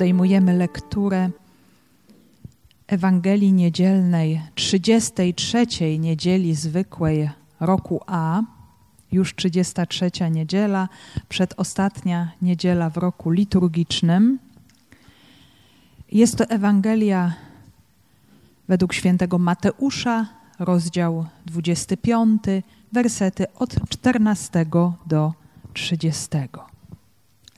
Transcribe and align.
podejmujemy 0.00 0.52
lekturę 0.56 1.30
Ewangelii 2.86 3.52
Niedzielnej 3.52 4.40
33 4.54 5.98
niedzieli 5.98 6.54
zwykłej 6.54 7.30
roku 7.60 8.00
A, 8.06 8.42
już 9.12 9.34
33 9.34 10.10
niedziela, 10.30 10.88
przedostatnia 11.28 12.32
niedziela 12.42 12.90
w 12.90 12.96
roku 12.96 13.30
liturgicznym. 13.30 14.38
Jest 16.12 16.36
to 16.36 16.44
Ewangelia 16.44 17.34
według 18.68 18.94
świętego 18.94 19.38
Mateusza, 19.38 20.26
rozdział 20.58 21.26
25, 21.46 22.42
wersety 22.92 23.46
od 23.54 23.88
14 23.88 24.66
do 25.06 25.32
30. 25.74 26.28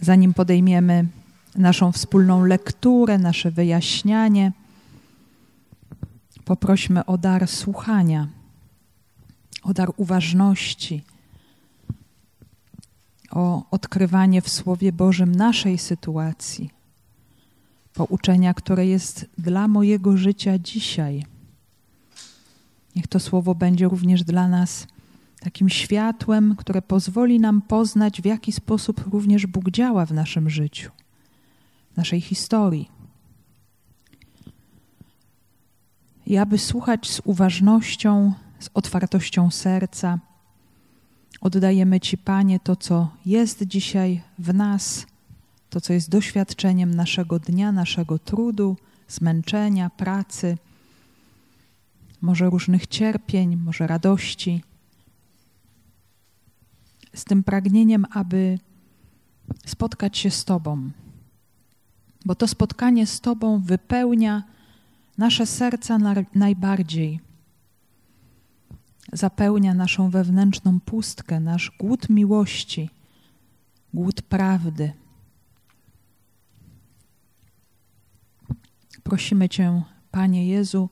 Zanim 0.00 0.34
podejmiemy 0.34 1.06
naszą 1.54 1.92
wspólną 1.92 2.44
lekturę, 2.44 3.18
nasze 3.18 3.50
wyjaśnianie, 3.50 4.52
poprośmy 6.44 7.06
o 7.06 7.18
dar 7.18 7.48
słuchania, 7.48 8.28
o 9.62 9.74
dar 9.74 9.92
uważności, 9.96 11.02
o 13.30 13.62
odkrywanie 13.70 14.42
w 14.42 14.48
Słowie 14.48 14.92
Bożym 14.92 15.34
naszej 15.34 15.78
sytuacji, 15.78 16.70
pouczenia, 17.94 18.54
które 18.54 18.86
jest 18.86 19.26
dla 19.38 19.68
mojego 19.68 20.16
życia 20.16 20.58
dzisiaj. 20.58 21.24
Niech 22.96 23.06
to 23.06 23.20
Słowo 23.20 23.54
będzie 23.54 23.88
również 23.88 24.24
dla 24.24 24.48
nas 24.48 24.86
takim 25.40 25.68
światłem, 25.68 26.56
które 26.56 26.82
pozwoli 26.82 27.40
nam 27.40 27.62
poznać, 27.62 28.22
w 28.22 28.24
jaki 28.24 28.52
sposób 28.52 29.04
również 29.12 29.46
Bóg 29.46 29.70
działa 29.70 30.06
w 30.06 30.12
naszym 30.12 30.50
życiu, 30.50 30.90
naszej 31.96 32.20
historii. 32.20 32.90
I 36.26 36.36
aby 36.36 36.58
słuchać 36.58 37.10
z 37.10 37.20
uważnością, 37.24 38.32
z 38.58 38.70
otwartością 38.74 39.50
serca, 39.50 40.18
oddajemy 41.40 42.00
Ci, 42.00 42.18
Panie, 42.18 42.60
to, 42.60 42.76
co 42.76 43.10
jest 43.26 43.62
dzisiaj 43.62 44.22
w 44.38 44.54
nas, 44.54 45.06
to, 45.70 45.80
co 45.80 45.92
jest 45.92 46.10
doświadczeniem 46.10 46.94
naszego 46.94 47.38
dnia, 47.38 47.72
naszego 47.72 48.18
trudu, 48.18 48.76
zmęczenia, 49.08 49.90
pracy, 49.90 50.58
może 52.20 52.50
różnych 52.50 52.86
cierpień, 52.86 53.56
może 53.56 53.86
radości 53.86 54.62
z 57.14 57.24
tym 57.24 57.44
pragnieniem, 57.44 58.06
aby 58.10 58.58
spotkać 59.66 60.18
się 60.18 60.30
z 60.30 60.44
Tobą, 60.44 60.90
bo 62.24 62.34
to 62.34 62.48
spotkanie 62.48 63.06
z 63.06 63.20
Tobą 63.20 63.60
wypełnia 63.60 64.42
nasze 65.18 65.46
serca 65.46 65.98
najbardziej, 66.34 67.20
zapełnia 69.12 69.74
naszą 69.74 70.10
wewnętrzną 70.10 70.80
pustkę, 70.80 71.40
nasz 71.40 71.72
głód 71.78 72.08
miłości, 72.08 72.90
głód 73.94 74.22
prawdy. 74.22 74.92
Prosimy 79.02 79.48
Cię, 79.48 79.82
Panie 80.10 80.48
Jezu, 80.48 80.88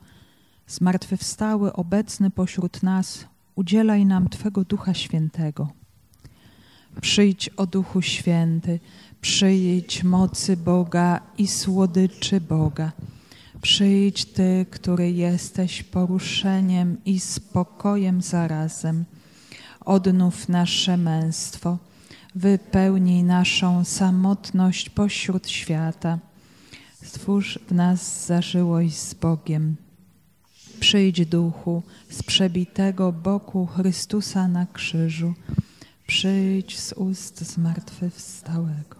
zmartwychwstały, 0.66 1.72
obecny 1.72 2.30
pośród 2.30 2.82
nas, 2.82 3.26
udzielaj 3.54 4.06
nam 4.06 4.28
Twego 4.28 4.64
Ducha 4.64 4.94
Świętego 4.94 5.80
Przyjdź 7.00 7.48
o 7.48 7.66
Duchu 7.66 8.02
Święty, 8.02 8.80
przyjdź 9.20 10.04
mocy 10.04 10.56
Boga 10.56 11.20
i 11.38 11.46
słodyczy 11.48 12.40
Boga. 12.40 12.92
Przyjdź 13.62 14.24
Ty, 14.24 14.66
który 14.70 15.10
jesteś 15.10 15.82
poruszeniem 15.82 16.96
i 17.04 17.20
spokojem 17.20 18.22
zarazem. 18.22 19.04
Odnów 19.80 20.48
nasze 20.48 20.96
męstwo, 20.96 21.78
wypełnij 22.34 23.24
naszą 23.24 23.84
samotność 23.84 24.90
pośród 24.90 25.48
świata. 25.48 26.18
Stwórz 27.04 27.58
w 27.68 27.74
nas 27.74 28.26
zażyłość 28.26 28.98
z 28.98 29.14
Bogiem. 29.14 29.76
Przyjdź 30.80 31.26
Duchu 31.26 31.82
z 32.10 32.22
przebitego 32.22 33.12
boku 33.12 33.66
Chrystusa 33.66 34.48
na 34.48 34.66
krzyżu 34.66 35.34
przyjdź 36.10 36.78
z 36.78 36.92
ust 36.92 37.40
zmartwychwstałego. 37.40 38.99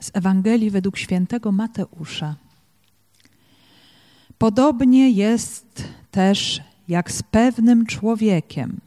Z 0.00 0.10
Ewangelii 0.14 0.70
według 0.70 0.98
świętego 0.98 1.52
Mateusza. 1.52 2.36
Podobnie 4.38 5.10
jest 5.10 5.84
też 6.10 6.60
jak 6.88 7.12
z 7.12 7.22
pewnym 7.22 7.86
człowiekiem, 7.86 8.80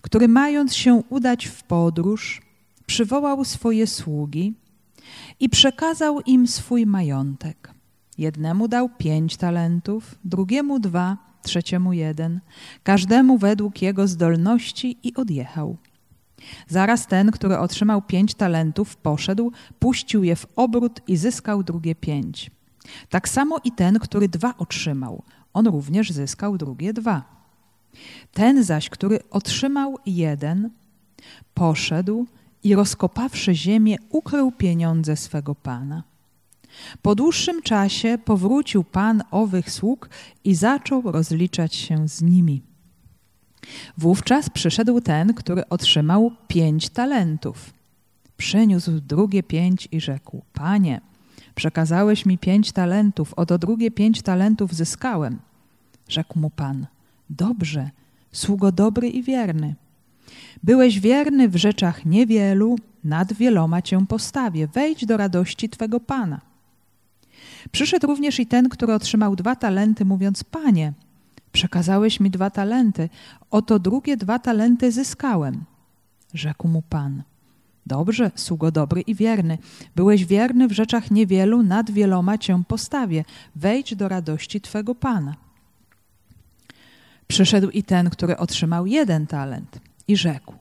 który 0.00 0.28
mając 0.28 0.74
się 0.74 1.02
udać 1.08 1.46
w 1.46 1.62
podróż, 1.62 2.42
przywołał 2.86 3.44
swoje 3.44 3.86
sługi 3.86 4.54
i 5.40 5.48
przekazał 5.48 6.20
im 6.20 6.46
swój 6.46 6.86
majątek. 6.86 7.70
Jednemu 8.18 8.68
dał 8.68 8.88
pięć 8.88 9.36
talentów, 9.36 10.14
drugiemu 10.24 10.80
dwa, 10.80 11.16
trzeciemu 11.42 11.92
jeden, 11.92 12.40
każdemu 12.82 13.38
według 13.38 13.82
jego 13.82 14.08
zdolności 14.08 14.98
i 15.02 15.14
odjechał. 15.14 15.76
Zaraz 16.68 17.06
ten, 17.06 17.30
który 17.30 17.58
otrzymał 17.58 18.02
pięć 18.02 18.34
talentów, 18.34 18.96
poszedł, 18.96 19.52
puścił 19.78 20.24
je 20.24 20.36
w 20.36 20.46
obrót 20.56 21.00
i 21.06 21.16
zyskał 21.16 21.62
drugie 21.62 21.94
pięć. 21.94 22.50
Tak 23.08 23.28
samo 23.28 23.58
i 23.64 23.72
ten, 23.72 23.98
który 23.98 24.28
dwa 24.28 24.54
otrzymał, 24.58 25.22
on 25.52 25.66
również 25.66 26.10
zyskał 26.10 26.58
drugie 26.58 26.92
dwa. 26.92 27.24
Ten 28.32 28.64
zaś, 28.64 28.88
który 28.88 29.18
otrzymał 29.30 29.98
jeden, 30.06 30.70
poszedł 31.54 32.26
i 32.62 32.74
rozkopawszy 32.74 33.54
ziemię, 33.54 33.96
ukrył 34.10 34.52
pieniądze 34.52 35.16
swego 35.16 35.54
pana. 35.54 36.02
Po 37.02 37.14
dłuższym 37.14 37.62
czasie 37.62 38.18
powrócił 38.24 38.84
pan 38.84 39.22
owych 39.30 39.70
sług 39.70 40.08
i 40.44 40.54
zaczął 40.54 41.02
rozliczać 41.02 41.74
się 41.74 42.08
z 42.08 42.22
nimi. 42.22 42.62
Wówczas 43.98 44.50
przyszedł 44.50 45.00
ten, 45.00 45.34
który 45.34 45.68
otrzymał 45.68 46.32
pięć 46.48 46.88
talentów. 46.88 47.72
Przyniósł 48.36 49.00
drugie 49.00 49.42
pięć 49.42 49.88
i 49.92 50.00
rzekł: 50.00 50.42
Panie, 50.52 51.00
przekazałeś 51.54 52.26
mi 52.26 52.38
pięć 52.38 52.72
talentów, 52.72 53.34
oto 53.34 53.58
drugie 53.58 53.90
pięć 53.90 54.22
talentów 54.22 54.74
zyskałem. 54.74 55.38
Rzekł 56.08 56.38
mu 56.38 56.50
pan: 56.50 56.86
Dobrze, 57.30 57.90
sługo 58.32 58.72
dobry 58.72 59.08
i 59.08 59.22
wierny. 59.22 59.74
Byłeś 60.62 61.00
wierny 61.00 61.48
w 61.48 61.56
rzeczach 61.56 62.04
niewielu, 62.04 62.76
nad 63.04 63.32
wieloma 63.32 63.82
cię 63.82 64.06
postawię. 64.06 64.66
Wejdź 64.66 65.06
do 65.06 65.16
radości 65.16 65.68
twego 65.68 66.00
pana. 66.00 66.40
Przyszedł 67.72 68.06
również 68.06 68.40
i 68.40 68.46
ten, 68.46 68.68
który 68.68 68.94
otrzymał 68.94 69.36
dwa 69.36 69.56
talenty, 69.56 70.04
mówiąc: 70.04 70.44
Panie, 70.44 70.92
Przekazałeś 71.56 72.20
mi 72.20 72.30
dwa 72.30 72.50
talenty, 72.50 73.08
oto 73.50 73.78
drugie 73.78 74.16
dwa 74.16 74.38
talenty 74.38 74.92
zyskałem. 74.92 75.64
Rzekł 76.34 76.68
mu 76.68 76.82
Pan. 76.82 77.22
Dobrze, 77.86 78.30
sługo 78.34 78.70
dobry 78.70 79.00
i 79.00 79.14
wierny. 79.14 79.58
Byłeś 79.96 80.24
wierny 80.24 80.68
w 80.68 80.72
rzeczach 80.72 81.10
niewielu, 81.10 81.62
nad 81.62 81.90
wieloma 81.90 82.38
cię 82.38 82.62
postawię. 82.68 83.24
Wejdź 83.54 83.94
do 83.94 84.08
radości 84.08 84.60
Twego 84.60 84.94
Pana. 84.94 85.34
Przyszedł 87.26 87.70
i 87.70 87.82
ten, 87.82 88.10
który 88.10 88.36
otrzymał 88.36 88.86
jeden 88.86 89.26
talent 89.26 89.80
i 90.08 90.16
rzekł: 90.16 90.54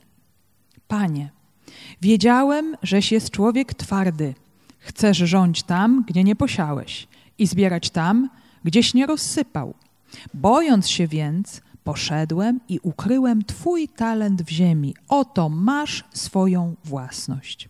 Panie, 0.88 1.30
wiedziałem, 2.02 2.78
żeś 2.84 3.12
jest 3.12 3.30
człowiek 3.30 3.74
twardy. 3.74 4.34
Chcesz 4.80 5.18
rządzić 5.18 5.64
tam, 5.64 6.04
gdzie 6.08 6.24
nie 6.24 6.36
posiałeś 6.36 7.08
i 7.38 7.48
zbierać 7.48 7.90
tam, 7.90 8.30
gdzieś 8.64 8.94
nie 8.94 9.06
rozsypał. 9.06 9.74
Bojąc 10.34 10.90
się 10.90 11.08
więc, 11.08 11.62
poszedłem 11.84 12.60
i 12.70 12.80
ukryłem 12.84 13.44
Twój 13.44 13.88
talent 13.88 14.42
w 14.42 14.50
ziemi. 14.50 14.96
Oto 15.08 15.50
masz 15.50 16.04
swoją 16.14 16.76
własność. 16.84 17.70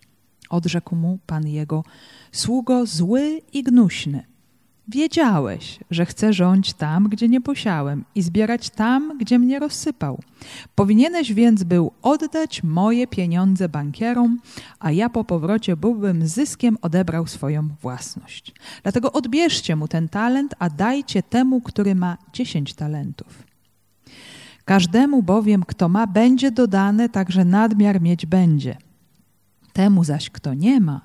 Odrzekł 0.50 0.96
mu 0.96 1.20
pan 1.26 1.48
jego, 1.48 1.84
sługo 2.32 2.86
zły 2.86 3.42
i 3.54 3.64
gnuśny. 3.64 4.35
Wiedziałeś, 4.88 5.80
że 5.92 6.06
chcę 6.06 6.34
rządzić 6.34 6.74
tam, 6.74 7.10
gdzie 7.10 7.28
nie 7.28 7.42
posiałem 7.42 8.04
i 8.16 8.22
zbierać 8.22 8.70
tam, 8.70 9.18
gdzie 9.18 9.40
mnie 9.40 9.60
rozsypał. 9.60 10.20
Powinieneś 10.76 11.34
więc 11.34 11.64
był 11.64 11.92
oddać 12.02 12.64
moje 12.64 13.08
pieniądze 13.08 13.70
bankierom, 13.70 14.40
a 14.80 14.92
ja 14.92 15.10
po 15.10 15.24
powrocie 15.24 15.78
byłbym 15.78 16.28
zyskiem 16.28 16.78
odebrał 16.82 17.28
swoją 17.28 17.70
własność. 17.82 18.54
Dlatego 18.84 19.12
odbierzcie 19.12 19.76
mu 19.76 19.88
ten 19.88 20.10
talent, 20.10 20.56
a 20.60 20.70
dajcie 20.70 21.24
temu, 21.24 21.62
który 21.62 21.96
ma 21.96 22.18
dziesięć 22.34 22.74
talentów. 22.74 23.44
Każdemu 24.66 25.24
bowiem, 25.24 25.64
kto 25.64 25.90
ma, 25.90 26.08
będzie 26.08 26.52
dodane, 26.52 27.10
także 27.10 27.46
nadmiar 27.46 28.02
mieć 28.02 28.26
będzie. 28.26 28.78
Temu 29.74 30.04
zaś, 30.04 30.30
kto 30.30 30.54
nie 30.54 30.80
ma, 30.82 31.02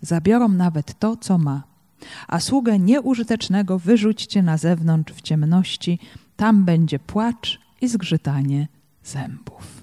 zabiorą 0.00 0.48
nawet 0.48 0.98
to, 0.98 1.16
co 1.16 1.38
ma. 1.38 1.73
A 2.28 2.40
sługę 2.40 2.78
nieużytecznego 2.78 3.78
wyrzućcie 3.78 4.42
na 4.42 4.56
zewnątrz 4.56 5.12
w 5.12 5.22
ciemności, 5.22 5.98
tam 6.36 6.64
będzie 6.64 6.98
płacz 6.98 7.60
i 7.80 7.88
zgrzytanie 7.88 8.68
zębów. 9.04 9.82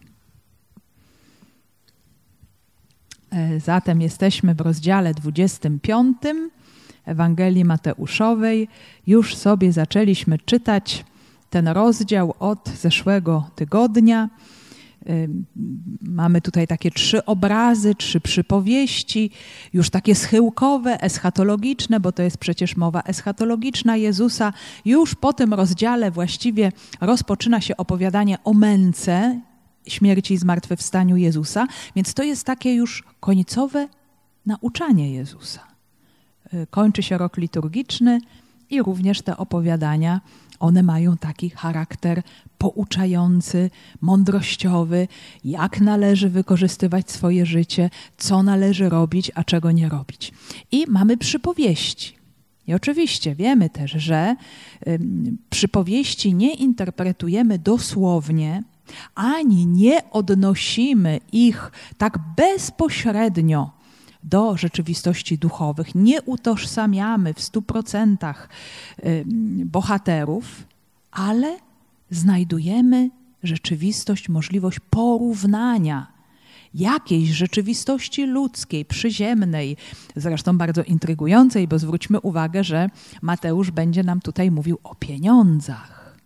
E, 3.31 3.59
zatem 3.59 4.01
jesteśmy 4.01 4.55
w 4.55 4.61
rozdziale 4.61 5.13
25 5.13 6.17
Ewangelii 7.05 7.65
Mateuszowej. 7.65 8.67
Już 9.07 9.35
sobie 9.35 9.73
zaczęliśmy 9.73 10.37
czytać 10.37 11.05
ten 11.49 11.67
rozdział 11.67 12.33
od 12.39 12.69
zeszłego 12.69 13.49
tygodnia. 13.55 14.29
Mamy 16.01 16.41
tutaj 16.41 16.67
takie 16.67 16.91
trzy 16.91 17.25
obrazy, 17.25 17.95
trzy 17.95 18.21
przypowieści, 18.21 19.31
już 19.73 19.89
takie 19.89 20.15
schyłkowe, 20.15 21.01
eschatologiczne, 21.01 21.99
bo 21.99 22.11
to 22.11 22.23
jest 22.23 22.37
przecież 22.37 22.77
mowa 22.77 23.01
eschatologiczna 23.01 23.97
Jezusa. 23.97 24.53
Już 24.85 25.15
po 25.15 25.33
tym 25.33 25.53
rozdziale 25.53 26.11
właściwie 26.11 26.71
rozpoczyna 27.01 27.61
się 27.61 27.77
opowiadanie 27.77 28.37
o 28.43 28.53
męce, 28.53 29.41
śmierci 29.87 30.33
i 30.33 30.37
zmartwychwstaniu 30.37 31.17
Jezusa, 31.17 31.67
więc 31.95 32.13
to 32.13 32.23
jest 32.23 32.45
takie 32.45 32.73
już 32.75 33.03
końcowe 33.19 33.87
nauczanie 34.45 35.13
Jezusa. 35.13 35.67
Y, 36.53 36.67
kończy 36.69 37.03
się 37.03 37.17
rok 37.17 37.37
liturgiczny 37.37 38.21
i 38.69 38.81
również 38.81 39.21
te 39.21 39.37
opowiadania 39.37 40.21
one 40.61 40.83
mają 40.83 41.17
taki 41.17 41.49
charakter 41.49 42.21
pouczający, 42.57 43.69
mądrościowy, 44.01 45.07
jak 45.43 45.81
należy 45.81 46.29
wykorzystywać 46.29 47.11
swoje 47.11 47.45
życie, 47.45 47.89
co 48.17 48.43
należy 48.43 48.89
robić, 48.89 49.31
a 49.35 49.43
czego 49.43 49.71
nie 49.71 49.89
robić. 49.89 50.33
I 50.71 50.85
mamy 50.87 51.17
przypowieści. 51.17 52.15
I 52.67 52.73
oczywiście 52.73 53.35
wiemy 53.35 53.69
też, 53.69 53.91
że 53.91 54.35
przypowieści 55.49 56.33
nie 56.33 56.53
interpretujemy 56.53 57.59
dosłownie, 57.59 58.63
ani 59.15 59.67
nie 59.67 60.11
odnosimy 60.11 61.19
ich 61.31 61.71
tak 61.97 62.19
bezpośrednio 62.37 63.80
do 64.23 64.57
rzeczywistości 64.57 65.37
duchowych, 65.37 65.95
nie 65.95 66.21
utożsamiamy 66.21 67.33
w 67.33 67.41
stu 67.41 67.61
procentach 67.61 68.49
bohaterów, 69.65 70.63
ale 71.11 71.57
znajdujemy 72.09 73.09
rzeczywistość, 73.43 74.29
możliwość 74.29 74.79
porównania 74.89 76.07
jakiejś 76.73 77.29
rzeczywistości 77.29 78.25
ludzkiej, 78.25 78.85
przyziemnej, 78.85 79.77
zresztą 80.15 80.57
bardzo 80.57 80.83
intrygującej, 80.83 81.67
bo 81.67 81.79
zwróćmy 81.79 82.19
uwagę, 82.19 82.63
że 82.63 82.89
Mateusz 83.21 83.71
będzie 83.71 84.03
nam 84.03 84.21
tutaj 84.21 84.51
mówił 84.51 84.77
o 84.83 84.95
pieniądzach, 84.95 86.17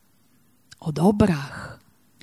o 0.80 0.92
dobrach. 0.92 1.75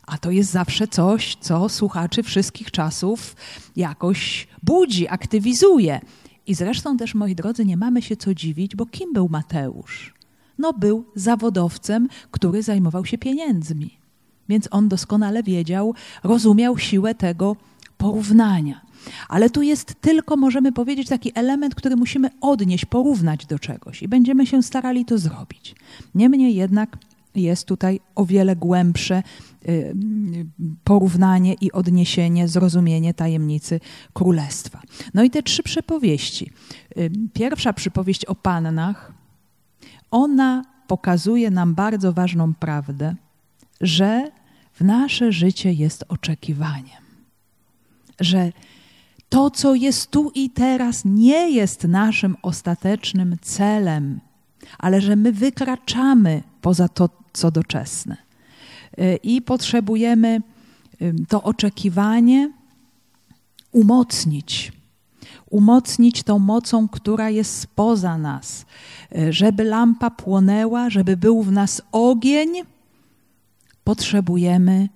A 0.06 0.18
to 0.18 0.30
jest 0.30 0.50
zawsze 0.50 0.88
coś, 0.88 1.36
co 1.40 1.68
słuchaczy 1.68 2.22
wszystkich 2.22 2.70
czasów 2.70 3.36
jakoś 3.76 4.46
budzi, 4.62 5.08
aktywizuje. 5.08 6.00
I 6.46 6.54
zresztą 6.54 6.96
też, 6.96 7.14
moi 7.14 7.34
drodzy, 7.34 7.64
nie 7.64 7.76
mamy 7.76 8.02
się 8.02 8.16
co 8.16 8.34
dziwić, 8.34 8.76
bo 8.76 8.86
kim 8.86 9.12
był 9.12 9.28
Mateusz? 9.28 10.14
No, 10.58 10.72
był 10.72 11.04
zawodowcem, 11.14 12.08
który 12.30 12.62
zajmował 12.62 13.04
się 13.04 13.18
pieniędzmi. 13.18 13.98
Więc 14.48 14.68
on 14.70 14.88
doskonale 14.88 15.42
wiedział, 15.42 15.94
rozumiał 16.24 16.78
siłę 16.78 17.14
tego 17.14 17.56
porównania. 17.98 18.80
Ale 19.28 19.50
tu 19.50 19.62
jest 19.62 19.94
tylko, 20.00 20.36
możemy 20.36 20.72
powiedzieć, 20.72 21.08
taki 21.08 21.32
element, 21.34 21.74
który 21.74 21.96
musimy 21.96 22.30
odnieść, 22.40 22.84
porównać 22.84 23.46
do 23.46 23.58
czegoś 23.58 24.02
i 24.02 24.08
będziemy 24.08 24.46
się 24.46 24.62
starali 24.62 25.04
to 25.04 25.18
zrobić. 25.18 25.74
Niemniej 26.14 26.54
jednak 26.54 26.96
jest 27.34 27.66
tutaj 27.66 28.00
o 28.14 28.26
wiele 28.26 28.56
głębsze 28.56 29.22
y, 29.68 29.94
porównanie 30.84 31.54
i 31.54 31.72
odniesienie, 31.72 32.48
zrozumienie 32.48 33.14
tajemnicy 33.14 33.80
królestwa. 34.12 34.82
No 35.14 35.22
i 35.22 35.30
te 35.30 35.42
trzy 35.42 35.62
przypowieści. 35.62 36.50
Y, 36.98 37.10
pierwsza 37.32 37.72
przypowieść 37.72 38.24
o 38.24 38.34
pannach, 38.34 39.12
ona 40.10 40.64
pokazuje 40.86 41.50
nam 41.50 41.74
bardzo 41.74 42.12
ważną 42.12 42.54
prawdę, 42.54 43.14
że 43.80 44.30
w 44.72 44.80
nasze 44.80 45.32
życie 45.32 45.72
jest 45.72 46.04
oczekiwaniem. 46.08 47.02
Że 48.20 48.52
to, 49.28 49.50
co 49.50 49.74
jest 49.74 50.10
tu 50.10 50.32
i 50.34 50.50
teraz, 50.50 51.02
nie 51.04 51.50
jest 51.50 51.84
naszym 51.84 52.36
ostatecznym 52.42 53.36
celem, 53.42 54.20
ale 54.78 55.00
że 55.00 55.16
my 55.16 55.32
wykraczamy 55.32 56.42
poza 56.60 56.88
to, 56.88 57.08
co 57.32 57.50
doczesne. 57.50 58.16
Y, 58.98 59.18
I 59.22 59.42
potrzebujemy 59.42 60.40
to 61.28 61.42
oczekiwanie 61.42 62.52
umocnić. 63.72 64.72
Umocnić 65.50 66.22
tą 66.22 66.38
mocą, 66.38 66.88
która 66.88 67.30
jest 67.30 67.58
spoza 67.58 68.18
nas, 68.18 68.66
y, 69.16 69.32
żeby 69.32 69.64
lampa 69.64 70.10
płonęła, 70.10 70.90
żeby 70.90 71.16
był 71.16 71.42
w 71.42 71.52
nas 71.52 71.82
ogień. 71.92 72.48
Potrzebujemy 73.84 74.88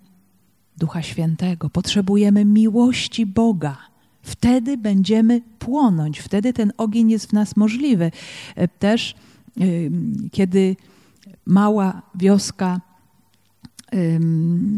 Ducha 0.76 1.02
Świętego, 1.02 1.70
potrzebujemy 1.70 2.44
miłości 2.44 3.26
Boga. 3.26 3.76
Wtedy 4.22 4.76
będziemy 4.76 5.40
płonąć, 5.58 6.20
wtedy 6.20 6.52
ten 6.52 6.72
ogień 6.76 7.10
jest 7.10 7.26
w 7.26 7.32
nas 7.32 7.56
możliwy. 7.56 8.10
Y, 8.58 8.68
też 8.78 9.14
kiedy 10.32 10.76
mała 11.46 12.02
wioska 12.14 12.80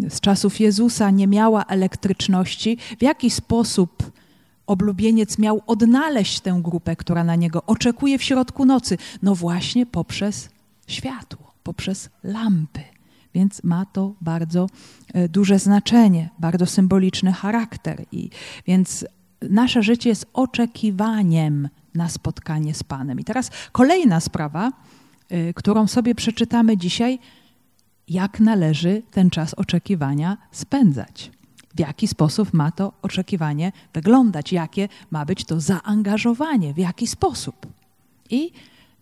z 0.09 0.21
czasów 0.21 0.61
Jezusa 0.61 1.11
nie 1.11 1.27
miała 1.27 1.65
elektryczności, 1.65 2.79
w 2.99 3.03
jaki 3.03 3.31
sposób 3.31 4.13
oblubieniec 4.67 5.39
miał 5.39 5.63
odnaleźć 5.67 6.41
tę 6.41 6.61
grupę, 6.63 6.97
która 6.97 7.25
na 7.25 7.37
niego 7.37 7.63
oczekuje 7.67 8.19
w 8.19 8.23
środku 8.23 8.65
nocy? 8.65 8.99
No 9.23 9.35
właśnie 9.35 9.87
poprzez 9.87 10.49
światło, 10.87 11.55
poprzez 11.63 12.11
lampy. 12.25 12.81
Więc 13.35 13.65
ma 13.65 13.87
to 13.87 14.15
bardzo 14.21 14.67
e, 15.15 15.29
duże 15.29 15.59
znaczenie, 15.59 16.31
bardzo 16.39 16.67
symboliczny 16.67 17.33
charakter. 17.33 18.05
I 18.13 18.31
więc 18.67 19.07
nasze 19.51 19.83
życie 19.83 20.09
jest 20.09 20.27
oczekiwaniem 20.33 21.69
na 21.99 22.09
spotkanie 22.09 22.75
z 22.75 22.83
Panem. 22.83 23.21
I 23.21 23.25
teraz 23.25 23.51
kolejna 23.73 24.21
sprawa, 24.21 24.71
Y, 25.33 25.55
którą 25.55 25.87
sobie 25.87 26.15
przeczytamy 26.15 26.77
dzisiaj, 26.77 27.19
jak 28.09 28.41
należy 28.41 29.03
ten 29.11 29.31
czas 29.31 29.55
oczekiwania 29.55 30.37
spędzać. 30.53 31.31
W 31.75 31.81
jaki 31.81 32.09
sposób 32.09 32.53
ma 32.53 32.71
to 32.71 32.93
oczekiwanie 33.03 33.73
wyglądać, 33.95 34.53
jakie 34.53 34.89
ma 35.11 35.25
być 35.25 35.45
to 35.45 35.61
zaangażowanie, 35.61 36.75
w 36.75 36.79
jaki 36.79 37.07
sposób. 37.07 37.67
I 38.31 38.53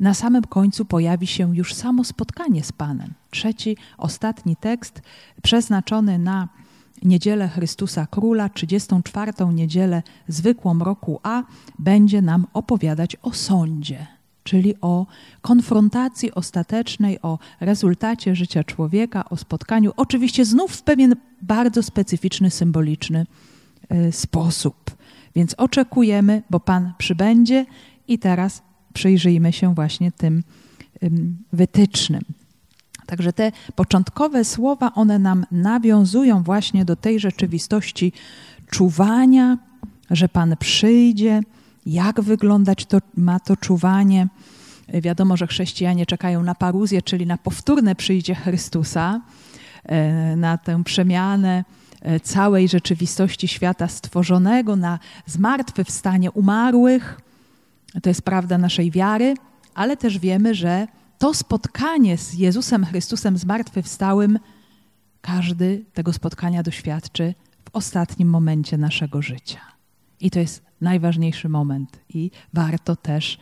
na 0.00 0.14
samym 0.14 0.44
końcu 0.44 0.84
pojawi 0.84 1.26
się 1.26 1.56
już 1.56 1.74
samo 1.74 2.04
spotkanie 2.04 2.64
z 2.64 2.72
Panem. 2.72 3.14
Trzeci, 3.30 3.76
ostatni 3.98 4.56
tekst 4.56 5.02
przeznaczony 5.42 6.18
na 6.18 6.48
niedzielę 7.02 7.48
Chrystusa 7.48 8.06
Króla, 8.06 8.48
34. 8.48 9.32
niedzielę 9.52 10.02
zwykłą 10.28 10.78
roku 10.78 11.20
A, 11.22 11.42
będzie 11.78 12.22
nam 12.22 12.46
opowiadać 12.52 13.16
o 13.22 13.32
sądzie 13.32 14.06
czyli 14.46 14.74
o 14.80 15.06
konfrontacji 15.40 16.34
ostatecznej, 16.34 17.22
o 17.22 17.38
rezultacie 17.60 18.34
życia 18.36 18.64
człowieka, 18.64 19.24
o 19.30 19.36
spotkaniu, 19.36 19.92
oczywiście 19.96 20.44
znów 20.44 20.72
w 20.72 20.82
pewien 20.82 21.16
bardzo 21.42 21.82
specyficzny, 21.82 22.50
symboliczny 22.50 23.26
y, 23.92 24.12
sposób. 24.12 24.96
Więc 25.34 25.54
oczekujemy, 25.54 26.42
bo 26.50 26.60
Pan 26.60 26.92
przybędzie 26.98 27.66
i 28.08 28.18
teraz 28.18 28.62
przyjrzyjmy 28.92 29.52
się 29.52 29.74
właśnie 29.74 30.12
tym 30.12 30.42
wytycznym. 31.52 32.22
Także 33.06 33.32
te 33.32 33.52
początkowe 33.75 34.44
słowa, 34.44 34.94
one 34.94 35.18
nam 35.18 35.46
nawiązują 35.50 36.42
właśnie 36.42 36.84
do 36.84 36.96
tej 36.96 37.20
rzeczywistości 37.20 38.12
czuwania, 38.70 39.58
że 40.10 40.28
Pan 40.28 40.56
przyjdzie, 40.56 41.40
jak 41.86 42.20
wyglądać 42.20 42.86
to, 42.86 42.98
ma 43.16 43.40
to 43.40 43.56
czuwanie. 43.56 44.28
Wiadomo, 44.88 45.36
że 45.36 45.46
chrześcijanie 45.46 46.06
czekają 46.06 46.42
na 46.42 46.54
paruzję, 46.54 47.02
czyli 47.02 47.26
na 47.26 47.38
powtórne 47.38 47.94
przyjście 47.94 48.34
Chrystusa, 48.34 49.20
e, 49.84 50.36
na 50.36 50.58
tę 50.58 50.84
przemianę 50.84 51.64
e, 52.02 52.20
całej 52.20 52.68
rzeczywistości 52.68 53.48
świata 53.48 53.88
stworzonego, 53.88 54.76
na 54.76 54.98
zmartwychwstanie 55.26 56.30
umarłych. 56.30 57.20
To 58.02 58.10
jest 58.10 58.22
prawda 58.22 58.58
naszej 58.58 58.90
wiary, 58.90 59.34
ale 59.75 59.96
też 59.96 60.18
wiemy, 60.18 60.54
że 60.54 60.86
to 61.18 61.35
spotkanie 61.35 62.18
z 62.18 62.35
Jezusem 62.35 62.85
Chrystusem 62.85 63.38
zmartwychwstałym, 63.38 64.38
każdy 65.20 65.85
tego 65.92 66.12
spotkania 66.12 66.62
doświadczy 66.62 67.35
w 67.64 67.76
ostatnim 67.76 68.28
momencie 68.28 68.78
naszego 68.78 69.23
życia. 69.23 69.61
I 70.20 70.30
to 70.30 70.38
jest 70.38 70.62
najważniejszy 70.80 71.49
moment 71.49 71.99
i 72.08 72.30
warto 72.52 72.96
też 72.96 73.38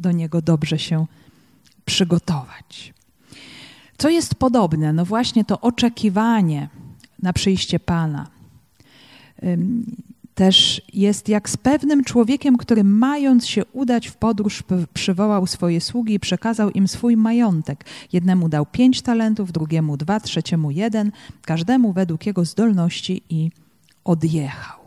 do 0.00 0.12
niego 0.12 0.42
dobrze 0.42 0.78
się 0.78 1.06
przygotować. 1.84 2.94
Co 3.98 4.08
jest 4.08 4.34
podobne? 4.34 4.92
No 4.92 5.04
właśnie 5.04 5.44
to 5.44 5.60
oczekiwanie 5.60 6.68
na 7.22 7.32
przyjście 7.32 7.80
Pana. 7.80 8.26
Też 10.34 10.82
jest 10.92 11.28
jak 11.28 11.50
z 11.50 11.56
pewnym 11.56 12.04
człowiekiem, 12.04 12.56
który 12.56 12.84
mając 12.84 13.46
się 13.46 13.64
udać 13.64 14.06
w 14.08 14.16
podróż, 14.16 14.62
przywołał 14.94 15.46
swoje 15.46 15.80
sługi 15.80 16.14
i 16.14 16.20
przekazał 16.20 16.70
im 16.70 16.88
swój 16.88 17.16
majątek. 17.16 17.84
Jednemu 18.12 18.48
dał 18.48 18.66
pięć 18.66 19.02
talentów, 19.02 19.52
drugiemu 19.52 19.96
dwa, 19.96 20.20
trzeciemu 20.20 20.70
jeden, 20.70 21.12
każdemu 21.42 21.92
według 21.92 22.26
jego 22.26 22.44
zdolności 22.44 23.22
i 23.30 23.50
odjechał. 24.04 24.78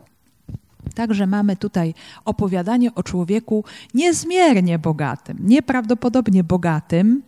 Także 0.94 1.26
mamy 1.26 1.56
tutaj 1.56 1.94
opowiadanie 2.24 2.94
o 2.94 3.02
człowieku 3.02 3.64
niezmiernie 3.94 4.78
bogatym, 4.78 5.38
nieprawdopodobnie 5.40 6.44
bogatym, 6.44 7.22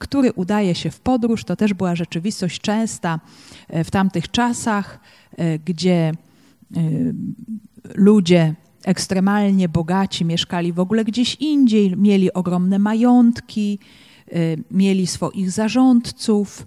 który 0.00 0.32
udaje 0.32 0.74
się 0.74 0.90
w 0.90 1.00
podróż. 1.00 1.44
To 1.44 1.56
też 1.56 1.74
była 1.74 1.94
rzeczywistość 1.94 2.60
częsta 2.60 3.20
e, 3.68 3.84
w 3.84 3.90
tamtych 3.90 4.30
czasach, 4.30 4.98
e, 5.36 5.58
gdzie 5.58 5.92
e, 5.92 6.25
ludzie 7.94 8.54
ekstremalnie 8.84 9.68
bogaci 9.68 10.24
mieszkali 10.24 10.72
w 10.72 10.80
ogóle 10.80 11.04
gdzieś 11.04 11.34
indziej, 11.34 11.96
mieli 11.96 12.32
ogromne 12.32 12.78
majątki, 12.78 13.78
mieli 14.70 15.06
swoich 15.06 15.50
zarządców, 15.50 16.66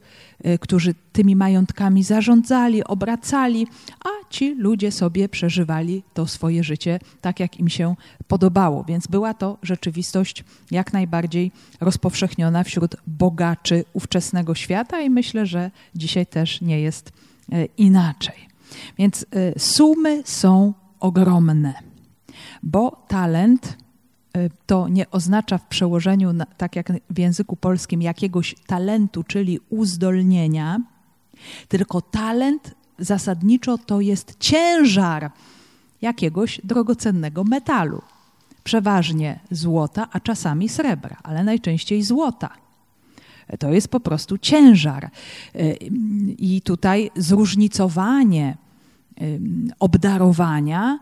którzy 0.60 0.96
tymi 1.12 1.36
majątkami 1.36 2.04
zarządzali, 2.04 2.84
obracali, 2.84 3.68
a 4.06 4.30
ci 4.30 4.56
ludzie 4.56 4.92
sobie 4.92 5.30
przeżywali 5.30 6.04
to 6.14 6.28
swoje 6.28 6.64
życie 6.64 7.00
tak, 7.22 7.40
jak 7.40 7.60
im 7.60 7.70
się 7.70 7.96
podobało. 8.28 8.84
Więc 8.84 9.08
była 9.08 9.34
to 9.34 9.58
rzeczywistość 9.64 10.44
jak 10.72 10.94
najbardziej 10.94 11.52
rozpowszechniona 11.80 12.64
wśród 12.64 12.96
bogaczy 13.08 13.84
ówczesnego 13.94 14.56
świata 14.56 15.02
i 15.02 15.10
myślę, 15.10 15.46
że 15.46 15.72
dzisiaj 15.96 16.26
też 16.26 16.62
nie 16.62 16.82
jest 16.82 17.12
inaczej. 17.78 18.49
Więc 18.98 19.26
e, 19.32 19.60
sumy 19.60 20.24
są 20.26 20.74
ogromne, 21.00 21.74
bo 22.64 23.06
talent 23.08 23.78
e, 24.34 24.50
to 24.66 24.88
nie 24.88 25.12
oznacza 25.12 25.58
w 25.58 25.68
przełożeniu, 25.68 26.34
tak 26.58 26.76
jak 26.76 26.92
w 27.10 27.20
języku 27.20 27.56
polskim, 27.56 28.02
jakiegoś 28.02 28.56
talentu, 28.68 29.24
czyli 29.24 29.60
uzdolnienia, 29.70 30.80
tylko 31.68 32.02
talent 32.02 32.76
zasadniczo 33.00 33.78
to 33.78 34.02
jest 34.02 34.36
ciężar 34.40 35.32
jakiegoś 36.02 36.62
drogocennego 36.64 37.44
metalu. 37.44 38.02
Przeważnie 38.64 39.40
złota, 39.52 40.08
a 40.12 40.20
czasami 40.20 40.70
srebra, 40.70 41.18
ale 41.24 41.44
najczęściej 41.44 42.04
złota. 42.04 42.50
To 43.60 43.74
jest 43.74 43.88
po 43.88 44.00
prostu 44.00 44.38
ciężar. 44.38 45.12
I 46.38 46.62
tutaj 46.62 47.12
zróżnicowanie 47.16 48.58
obdarowania 49.80 51.00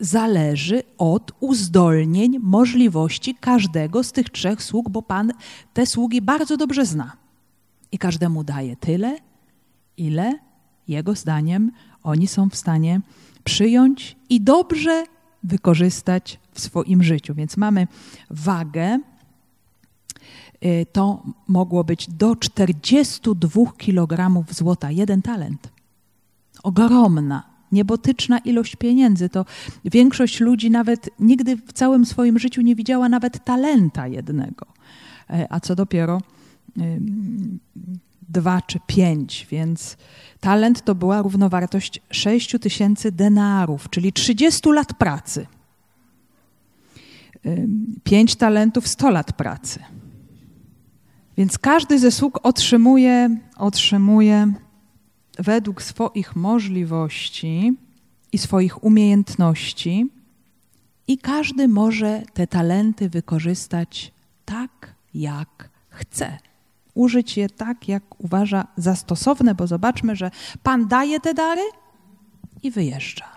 zależy 0.00 0.82
od 0.98 1.32
uzdolnień, 1.40 2.38
możliwości 2.38 3.34
każdego 3.34 4.04
z 4.04 4.12
tych 4.12 4.30
trzech 4.30 4.62
sług, 4.62 4.90
bo 4.90 5.02
Pan 5.02 5.32
te 5.72 5.86
sługi 5.86 6.22
bardzo 6.22 6.56
dobrze 6.56 6.86
zna. 6.86 7.12
I 7.92 7.98
każdemu 7.98 8.44
daje 8.44 8.76
tyle, 8.76 9.18
ile 9.96 10.38
jego 10.88 11.14
zdaniem 11.14 11.72
oni 12.02 12.26
są 12.26 12.50
w 12.50 12.56
stanie 12.56 13.00
przyjąć 13.44 14.16
i 14.30 14.40
dobrze 14.40 15.04
wykorzystać 15.42 16.40
w 16.52 16.60
swoim 16.60 17.02
życiu. 17.02 17.34
Więc 17.34 17.56
mamy 17.56 17.86
wagę, 18.30 18.98
to 20.92 21.22
mogło 21.48 21.84
być 21.84 22.10
do 22.10 22.36
42 22.36 23.72
kg 23.78 24.44
złota, 24.50 24.90
jeden 24.90 25.22
talent. 25.22 25.68
Ogromna, 26.62 27.42
niebotyczna 27.72 28.38
ilość 28.38 28.76
pieniędzy. 28.76 29.28
To 29.28 29.44
większość 29.84 30.40
ludzi 30.40 30.70
nawet 30.70 31.10
nigdy 31.20 31.56
w 31.56 31.72
całym 31.72 32.06
swoim 32.06 32.38
życiu 32.38 32.60
nie 32.60 32.76
widziała 32.76 33.08
nawet 33.08 33.44
talenta 33.44 34.06
jednego. 34.06 34.66
E, 35.30 35.46
a 35.50 35.60
co 35.60 35.74
dopiero 35.74 36.20
dwa 38.28 38.62
czy 38.62 38.78
pięć, 38.86 39.46
więc 39.50 39.96
talent 40.40 40.84
to 40.84 40.94
była 40.94 41.22
równowartość 41.22 42.00
6 42.10 42.56
tysięcy 42.60 43.12
denarów, 43.12 43.90
czyli 43.90 44.12
30 44.12 44.68
lat 44.70 44.94
pracy. 44.94 45.46
Pięć 48.04 48.36
talentów 48.36 48.88
100 48.88 49.10
lat 49.10 49.32
pracy. 49.32 49.80
Więc 51.38 51.58
każdy 51.58 51.98
ze 51.98 52.10
sług 52.10 52.40
otrzymuje, 52.42 53.36
otrzymuje 53.56 54.52
według 55.38 55.82
swoich 55.82 56.36
możliwości 56.36 57.72
i 58.32 58.38
swoich 58.38 58.84
umiejętności, 58.84 60.06
i 61.08 61.18
każdy 61.18 61.68
może 61.68 62.22
te 62.34 62.46
talenty 62.46 63.08
wykorzystać 63.08 64.12
tak, 64.44 64.94
jak 65.14 65.70
chce 65.88 66.38
użyć 66.94 67.36
je 67.36 67.48
tak, 67.48 67.88
jak 67.88 68.20
uważa 68.20 68.66
za 68.76 68.96
stosowne, 68.96 69.54
bo 69.54 69.66
zobaczmy, 69.66 70.16
że 70.16 70.30
Pan 70.62 70.88
daje 70.88 71.20
te 71.20 71.34
dary 71.34 71.62
i 72.62 72.70
wyjeżdża. 72.70 73.36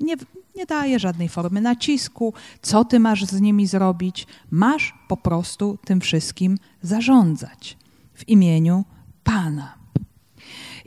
Nie, 0.00 0.14
nie 0.58 0.66
daje 0.66 0.98
żadnej 0.98 1.28
formy 1.28 1.60
nacisku, 1.60 2.34
co 2.62 2.84
ty 2.84 3.00
masz 3.00 3.24
z 3.24 3.40
nimi 3.40 3.66
zrobić. 3.66 4.26
Masz 4.50 4.94
po 5.08 5.16
prostu 5.16 5.78
tym 5.84 6.00
wszystkim 6.00 6.58
zarządzać 6.82 7.76
w 8.14 8.28
imieniu 8.28 8.84
Pana. 9.24 9.74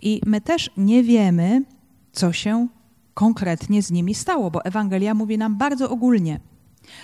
I 0.01 0.21
my 0.25 0.41
też 0.41 0.69
nie 0.77 1.03
wiemy, 1.03 1.63
co 2.11 2.33
się 2.33 2.67
konkretnie 3.13 3.83
z 3.83 3.91
nimi 3.91 4.15
stało, 4.15 4.51
bo 4.51 4.65
Ewangelia 4.65 5.13
mówi 5.13 5.37
nam 5.37 5.57
bardzo 5.57 5.89
ogólnie– 5.89 6.39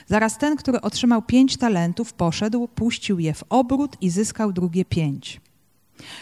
Zaraz 0.07 0.37
ten, 0.37 0.55
który 0.55 0.81
otrzymał 0.81 1.21
pięć 1.21 1.57
talentów, 1.57 2.13
poszedł, 2.13 2.67
puścił 2.67 3.19
je 3.19 3.33
w 3.33 3.43
obrót 3.49 3.97
i 4.01 4.09
zyskał 4.09 4.53
drugie 4.53 4.85
pięć. 4.85 5.41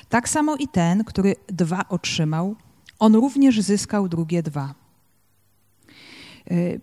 Tak 0.09 0.29
samo 0.29 0.55
i 0.55 0.67
ten, 0.67 1.03
który 1.03 1.35
dwa 1.47 1.85
otrzymał, 1.89 2.55
on 2.99 3.15
również 3.15 3.61
zyskał 3.61 4.07
drugie 4.09 4.43
dwa. 4.43 4.84
Y, 6.51 6.79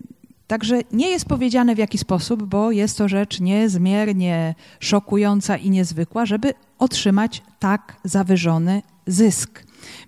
także 0.47 0.81
nie 0.91 1.09
jest 1.09 1.25
powiedziane 1.25 1.75
w 1.75 1.77
jaki 1.77 1.97
sposób, 1.97 2.43
bo 2.43 2.71
jest 2.71 2.97
to 2.97 3.07
rzecz 3.07 3.39
niezmiernie 3.39 4.55
szokująca 4.79 5.57
i 5.57 5.69
niezwykła, 5.69 6.25
żeby 6.25 6.53
otrzymać 6.79 7.43
tak 7.59 7.95
zawyżony 8.03 8.81
zysk. 9.07 9.63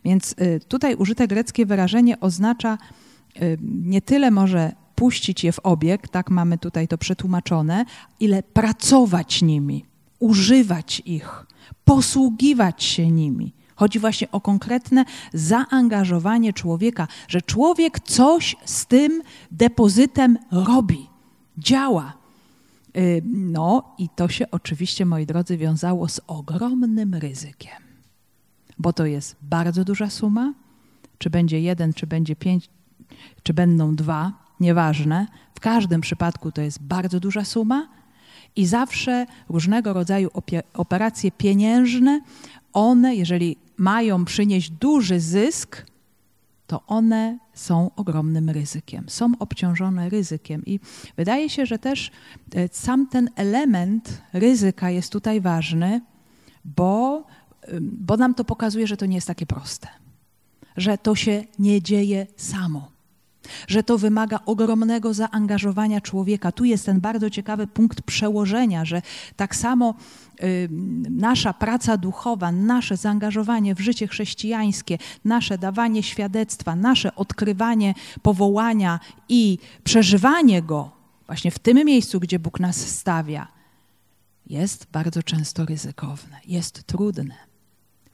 Więc 0.06 0.36
y, 0.42 0.60
tutaj 0.68 0.96
użyte 0.96 1.28
greckie 1.28 1.66
wyrażenie 1.66 2.20
oznacza 2.20 2.78
y, 3.42 3.58
nie 3.62 4.02
tyle 4.02 4.32
może 4.32 4.72
puścić 4.96 5.44
je 5.44 5.52
w 5.52 5.60
obieg, 5.60 6.08
tak 6.08 6.30
mamy 6.30 6.58
tutaj 6.58 6.88
to 6.88 6.98
przetłumaczone, 6.98 7.86
ile 8.20 8.44
pracować 8.44 9.42
nimi, 9.42 9.86
używać 10.20 11.02
ich, 11.06 11.46
posługiwać 11.86 12.84
się 12.84 13.12
nimi. 13.12 13.54
Chodzi 13.76 14.00
właśnie 14.00 14.32
o 14.32 14.42
konkretne 14.42 15.06
zaangażowanie 15.34 16.54
człowieka, 16.54 17.08
że 17.28 17.42
człowiek 17.42 18.00
coś 18.00 18.56
z 18.66 18.86
tym 18.86 19.22
depozytem 19.52 20.38
robi, 20.52 21.10
działa. 21.58 22.14
Y, 22.98 23.22
no 23.34 23.96
i 23.98 24.10
to 24.10 24.28
się 24.28 24.46
oczywiście, 24.52 25.06
moi 25.06 25.26
drodzy, 25.26 25.58
wiązało 25.58 26.10
z 26.10 26.22
ogromnym 26.28 27.16
ryzykiem, 27.16 27.84
bo 28.78 28.94
to 28.94 29.06
jest 29.06 29.36
bardzo 29.42 29.86
duża 29.86 30.10
suma. 30.10 30.54
Czy 31.18 31.30
będzie 31.30 31.62
jeden, 31.62 31.94
czy 31.94 32.08
będzie 32.08 32.36
pięć, 32.36 32.70
czy 33.44 33.54
będą 33.54 33.96
dwa, 33.96 34.32
nieważne. 34.60 35.28
W 35.56 35.60
każdym 35.60 36.02
przypadku 36.02 36.52
to 36.52 36.62
jest 36.62 36.82
bardzo 36.82 37.20
duża 37.20 37.46
suma 37.46 37.88
i 38.56 38.66
zawsze 38.66 39.26
różnego 39.50 39.94
rodzaju 39.94 40.30
operacje 40.74 41.32
pieniężne, 41.32 42.22
one, 42.74 43.16
jeżeli 43.16 43.58
mają 43.78 44.26
przynieść 44.26 44.70
duży 44.70 45.20
zysk, 45.20 45.86
to 46.68 46.86
one 46.88 47.40
są 47.54 47.92
ogromnym 47.96 48.50
ryzykiem, 48.50 49.06
są 49.08 49.32
obciążone 49.40 50.10
ryzykiem. 50.10 50.66
I 50.66 50.80
wydaje 51.18 51.50
się, 51.50 51.66
że 51.66 51.80
też 51.80 52.12
e, 52.56 52.68
sam 52.72 53.08
ten 53.08 53.30
element 53.36 54.22
ryzyka 54.34 54.90
jest 54.90 55.12
tutaj 55.12 55.42
ważny, 55.42 56.02
bo, 56.66 57.24
bo 57.82 58.18
nam 58.18 58.34
to 58.34 58.46
pokazuje, 58.46 58.88
że 58.88 58.98
to 58.98 59.06
nie 59.06 59.16
jest 59.16 59.28
takie 59.28 59.46
proste, 59.46 59.88
że 60.78 60.98
to 60.98 61.16
się 61.16 61.44
nie 61.60 61.82
dzieje 61.82 62.28
samo 62.38 62.95
że 63.68 63.84
to 63.84 63.98
wymaga 63.98 64.40
ogromnego 64.46 65.14
zaangażowania 65.14 66.02
człowieka. 66.02 66.52
Tu 66.52 66.66
jest 66.66 66.86
ten 66.86 67.00
bardzo 67.00 67.30
ciekawy 67.30 67.68
punkt 67.68 68.02
przełożenia, 68.02 68.86
że 68.86 69.02
tak 69.36 69.56
samo 69.56 69.94
y, 70.44 70.70
nasza 71.10 71.54
praca 71.54 71.98
duchowa, 71.98 72.52
nasze 72.52 72.98
zaangażowanie 72.98 73.76
w 73.76 73.80
życie 73.80 74.08
chrześcijańskie, 74.08 74.98
nasze 75.26 75.58
dawanie 75.58 76.04
świadectwa, 76.04 76.76
nasze 76.76 77.16
odkrywanie 77.16 77.94
powołania 78.22 79.00
i 79.30 79.58
przeżywanie 79.84 80.62
go 80.62 80.92
właśnie 81.26 81.52
w 81.52 81.60
tym 81.60 81.86
miejscu, 81.86 82.20
gdzie 82.20 82.40
Bóg 82.40 82.60
nas 82.60 82.78
stawia, 82.78 83.48
jest 84.48 84.88
bardzo 84.92 85.24
często 85.24 85.66
ryzykowne, 85.66 86.40
jest 86.46 86.84
trudne. 86.84 87.55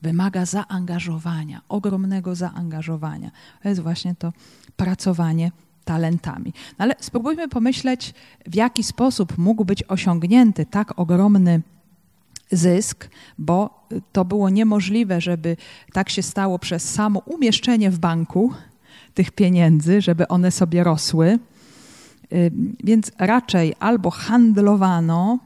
Wymaga 0.01 0.45
zaangażowania, 0.45 1.61
ogromnego 1.69 2.35
zaangażowania. 2.35 3.31
To 3.63 3.69
jest 3.69 3.81
właśnie 3.81 4.15
to 4.15 4.33
pracowanie 4.75 5.51
talentami. 5.85 6.53
No 6.79 6.83
ale 6.83 6.95
spróbujmy 6.99 7.47
pomyśleć, 7.47 8.13
w 8.47 8.55
jaki 8.55 8.83
sposób 8.83 9.37
mógł 9.37 9.65
być 9.65 9.83
osiągnięty 9.83 10.65
tak 10.65 10.99
ogromny 10.99 11.61
zysk, 12.51 13.09
bo 13.37 13.87
to 14.11 14.25
było 14.25 14.49
niemożliwe, 14.49 15.21
żeby 15.21 15.57
tak 15.93 16.09
się 16.09 16.21
stało 16.21 16.59
przez 16.59 16.93
samo 16.93 17.19
umieszczenie 17.19 17.91
w 17.91 17.99
banku 17.99 18.53
tych 19.13 19.31
pieniędzy, 19.31 20.01
żeby 20.01 20.27
one 20.27 20.51
sobie 20.51 20.83
rosły. 20.83 21.39
Więc 22.83 23.11
raczej 23.17 23.73
albo 23.79 24.11
handlowano, 24.11 25.39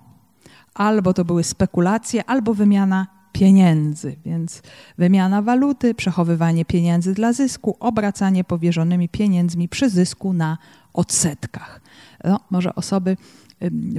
albo 0.74 1.14
to 1.14 1.26
były 1.26 1.44
spekulacje, 1.44 2.26
albo 2.26 2.54
wymiana 2.54 3.15
pieniędzy, 3.36 4.16
więc 4.26 4.62
wymiana 4.98 5.42
waluty, 5.42 5.94
przechowywanie 5.94 6.66
pieniędzy 6.66 7.14
dla 7.14 7.34
zysku, 7.34 7.78
obracanie 7.80 8.44
powierzonymi 8.44 9.10
pieniędzmi 9.10 9.70
przy 9.70 9.90
zysku 9.90 10.34
na 10.34 10.58
odsetkach. 10.94 11.82
No, 12.24 12.40
może 12.52 12.76
osoby 12.76 13.18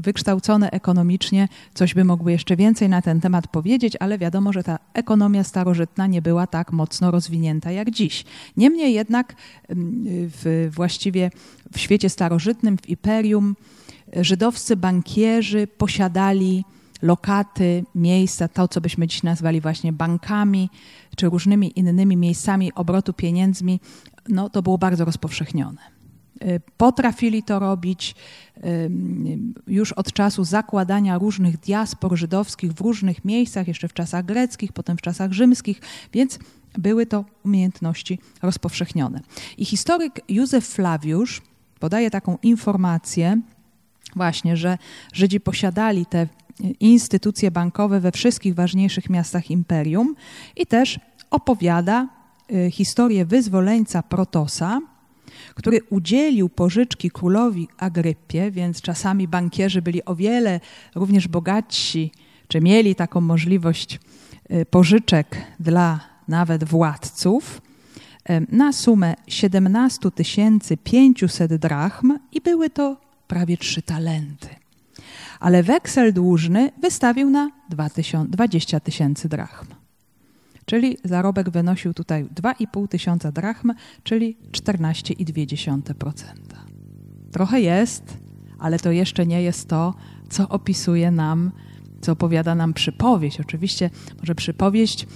wykształcone 0.03 0.71
ekonomicznie 0.71 1.49
coś 1.75 1.95
by 1.95 2.05
mogły 2.05 2.33
jeszcze 2.33 2.57
więcej 2.57 2.89
na 2.89 3.03
ten 3.03 3.21
temat 3.21 3.49
powiedzieć, 3.49 3.97
ale 4.01 4.19
wiadomo, 4.19 4.53
że 4.53 4.63
ta 4.63 4.79
ekonomia 4.95 5.45
starożytna 5.45 6.07
nie 6.07 6.23
była 6.23 6.47
tak 6.47 6.73
mocno 6.73 7.11
rozwinięta 7.11 7.71
jak 7.71 7.91
dziś. 7.91 8.25
Niemniej 8.57 8.95
jednak 8.95 9.35
w, 9.69 10.71
właściwie 10.75 11.31
w 11.73 11.79
świecie 11.79 12.11
starożytnym, 12.11 12.79
w 12.79 12.89
imperium, 12.89 13.57
żydowscy 14.17 14.77
bankierzy 14.77 15.67
posiadali 15.67 16.65
lokaty, 17.03 17.85
miejsca, 17.95 18.49
to 18.49 18.69
co 18.69 18.81
byśmy 18.81 19.07
dziś 19.07 19.23
nazwali 19.23 19.61
właśnie 19.61 19.93
bankami, 19.93 20.71
czy 21.17 21.29
różnymi 21.29 21.79
innymi 21.79 22.17
miejscami 22.17 22.75
obrotu 22.75 23.13
pieniędzmi, 23.13 23.81
no 24.29 24.51
to 24.51 24.63
było 24.63 24.79
bardzo 24.79 25.05
rozpowszechnione. 25.05 25.97
Y, 26.43 26.61
potrafili 26.77 27.43
to 27.43 27.59
robić 27.59 28.15
y, 28.57 28.91
już 29.67 29.93
od 29.93 30.13
czasu 30.13 30.45
zakładania 30.45 31.19
różnych 31.19 31.59
diaspor 31.59 32.17
żydowskich 32.17 32.73
w 32.73 32.81
różnych 32.81 33.25
miejscach, 33.25 33.69
jeszcze 33.69 33.89
w 33.89 33.93
czasach 33.95 34.25
greckich, 34.25 34.73
potem 34.73 34.97
w 34.97 35.03
czasach 35.03 35.33
rzymskich, 35.33 35.81
więc 36.13 36.39
były 36.79 37.07
to 37.07 37.25
umiejętności 37.45 38.19
rozpowszechnione. 38.43 39.21
I 39.59 39.65
historyk 39.65 40.21
Józef 40.29 40.67
Flawiusz 40.67 41.43
podaje 41.81 42.11
taką 42.11 42.39
informację, 42.43 43.41
właśnie, 44.17 44.57
że 44.57 44.79
Żydzi 45.13 45.41
posiadali 45.41 46.07
te 46.07 46.27
instytucje 46.81 47.51
bankowe 47.51 48.01
we 48.01 48.13
wszystkich 48.13 48.55
ważniejszych 48.55 49.11
miastach 49.11 49.51
imperium 49.51 50.17
i 50.57 50.67
też 50.67 51.01
opowiada 51.31 52.09
y, 52.53 52.71
historię 52.71 53.25
wyzwoleńca 53.25 54.03
Protosa, 54.03 54.81
który 55.55 55.81
udzielił 55.91 56.49
pożyczki 56.49 57.11
królowi 57.11 57.69
Agrypie, 57.79 58.51
więc 58.51 58.81
czasami 58.81 59.29
bankierzy 59.29 59.83
byli 59.83 60.05
o 60.05 60.15
wiele 60.15 60.61
również 60.95 61.29
bogatsi, 61.29 62.13
czy 62.49 62.61
mieli 62.61 62.95
taką 62.95 63.21
możliwość 63.21 64.01
y, 64.51 64.67
pożyczek 64.67 65.37
dla 65.61 66.01
nawet 66.29 66.65
władców 66.65 67.63
y, 68.31 68.47
na 68.57 68.73
sumę 68.73 69.15
17 69.27 70.11
500 70.85 71.55
drachm 71.55 72.19
i 72.33 72.41
były 72.41 72.71
to 72.71 72.97
prawie 73.29 73.57
trzy 73.57 73.83
talenty 73.83 74.66
ale 75.41 75.63
weksel 75.63 76.13
dłużny 76.13 76.71
wystawił 76.81 77.31
na 77.31 77.51
20 78.29 78.81
tysięcy 78.81 79.29
drachm. 79.29 79.67
Czyli 80.65 80.97
zarobek 81.05 81.51
wynosił 81.51 81.95
tutaj 81.95 82.25
2,5 82.25 82.89
tysiąca 82.89 83.33
drachm, 83.33 83.73
czyli 84.03 84.37
14,2%. 84.53 86.13
Trochę 87.33 87.61
jest, 87.61 88.19
ale 88.59 88.79
to 88.79 88.91
jeszcze 88.91 89.27
nie 89.27 89.43
jest 89.43 89.69
to, 89.69 89.95
co 90.29 90.49
opisuje 90.49 91.11
nam, 91.11 91.53
co 92.01 92.13
opowiada 92.13 92.55
nam 92.55 92.75
przypowieść. 92.75 93.41
Oczywiście 93.41 93.91
może 94.21 94.35
przypowieść 94.35 95.07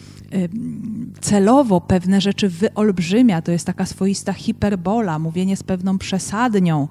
celowo 1.20 1.80
pewne 1.80 2.20
rzeczy 2.20 2.48
wyolbrzymia, 2.48 3.42
to 3.42 3.52
jest 3.52 3.66
taka 3.66 3.86
swoista 3.86 4.32
hiperbola, 4.32 5.18
mówienie 5.18 5.56
z 5.56 5.62
pewną 5.62 5.98
przesadnią, 5.98 6.88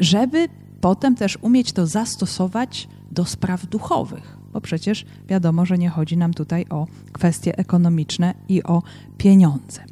żeby 0.00 0.48
potem 0.84 1.14
też 1.14 1.38
umieć 1.42 1.72
to 1.72 1.86
zastosować 1.86 2.88
do 3.10 3.24
spraw 3.24 3.66
duchowych, 3.66 4.36
bo 4.52 4.60
przecież 4.60 5.04
wiadomo, 5.28 5.66
że 5.66 5.78
nie 5.78 5.88
chodzi 5.88 6.16
nam 6.16 6.34
tutaj 6.34 6.66
o 6.70 6.86
kwestie 7.12 7.58
ekonomiczne 7.58 8.34
i 8.48 8.62
o 8.62 8.82
pieniądze. 9.18 9.84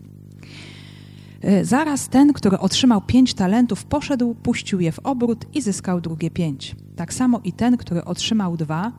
E, 1.41 1.65
zaraz 1.65 2.09
ten, 2.09 2.33
który 2.33 2.59
otrzymał 2.59 3.01
pięć 3.01 3.35
talentów, 3.35 3.85
poszedł, 3.85 4.35
puścił 4.35 4.81
je 4.81 4.93
w 4.93 4.99
obrót 4.99 5.47
i 5.55 5.63
zyskał 5.63 6.01
drugie 6.01 6.31
pięć. 6.31 6.77
Tak 6.97 7.15
samo 7.15 7.41
i 7.45 7.53
ten, 7.53 7.77
który 7.77 8.05
otrzymał 8.05 8.57
dwa, 8.57 8.93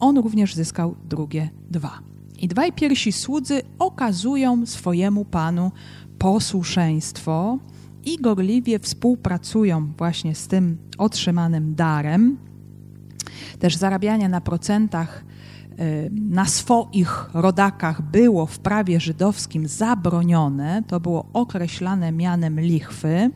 on 0.00 0.18
również 0.18 0.54
zyskał 0.54 0.94
drugie 1.04 1.48
dwa. 1.70 1.98
I 2.38 2.48
dwaj 2.48 2.72
pierwsi 2.72 3.12
słudzy 3.12 3.62
okazują 3.78 4.66
swojemu 4.66 5.24
panu 5.24 5.72
posłuszeństwo, 6.18 7.58
i 8.06 8.18
gorliwie 8.20 8.78
współpracują 8.78 9.92
właśnie 9.98 10.34
z 10.34 10.48
tym 10.48 10.78
otrzymanym 10.98 11.74
darem. 11.74 12.36
Też 13.58 13.76
zarabianie 13.76 14.28
na 14.28 14.40
procentach 14.40 15.24
y, 15.80 16.10
na 16.12 16.46
swoich 16.46 17.30
rodakach 17.34 18.02
było 18.02 18.46
w 18.46 18.58
prawie 18.58 19.00
żydowskim 19.00 19.68
zabronione, 19.68 20.82
to 20.86 21.00
było 21.00 21.26
określane 21.32 22.12
mianem 22.12 22.60
lichwy. 22.60 23.30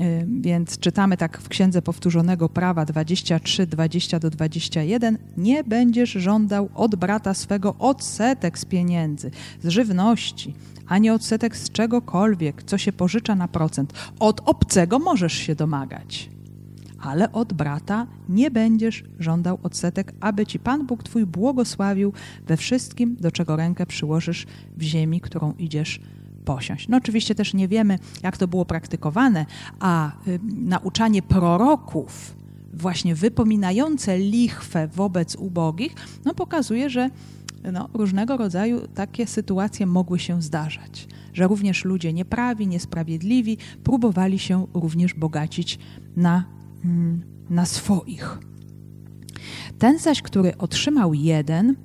Y, 0.00 0.26
więc 0.40 0.78
czytamy 0.78 1.16
tak 1.16 1.40
w 1.40 1.48
Księdze 1.48 1.82
Powtórzonego 1.82 2.48
Prawa 2.48 2.84
23, 2.84 3.66
20 3.66 4.18
do 4.18 4.30
21. 4.30 5.18
Nie 5.36 5.64
będziesz 5.64 6.10
żądał 6.10 6.68
od 6.74 6.96
brata 6.96 7.34
swego 7.34 7.74
odsetek 7.78 8.58
z 8.58 8.64
pieniędzy, 8.64 9.30
z 9.62 9.68
żywności, 9.68 10.54
ani 10.92 11.10
odsetek 11.10 11.56
z 11.56 11.70
czegokolwiek, 11.70 12.62
co 12.62 12.78
się 12.78 12.92
pożycza 12.92 13.34
na 13.34 13.48
procent. 13.48 13.92
Od 14.20 14.40
obcego 14.44 14.98
możesz 14.98 15.32
się 15.32 15.54
domagać, 15.54 16.30
ale 17.00 17.32
od 17.32 17.52
brata 17.52 18.06
nie 18.28 18.50
będziesz 18.50 19.04
żądał 19.18 19.58
odsetek, 19.62 20.12
aby 20.20 20.46
ci 20.46 20.58
Pan 20.58 20.86
Bóg 20.86 21.02
Twój 21.02 21.26
błogosławił 21.26 22.12
we 22.46 22.56
wszystkim, 22.56 23.16
do 23.20 23.30
czego 23.30 23.56
rękę 23.56 23.86
przyłożysz 23.86 24.46
w 24.76 24.82
ziemi, 24.82 25.20
którą 25.20 25.52
idziesz 25.58 26.00
posiąść. 26.44 26.88
No 26.88 26.96
oczywiście 26.96 27.34
też 27.34 27.54
nie 27.54 27.68
wiemy, 27.68 27.98
jak 28.22 28.36
to 28.36 28.48
było 28.48 28.64
praktykowane, 28.64 29.46
a 29.80 30.12
y, 30.28 30.40
nauczanie 30.44 31.22
proroków, 31.22 32.36
właśnie 32.72 33.14
wypominające 33.14 34.18
lichwę 34.18 34.88
wobec 34.88 35.36
ubogich, 35.36 35.94
no 36.24 36.34
pokazuje, 36.34 36.90
że 36.90 37.10
no, 37.72 37.88
różnego 37.94 38.36
rodzaju 38.36 38.86
takie 38.94 39.26
sytuacje 39.26 39.86
mogły 39.86 40.18
się 40.18 40.42
zdarzać, 40.42 41.08
że 41.32 41.46
również 41.46 41.84
ludzie 41.84 42.12
nieprawi, 42.12 42.66
niesprawiedliwi 42.66 43.58
próbowali 43.84 44.38
się 44.38 44.66
również 44.74 45.14
bogacić 45.14 45.78
na, 46.16 46.44
mm, 46.84 47.22
na 47.50 47.66
swoich. 47.66 48.38
Ten 49.78 49.98
zaś, 49.98 50.22
który 50.22 50.56
otrzymał 50.58 51.14
jeden, 51.14 51.76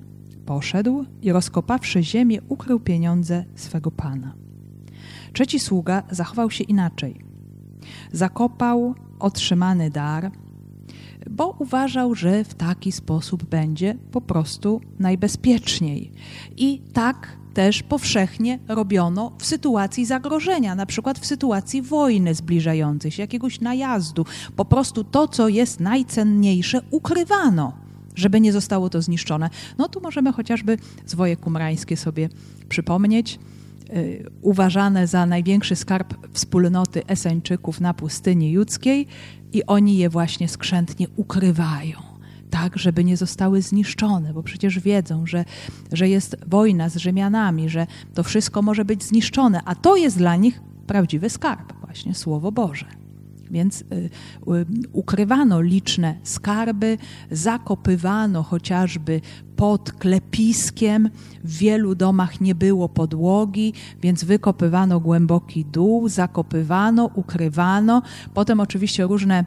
poszedł 0.46 1.04
i 1.22 1.32
rozkopawszy 1.32 2.02
ziemię, 2.02 2.38
ukrył 2.48 2.80
pieniądze 2.80 3.44
swego 3.54 3.90
pana. 3.90 4.34
Trzeci 5.32 5.58
sługa 5.58 6.02
zachował 6.10 6.50
się 6.50 6.64
inaczej. 6.64 7.24
Zakopał 8.12 8.94
otrzymany 9.18 9.90
dar, 9.90 10.30
bo 11.30 11.56
uważał, 11.58 12.14
że 12.14 12.44
w 12.44 12.54
taki 12.54 12.92
sposób 12.92 13.44
będzie 13.44 13.94
po 14.12 14.20
prostu 14.20 14.80
najbezpieczniej. 14.98 16.12
I 16.56 16.82
tak 16.92 17.36
też 17.54 17.82
powszechnie 17.82 18.58
robiono 18.68 19.32
w 19.38 19.46
sytuacji 19.46 20.06
zagrożenia, 20.06 20.74
na 20.74 20.86
przykład 20.86 21.18
w 21.18 21.26
sytuacji 21.26 21.82
wojny 21.82 22.34
zbliżającej 22.34 23.10
się, 23.10 23.22
jakiegoś 23.22 23.60
najazdu. 23.60 24.26
Po 24.56 24.64
prostu 24.64 25.04
to, 25.04 25.28
co 25.28 25.48
jest 25.48 25.80
najcenniejsze, 25.80 26.80
ukrywano, 26.90 27.72
żeby 28.14 28.40
nie 28.40 28.52
zostało 28.52 28.90
to 28.90 29.02
zniszczone. 29.02 29.50
No 29.78 29.88
tu 29.88 30.00
możemy 30.00 30.32
chociażby 30.32 30.78
zwoje 31.06 31.36
kumrańskie 31.36 31.96
sobie 31.96 32.28
przypomnieć, 32.68 33.38
uważane 34.42 35.06
za 35.06 35.26
największy 35.26 35.76
skarb 35.76 36.14
wspólnoty 36.32 37.06
Eseńczyków 37.06 37.80
na 37.80 37.94
pustyni 37.94 38.52
judzkiej 38.52 39.06
i 39.52 39.66
oni 39.66 39.98
je 39.98 40.08
właśnie 40.08 40.48
skrzętnie 40.48 41.06
ukrywają 41.16 42.08
tak, 42.50 42.78
żeby 42.78 43.04
nie 43.04 43.16
zostały 43.16 43.62
zniszczone, 43.62 44.32
bo 44.34 44.42
przecież 44.42 44.80
wiedzą, 44.80 45.26
że, 45.26 45.44
że 45.92 46.08
jest 46.08 46.36
wojna 46.46 46.88
z 46.88 46.96
Rzymianami, 46.96 47.68
że 47.68 47.86
to 48.14 48.22
wszystko 48.22 48.62
może 48.62 48.84
być 48.84 49.04
zniszczone, 49.04 49.60
a 49.64 49.74
to 49.74 49.96
jest 49.96 50.18
dla 50.18 50.36
nich 50.36 50.60
prawdziwy 50.86 51.30
skarb, 51.30 51.72
właśnie 51.80 52.14
Słowo 52.14 52.52
Boże. 52.52 52.86
Więc 53.50 53.80
y, 53.80 53.84
y, 53.94 54.10
ukrywano 54.92 55.60
liczne 55.60 56.14
skarby, 56.22 56.98
zakopywano 57.30 58.42
chociażby 58.42 59.20
pod 59.56 59.92
klepiskiem. 59.92 61.10
W 61.44 61.56
wielu 61.56 61.94
domach 61.94 62.40
nie 62.40 62.54
było 62.54 62.88
podłogi, 62.88 63.72
więc 64.02 64.24
wykopywano 64.24 65.00
głęboki 65.00 65.64
dół, 65.64 66.08
zakopywano, 66.08 67.10
ukrywano. 67.14 68.02
Potem 68.34 68.60
oczywiście 68.60 69.04
różne 69.04 69.44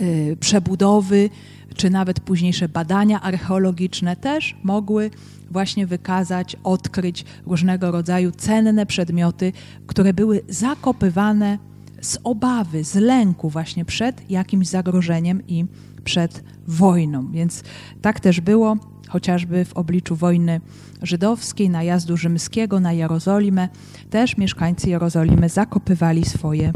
y, 0.00 0.36
przebudowy, 0.40 1.30
czy 1.76 1.90
nawet 1.90 2.20
późniejsze 2.20 2.68
badania 2.68 3.20
archeologiczne 3.20 4.16
też 4.16 4.56
mogły 4.62 5.10
właśnie 5.50 5.86
wykazać, 5.86 6.56
odkryć 6.64 7.24
różnego 7.46 7.90
rodzaju 7.90 8.32
cenne 8.32 8.86
przedmioty, 8.86 9.52
które 9.86 10.14
były 10.14 10.40
zakopywane 10.48 11.58
z 12.00 12.18
obawy, 12.24 12.84
z 12.84 12.94
lęku 12.94 13.50
właśnie 13.50 13.84
przed 13.84 14.30
jakimś 14.30 14.66
zagrożeniem 14.66 15.46
i 15.46 15.64
przed 16.04 16.44
wojną. 16.66 17.30
Więc 17.30 17.62
tak 18.02 18.20
też 18.20 18.40
było 18.40 18.76
chociażby 19.08 19.64
w 19.64 19.72
obliczu 19.72 20.16
wojny 20.16 20.60
żydowskiej, 21.02 21.70
najazdu 21.70 22.16
rzymskiego 22.16 22.80
na 22.80 22.92
Jerozolimę. 22.92 23.68
Też 24.10 24.36
mieszkańcy 24.36 24.90
Jerozolimy 24.90 25.48
zakopywali 25.48 26.24
swoje 26.24 26.72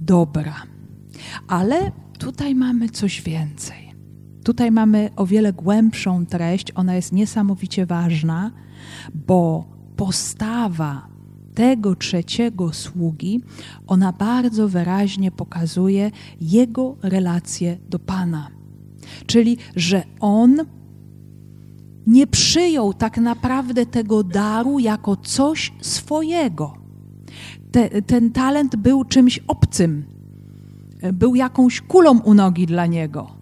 dobra. 0.00 0.54
Ale 1.48 1.92
tutaj 2.18 2.54
mamy 2.54 2.88
coś 2.88 3.22
więcej. 3.22 3.94
Tutaj 4.44 4.70
mamy 4.70 5.10
o 5.16 5.26
wiele 5.26 5.52
głębszą 5.52 6.26
treść, 6.26 6.72
ona 6.74 6.94
jest 6.94 7.12
niesamowicie 7.12 7.86
ważna, 7.86 8.50
bo 9.14 9.64
postawa 9.96 11.13
tego 11.54 11.94
trzeciego 11.94 12.72
sługi, 12.72 13.40
ona 13.86 14.12
bardzo 14.12 14.68
wyraźnie 14.68 15.30
pokazuje 15.30 16.10
jego 16.40 16.96
relację 17.02 17.78
do 17.88 17.98
Pana. 17.98 18.50
Czyli, 19.26 19.56
że 19.76 20.02
on 20.20 20.56
nie 22.06 22.26
przyjął 22.26 22.94
tak 22.94 23.18
naprawdę 23.18 23.86
tego 23.86 24.24
daru 24.24 24.78
jako 24.78 25.16
coś 25.16 25.72
swojego. 25.80 26.74
Te, 27.72 28.02
ten 28.02 28.32
talent 28.32 28.76
był 28.76 29.04
czymś 29.04 29.38
obcym, 29.38 30.04
był 31.12 31.34
jakąś 31.34 31.80
kulą 31.80 32.20
u 32.20 32.34
nogi 32.34 32.66
dla 32.66 32.86
niego 32.86 33.33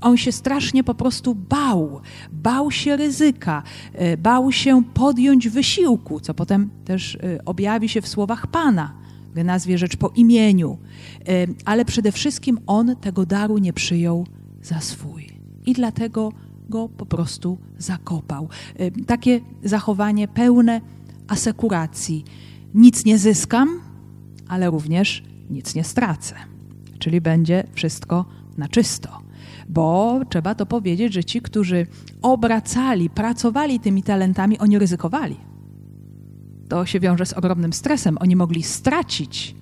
on 0.00 0.16
się 0.16 0.32
strasznie 0.32 0.84
po 0.84 0.94
prostu 0.94 1.34
bał. 1.34 2.00
Bał 2.32 2.70
się 2.70 2.96
ryzyka, 2.96 3.62
e, 3.92 4.16
bał 4.16 4.52
się 4.52 4.84
podjąć 4.94 5.48
wysiłku, 5.48 6.20
co 6.20 6.34
potem 6.34 6.70
też 6.84 7.14
e, 7.14 7.44
objawi 7.44 7.88
się 7.88 8.00
w 8.00 8.08
słowach 8.08 8.46
Pana, 8.46 8.92
gdy 9.32 9.44
nazwie 9.44 9.78
rzecz 9.78 9.96
po 9.96 10.08
imieniu. 10.08 10.78
E, 11.28 11.46
ale 11.64 11.84
przede 11.84 12.12
wszystkim 12.12 12.58
on 12.66 12.96
tego 12.96 13.26
daru 13.26 13.58
nie 13.58 13.72
przyjął 13.72 14.26
za 14.62 14.80
swój. 14.80 15.26
I 15.66 15.72
dlatego 15.72 16.32
go 16.68 16.88
po 16.88 17.06
prostu 17.06 17.58
zakopał. 17.78 18.48
Takie 19.06 19.40
zachowanie 19.64 20.28
pełne 20.28 20.80
asekuracji. 21.28 22.24
Nic 22.74 23.04
nie 23.04 23.18
zyskam, 23.18 23.80
ale 24.48 24.70
również 24.70 25.22
nic 25.50 25.74
nie 25.74 25.84
stracę. 25.84 26.34
Czyli 26.98 27.20
będzie 27.20 27.64
wszystko 27.74 28.24
na 28.58 28.68
czysto 28.68 29.29
bo 29.70 30.20
trzeba 30.28 30.54
to 30.54 30.66
powiedzieć, 30.66 31.12
że 31.12 31.24
ci, 31.24 31.40
którzy 31.40 31.86
obracali, 32.22 33.10
pracowali 33.10 33.80
tymi 33.80 34.02
talentami, 34.02 34.58
oni 34.58 34.78
ryzykowali. 34.78 35.36
To 36.68 36.86
się 36.86 37.00
wiąże 37.00 37.26
z 37.26 37.32
ogromnym 37.32 37.72
stresem. 37.72 38.18
Oni 38.20 38.36
mogli 38.36 38.62
stracić. 38.62 39.54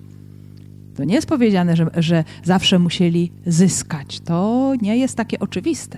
To 0.95 1.03
nie 1.03 1.15
jest 1.15 1.27
powiedziane, 1.27 1.75
że, 1.75 1.87
że 1.97 2.23
zawsze 2.43 2.79
musieli 2.79 3.31
zyskać. 3.45 4.19
To 4.19 4.73
nie 4.81 4.97
jest 4.97 5.15
takie 5.15 5.39
oczywiste. 5.39 5.97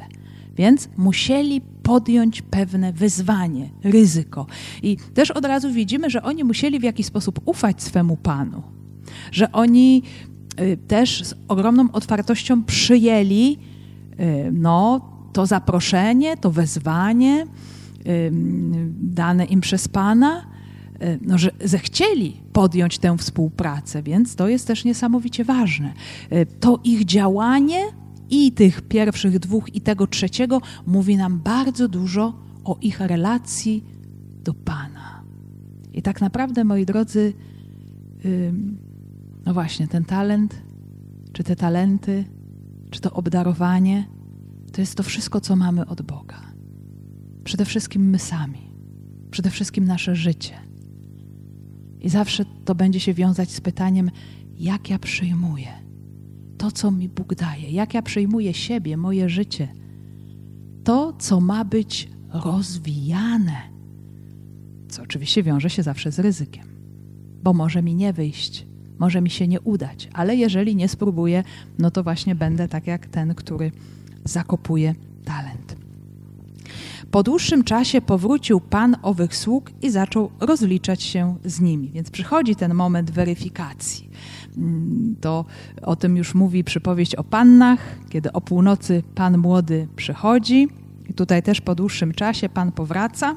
Więc 0.55 0.89
musieli 0.97 1.61
podjąć 1.83 2.41
pewne 2.41 2.93
wyzwanie, 2.93 3.69
ryzyko. 3.83 4.45
I 4.83 4.97
też 5.13 5.31
od 5.31 5.45
razu 5.45 5.71
widzimy, 5.71 6.09
że 6.09 6.23
oni 6.23 6.43
musieli 6.43 6.79
w 6.79 6.83
jakiś 6.83 7.05
sposób 7.05 7.39
ufać 7.45 7.83
swemu 7.83 8.17
Panu. 8.17 8.63
Że 9.31 9.51
oni 9.51 10.03
y, 10.61 10.77
też 10.87 11.23
z 11.23 11.35
ogromną 11.47 11.91
otwartością 11.91 12.63
przyjęli 12.63 13.70
no, 14.51 15.01
to 15.33 15.45
zaproszenie, 15.45 16.37
to 16.37 16.51
wezwanie 16.51 17.45
y, 18.07 18.31
dane 19.01 19.45
im 19.45 19.61
przez 19.61 19.87
Pana, 19.87 20.45
y, 21.03 21.19
no, 21.21 21.37
że 21.37 21.51
zechcieli 21.63 22.41
podjąć 22.53 22.99
tę 22.99 23.17
współpracę, 23.17 24.03
więc 24.03 24.35
to 24.35 24.47
jest 24.47 24.67
też 24.67 24.85
niesamowicie 24.85 25.43
ważne. 25.43 25.93
To 26.59 26.79
ich 26.83 27.05
działanie 27.05 27.81
i 28.29 28.51
tych 28.51 28.81
pierwszych 28.81 29.39
dwóch, 29.39 29.75
i 29.75 29.81
tego 29.81 30.07
trzeciego 30.07 30.61
mówi 30.87 31.17
nam 31.17 31.39
bardzo 31.39 31.87
dużo 31.87 32.33
o 32.63 32.77
ich 32.81 32.99
relacji 32.99 33.83
do 34.43 34.53
Pana. 34.53 35.23
I 35.93 36.01
tak 36.01 36.21
naprawdę, 36.21 36.63
moi 36.63 36.85
drodzy, 36.85 37.33
no 39.45 39.53
właśnie, 39.53 39.87
ten 39.87 40.05
talent, 40.05 40.61
czy 41.33 41.43
te 41.43 41.55
talenty, 41.55 42.25
czy 42.91 43.01
to 43.01 43.13
obdarowanie, 43.13 44.07
to 44.73 44.81
jest 44.81 44.95
to 44.95 45.03
wszystko, 45.03 45.41
co 45.41 45.55
mamy 45.55 45.85
od 45.85 46.01
Boga. 46.01 46.41
Przede 47.43 47.65
wszystkim 47.65 48.09
my 48.09 48.19
sami, 48.19 48.71
przede 49.31 49.49
wszystkim 49.49 49.85
nasze 49.85 50.15
życie. 50.15 50.53
I 51.99 52.09
zawsze 52.09 52.45
to 52.65 52.75
będzie 52.75 52.99
się 52.99 53.13
wiązać 53.13 53.51
z 53.51 53.61
pytaniem, 53.61 54.11
jak 54.57 54.89
ja 54.89 54.99
przyjmuję 54.99 55.91
to, 56.61 56.71
co 56.71 56.91
mi 56.91 57.09
Bóg 57.09 57.35
daje, 57.35 57.71
jak 57.71 57.93
ja 57.93 58.01
przyjmuję 58.01 58.53
siebie, 58.53 58.97
moje 58.97 59.29
życie, 59.29 59.67
to, 60.83 61.13
co 61.13 61.39
ma 61.39 61.65
być 61.65 62.09
rozwijane, 62.29 63.57
co 64.89 65.01
oczywiście 65.01 65.43
wiąże 65.43 65.69
się 65.69 65.83
zawsze 65.83 66.11
z 66.11 66.19
ryzykiem, 66.19 66.67
bo 67.43 67.53
może 67.53 67.81
mi 67.81 67.95
nie 67.95 68.13
wyjść, 68.13 68.65
może 69.01 69.21
mi 69.21 69.29
się 69.29 69.47
nie 69.47 69.61
udać, 69.61 70.09
ale 70.13 70.35
jeżeli 70.35 70.75
nie 70.75 70.89
spróbuję, 70.89 71.43
no 71.79 71.91
to 71.91 72.03
właśnie 72.03 72.35
będę 72.35 72.67
tak 72.67 72.87
jak 72.87 73.07
ten, 73.07 73.35
który 73.35 73.71
zakopuje 74.23 74.95
talent. 75.25 75.75
Po 77.11 77.23
dłuższym 77.23 77.63
czasie 77.63 78.01
powrócił 78.01 78.59
pan 78.59 78.97
owych 79.01 79.35
sług 79.35 79.71
i 79.81 79.89
zaczął 79.89 80.31
rozliczać 80.39 81.03
się 81.03 81.35
z 81.45 81.61
nimi. 81.61 81.91
Więc 81.91 82.11
przychodzi 82.11 82.55
ten 82.55 82.73
moment 82.73 83.11
weryfikacji. 83.11 84.09
Mm, 84.57 85.15
to 85.21 85.45
o 85.81 85.95
tym 85.95 86.17
już 86.17 86.35
mówi 86.35 86.63
przypowieść 86.63 87.15
o 87.15 87.23
pannach, 87.23 87.79
kiedy 88.09 88.31
o 88.33 88.41
północy 88.41 89.03
pan 89.15 89.37
młody 89.37 89.87
przychodzi. 89.95 90.67
I 91.09 91.13
tutaj 91.13 91.43
też 91.43 91.61
po 91.61 91.75
dłuższym 91.75 92.13
czasie 92.13 92.49
pan 92.49 92.71
powraca. 92.71 93.35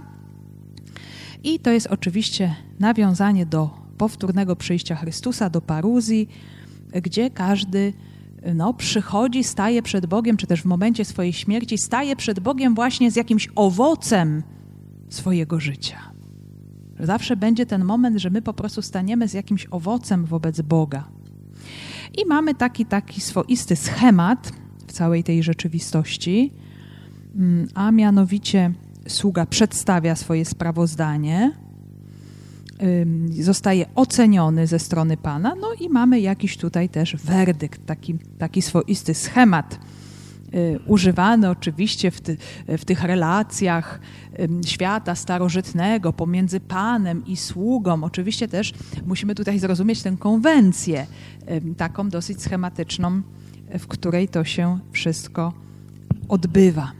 I 1.44 1.61
to 1.61 1.70
jest 1.70 1.87
oczywiście 1.87 2.55
nawiązanie 2.81 3.46
do 3.46 3.84
powtórnego 3.94 4.57
przyjścia 4.57 4.96
Chrystusa 4.96 5.50
do 5.50 5.61
paruzji, 5.61 6.28
gdzie 7.02 7.30
każdy 7.30 7.92
no, 8.54 8.74
przychodzi, 8.74 9.44
staje 9.44 9.83
przed 9.83 10.07
Bogiem, 10.07 10.37
czy 10.37 10.46
też 10.46 10.62
w 10.62 10.64
momencie 10.64 11.04
swojej 11.04 11.33
śmierci 11.33 11.78
staje 11.78 12.16
przed 12.16 12.40
Bogiem 12.40 12.74
właśnie 12.74 13.11
z 13.11 13.16
jakimś 13.16 13.48
owocem 13.54 14.42
swojego 15.09 15.61
życia. 15.61 15.98
Zawsze 17.00 17.37
będzie 17.37 17.66
ten 17.66 17.85
moment, 17.85 18.18
że 18.18 18.30
my 18.30 18.42
po 18.42 18.54
prostu 18.54 18.83
staniemy 18.83 19.28
z 19.28 19.33
jakimś 19.33 19.66
owocem 19.70 20.24
wobec 20.24 20.61
Boga. 20.61 21.09
I 22.18 22.26
mamy 22.26 22.54
taki, 22.54 22.87
taki 22.87 23.20
swoisty 23.20 23.76
schemat 23.76 24.52
w 24.87 24.92
całej 24.92 25.24
tej 25.24 25.42
rzeczywistości, 25.42 26.52
mm, 27.35 27.68
a 27.74 27.90
mianowicie 27.90 28.72
sługa 29.09 29.46
przedstawia 29.46 30.16
swoje 30.16 30.44
sprawozdanie, 30.44 31.52
zostaje 33.41 33.87
oceniony 33.95 34.67
ze 34.67 34.79
strony 34.79 35.17
Pana, 35.17 35.55
no 35.61 35.73
i 35.81 35.89
mamy 35.89 36.21
jakiś 36.21 36.57
tutaj 36.57 36.89
też 36.89 37.17
werdykt, 37.17 37.87
taki, 37.87 38.15
taki 38.39 38.63
swoisty 38.63 39.15
schemat 39.15 39.79
y, 40.55 40.79
używany 40.87 41.51
oczywiście 41.51 42.11
w, 42.11 42.21
ty, 42.21 42.37
w, 42.69 42.85
tych 42.85 43.03
relacjach 43.03 44.01
świata 44.67 45.15
starożytnego 45.15 46.13
pomiędzy 46.13 46.61
Panem 46.61 47.27
i 47.27 47.37
sługą. 47.37 48.05
Oczywiście 48.05 48.49
też 48.49 48.73
musimy 49.07 49.35
tutaj 49.35 49.59
zrozumieć 49.59 50.03
tę 50.03 50.17
konwencję, 50.19 51.07
taką 51.77 52.09
dosyć 52.09 52.43
schematyczną, 52.43 53.23
w 53.79 53.87
której 53.87 54.29
to 54.29 54.45
się 54.45 54.79
wszystko 54.93 55.53
odbywa. 56.29 56.93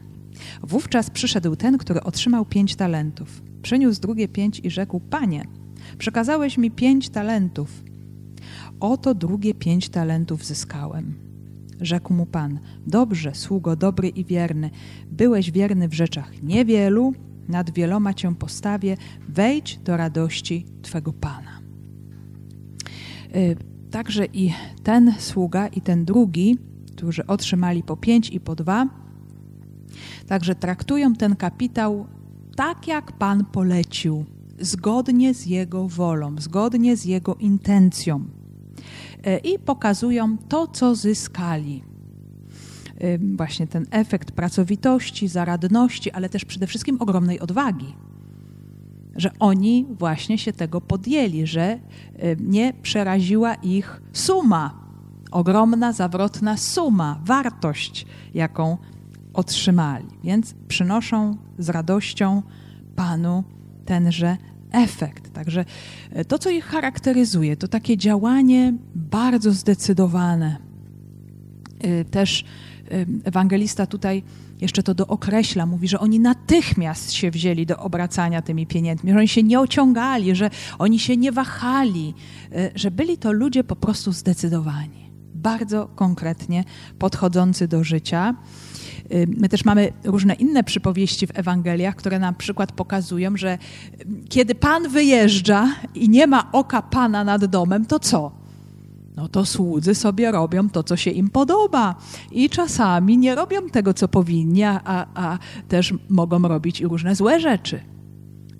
Wówczas 0.63 1.09
przyszedł 1.09 1.55
ten, 1.55 1.77
który 1.77 2.03
otrzymał 2.03 2.45
pięć 2.45 2.75
talentów. 2.75 3.41
Przyniósł 3.61 4.01
drugie 4.01 4.27
pięć 4.27 4.59
i 4.63 4.69
rzekł: 4.69 4.99
Panie, 4.99 5.45
Przekazałeś 5.97 6.57
mi 6.57 6.71
pięć 6.71 7.09
talentów. 7.09 7.83
Oto 8.79 9.15
drugie 9.15 9.53
pięć 9.53 9.89
talentów 9.89 10.45
zyskałem. 10.45 11.13
Rzekł 11.81 12.13
mu 12.13 12.25
Pan: 12.25 12.59
Dobrze, 12.87 13.35
sługo 13.35 13.75
dobry 13.75 14.09
i 14.09 14.25
wierny. 14.25 14.69
Byłeś 15.11 15.51
wierny 15.51 15.87
w 15.87 15.93
rzeczach 15.93 16.43
niewielu, 16.43 17.13
nad 17.47 17.69
wieloma 17.69 18.13
cię 18.13 18.35
postawię. 18.35 18.97
Wejdź 19.29 19.77
do 19.77 19.97
radości 19.97 20.65
Twego 20.81 21.13
Pana. 21.13 21.59
Y, 23.35 23.57
także 23.91 24.25
i 24.25 24.53
ten 24.83 25.13
sługa, 25.19 25.67
i 25.67 25.81
ten 25.81 26.05
drugi, 26.05 26.57
którzy 26.95 27.27
otrzymali 27.27 27.83
po 27.83 27.97
pięć 27.97 28.29
i 28.29 28.39
po 28.39 28.55
dwa, 28.55 28.87
także 30.27 30.55
traktują 30.55 31.13
ten 31.13 31.35
kapitał 31.35 32.07
tak, 32.55 32.87
jak 32.87 33.11
Pan 33.11 33.45
polecił, 33.45 34.25
zgodnie 34.59 35.33
z 35.33 35.45
Jego 35.45 35.87
wolą, 35.87 36.35
zgodnie 36.39 36.97
z 36.97 37.05
Jego 37.05 37.35
intencją. 37.35 38.23
Y, 39.27 39.37
I 39.37 39.59
pokazują 39.59 40.37
to, 40.37 40.67
co 40.67 40.95
zyskali. 40.95 41.83
Y, 43.03 43.19
właśnie 43.35 43.67
ten 43.67 43.85
efekt 43.91 44.31
pracowitości, 44.31 45.27
zaradności, 45.27 46.11
ale 46.11 46.29
też 46.29 46.45
przede 46.45 46.67
wszystkim 46.67 47.01
ogromnej 47.01 47.39
odwagi 47.39 47.95
że 49.15 49.31
oni 49.39 49.85
właśnie 49.89 50.37
się 50.37 50.53
tego 50.53 50.81
podjęli, 50.81 51.47
że 51.47 51.73
y, 51.73 52.37
nie 52.39 52.73
przeraziła 52.73 53.55
ich 53.55 54.01
suma, 54.13 54.85
ogromna, 55.31 55.93
zawrotna 55.93 56.57
suma, 56.57 57.19
wartość, 57.23 58.05
jaką 58.33 58.77
otrzymali. 59.33 60.05
Więc 60.23 60.53
przynoszą 60.67 61.37
z 61.57 61.69
radością 61.69 62.41
Panu 62.95 63.43
tenże 63.85 64.37
efekt. 64.71 65.33
Także 65.33 65.65
y, 66.17 66.25
to, 66.25 66.39
co 66.39 66.49
ich 66.49 66.65
charakteryzuje, 66.65 67.57
to 67.57 67.67
takie 67.67 67.97
działanie 67.97 68.73
bardzo 68.95 69.51
zdecydowane. 69.51 70.57
Y, 71.85 72.05
też 72.05 72.45
ewangelista 73.23 73.85
tutaj 73.85 74.23
jeszcze 74.61 74.83
to 74.83 74.93
dookreśla, 74.93 75.65
mówi, 75.65 75.87
że 75.87 75.99
oni 75.99 76.19
natychmiast 76.19 77.11
się 77.11 77.31
wzięli 77.31 77.65
do 77.65 77.77
obracania 77.77 78.41
tymi 78.41 78.67
pieniędzmi, 78.67 79.11
że 79.11 79.17
oni 79.17 79.27
się 79.27 79.43
nie 79.43 79.59
ociągali, 79.59 80.35
że 80.35 80.49
oni 80.79 80.99
się 80.99 81.17
nie 81.17 81.31
wahali, 81.31 82.13
e, 82.51 82.71
że 82.75 82.91
byli 82.91 83.17
to 83.17 83.31
ludzie 83.31 83.63
po 83.63 83.75
prostu 83.75 84.11
zdecydowani, 84.11 85.11
bardzo 85.33 85.87
konkretnie 85.95 86.63
podchodzący 86.99 87.67
do 87.67 87.83
życia. 87.83 88.35
E, 89.09 89.27
my 89.27 89.49
też 89.49 89.65
mamy 89.65 89.91
różne 90.03 90.33
inne 90.33 90.63
przypowieści 90.63 91.27
w 91.27 91.39
Ewangeliach, 91.39 91.95
które 91.95 92.19
na 92.19 92.33
przykład 92.33 92.71
pokazują, 92.71 93.37
że 93.37 93.57
kiedy 94.29 94.55
Pan 94.55 94.89
wyjeżdża 94.89 95.67
i 95.95 96.09
nie 96.09 96.27
ma 96.27 96.51
oka 96.51 96.81
Pana 96.81 97.23
nad 97.23 97.45
domem, 97.45 97.85
to 97.85 97.99
co? 97.99 98.45
no 99.15 99.27
to 99.27 99.45
słudzy 99.45 99.95
sobie 99.95 100.31
robią 100.31 100.69
to, 100.69 100.83
co 100.83 100.97
się 100.97 101.11
im 101.11 101.29
podoba. 101.29 101.95
I 102.31 102.49
czasami 102.49 103.17
nie 103.17 103.35
robią 103.35 103.69
tego, 103.69 103.93
co 103.93 104.07
powinni, 104.07 104.63
a, 104.63 104.81
a 105.13 105.37
też 105.67 105.93
mogą 106.09 106.41
robić 106.41 106.81
i 106.81 106.87
różne 106.87 107.15
złe 107.15 107.39
rzeczy. 107.39 107.79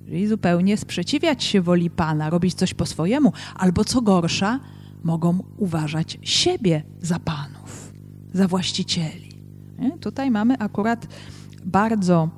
Czyli 0.05 0.27
zupełnie 0.27 0.77
sprzeciwiać 0.77 1.43
się 1.43 1.61
woli 1.61 1.89
Pana, 1.89 2.29
robić 2.29 2.53
coś 2.53 2.73
po 2.73 2.85
swojemu, 2.85 3.33
albo 3.55 3.83
co 3.83 4.01
gorsza, 4.01 4.59
mogą 5.03 5.43
uważać 5.57 6.19
siebie 6.21 6.83
za 7.01 7.19
panów, 7.19 7.93
za 8.33 8.47
właścicieli. 8.47 9.24
Nie? 9.79 9.91
Tutaj 9.91 10.31
mamy 10.31 10.57
akurat 10.59 11.07
bardzo 11.65 12.29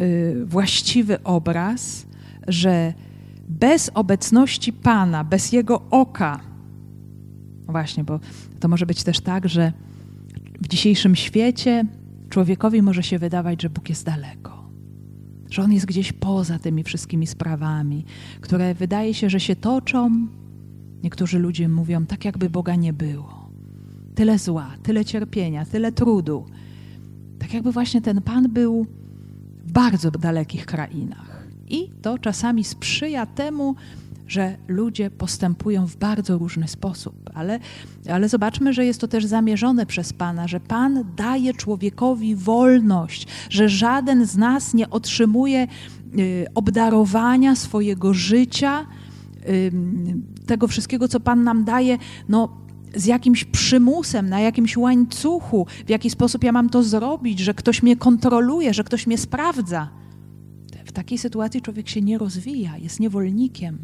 y, 0.00 0.46
właściwy 0.46 1.22
obraz, 1.22 2.06
że 2.48 2.94
bez 3.48 3.90
obecności 3.94 4.72
Pana, 4.72 5.24
bez 5.24 5.52
Jego 5.52 5.82
oka, 5.90 6.52
Właśnie, 7.68 8.04
bo 8.04 8.20
to 8.60 8.68
może 8.68 8.86
być 8.86 9.04
też 9.04 9.20
tak, 9.20 9.48
że 9.48 9.72
w 10.60 10.68
dzisiejszym 10.68 11.16
świecie 11.16 11.84
człowiekowi 12.28 12.82
może 12.82 13.02
się 13.02 13.18
wydawać, 13.18 13.62
że 13.62 13.70
Bóg 13.70 13.88
jest 13.88 14.06
daleko, 14.06 14.70
że 15.50 15.62
On 15.62 15.72
jest 15.72 15.86
gdzieś 15.86 16.12
poza 16.12 16.58
tymi 16.58 16.84
wszystkimi 16.84 17.26
sprawami, 17.26 18.04
które 18.40 18.74
wydaje 18.74 19.14
się, 19.14 19.30
że 19.30 19.40
się 19.40 19.56
toczą. 19.56 20.26
Niektórzy 21.02 21.38
ludzie 21.38 21.68
mówią, 21.68 22.06
tak 22.06 22.24
jakby 22.24 22.50
Boga 22.50 22.74
nie 22.74 22.92
było. 22.92 23.41
Tyle 24.14 24.38
zła, 24.38 24.70
tyle 24.82 25.04
cierpienia, 25.04 25.64
tyle 25.64 25.92
trudu. 25.92 26.46
Tak 27.38 27.54
jakby 27.54 27.72
właśnie 27.72 28.00
ten 28.00 28.22
Pan 28.22 28.48
był 28.48 28.86
w 29.64 29.72
bardzo 29.72 30.10
dalekich 30.10 30.66
krainach. 30.66 31.46
I 31.68 31.90
to 32.02 32.18
czasami 32.18 32.64
sprzyja 32.64 33.26
temu, 33.26 33.76
że 34.26 34.56
ludzie 34.68 35.10
postępują 35.10 35.86
w 35.86 35.96
bardzo 35.96 36.38
różny 36.38 36.68
sposób, 36.68 37.30
ale, 37.34 37.58
ale 38.10 38.28
zobaczmy, 38.28 38.72
że 38.72 38.84
jest 38.84 39.00
to 39.00 39.08
też 39.08 39.24
zamierzone 39.24 39.86
przez 39.86 40.12
Pana, 40.12 40.48
że 40.48 40.60
Pan 40.60 41.04
daje 41.16 41.54
człowiekowi 41.54 42.36
wolność, 42.36 43.26
że 43.50 43.68
żaden 43.68 44.26
z 44.26 44.36
nas 44.36 44.74
nie 44.74 44.90
otrzymuje 44.90 45.66
y, 46.18 46.46
obdarowania 46.54 47.56
swojego 47.56 48.14
życia, 48.14 48.86
y, 49.48 49.72
tego 50.46 50.68
wszystkiego, 50.68 51.08
co 51.08 51.20
Pan 51.20 51.44
nam 51.44 51.64
daje, 51.64 51.98
no, 52.28 52.62
z 52.94 53.06
jakimś 53.06 53.44
przymusem, 53.44 54.28
na 54.28 54.40
jakimś 54.40 54.76
łańcuchu, 54.76 55.66
w 55.86 55.90
jaki 55.90 56.10
sposób 56.10 56.44
ja 56.44 56.52
mam 56.52 56.68
to 56.68 56.82
zrobić, 56.82 57.38
że 57.38 57.54
ktoś 57.54 57.82
mnie 57.82 57.96
kontroluje, 57.96 58.74
że 58.74 58.84
ktoś 58.84 59.06
mnie 59.06 59.18
sprawdza. 59.18 59.88
W 60.86 60.92
takiej 60.92 61.18
sytuacji 61.18 61.62
człowiek 61.62 61.88
się 61.88 62.00
nie 62.00 62.18
rozwija, 62.18 62.78
jest 62.78 63.00
niewolnikiem. 63.00 63.78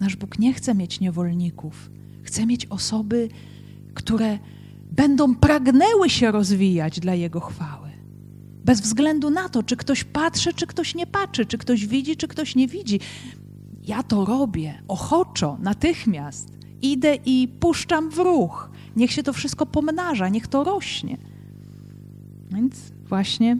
Nasz 0.00 0.16
Bóg 0.16 0.38
nie 0.38 0.52
chce 0.52 0.74
mieć 0.74 1.00
niewolników. 1.00 1.90
Chce 2.22 2.46
mieć 2.46 2.66
osoby, 2.66 3.28
które 3.94 4.38
będą 4.92 5.34
pragnęły 5.34 6.10
się 6.10 6.30
rozwijać 6.30 7.00
dla 7.00 7.14
Jego 7.14 7.40
chwały. 7.40 7.90
Bez 8.64 8.80
względu 8.80 9.30
na 9.30 9.48
to, 9.48 9.62
czy 9.62 9.76
ktoś 9.76 10.04
patrzy, 10.04 10.52
czy 10.52 10.66
ktoś 10.66 10.94
nie 10.94 11.06
patrzy, 11.06 11.46
czy 11.46 11.58
ktoś 11.58 11.86
widzi, 11.86 12.16
czy 12.16 12.28
ktoś 12.28 12.54
nie 12.54 12.68
widzi. 12.68 13.00
Ja 13.82 14.02
to 14.02 14.24
robię 14.24 14.82
ochoczo, 14.88 15.58
natychmiast. 15.60 16.61
Idę 16.82 17.18
i 17.26 17.48
puszczam 17.60 18.10
w 18.10 18.18
ruch. 18.18 18.70
Niech 18.96 19.12
się 19.12 19.22
to 19.22 19.32
wszystko 19.32 19.66
pomnaża, 19.66 20.28
niech 20.28 20.46
to 20.46 20.64
rośnie. 20.64 21.18
Więc 22.50 22.74
właśnie 23.08 23.56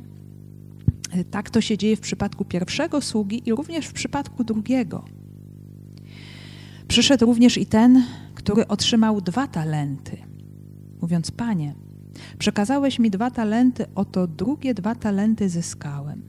e, 1.10 1.24
tak 1.24 1.50
to 1.50 1.60
się 1.60 1.78
dzieje 1.78 1.96
w 1.96 2.00
przypadku 2.00 2.44
pierwszego 2.44 3.00
sługi 3.00 3.42
i 3.46 3.52
również 3.52 3.86
w 3.86 3.92
przypadku 3.92 4.44
drugiego. 4.44 5.04
Przyszedł 6.88 7.26
również 7.26 7.58
i 7.58 7.66
ten, 7.66 8.04
który 8.34 8.68
otrzymał 8.68 9.20
dwa 9.20 9.46
talenty, 9.46 10.16
mówiąc: 11.02 11.30
Panie, 11.30 11.74
przekazałeś 12.38 12.98
mi 12.98 13.10
dwa 13.10 13.30
talenty, 13.30 13.86
oto 13.94 14.26
drugie 14.26 14.74
dwa 14.74 14.94
talenty 14.94 15.48
zyskałem. 15.48 16.22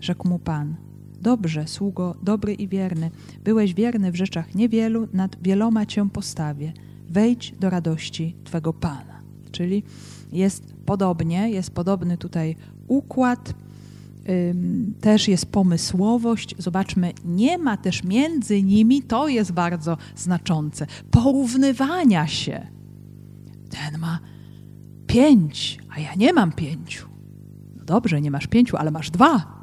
Rzekł 0.00 0.28
mu 0.28 0.38
Pan: 0.38 0.89
Dobrze, 1.20 1.68
sługo, 1.68 2.14
dobry 2.22 2.54
i 2.54 2.68
wierny, 2.68 3.10
byłeś 3.44 3.74
wierny 3.74 4.12
w 4.12 4.16
rzeczach 4.16 4.54
niewielu, 4.54 5.08
nad 5.12 5.42
wieloma 5.42 5.86
cię 5.86 6.10
postawię. 6.10 6.72
Wejdź 7.08 7.54
do 7.60 7.70
radości 7.70 8.36
Twego 8.44 8.72
Pana. 8.72 9.20
Czyli 9.52 9.82
jest 10.32 10.74
podobnie, 10.86 11.50
jest 11.50 11.70
podobny 11.70 12.18
tutaj 12.18 12.56
układ 12.88 13.54
też 15.00 15.28
jest 15.28 15.46
pomysłowość. 15.46 16.54
Zobaczmy, 16.58 17.12
nie 17.24 17.58
ma 17.58 17.76
też 17.76 18.04
między 18.04 18.62
nimi, 18.62 19.02
to 19.02 19.28
jest 19.28 19.52
bardzo 19.52 19.96
znaczące, 20.16 20.86
porównywania 21.10 22.26
się. 22.26 22.66
Ten 23.70 24.00
ma 24.00 24.18
pięć, 25.06 25.78
a 25.90 26.00
ja 26.00 26.14
nie 26.14 26.32
mam 26.32 26.52
pięciu. 26.52 27.08
No 27.76 27.84
dobrze, 27.84 28.20
nie 28.20 28.30
masz 28.30 28.46
pięciu, 28.46 28.76
ale 28.76 28.90
masz 28.90 29.10
dwa. 29.10 29.59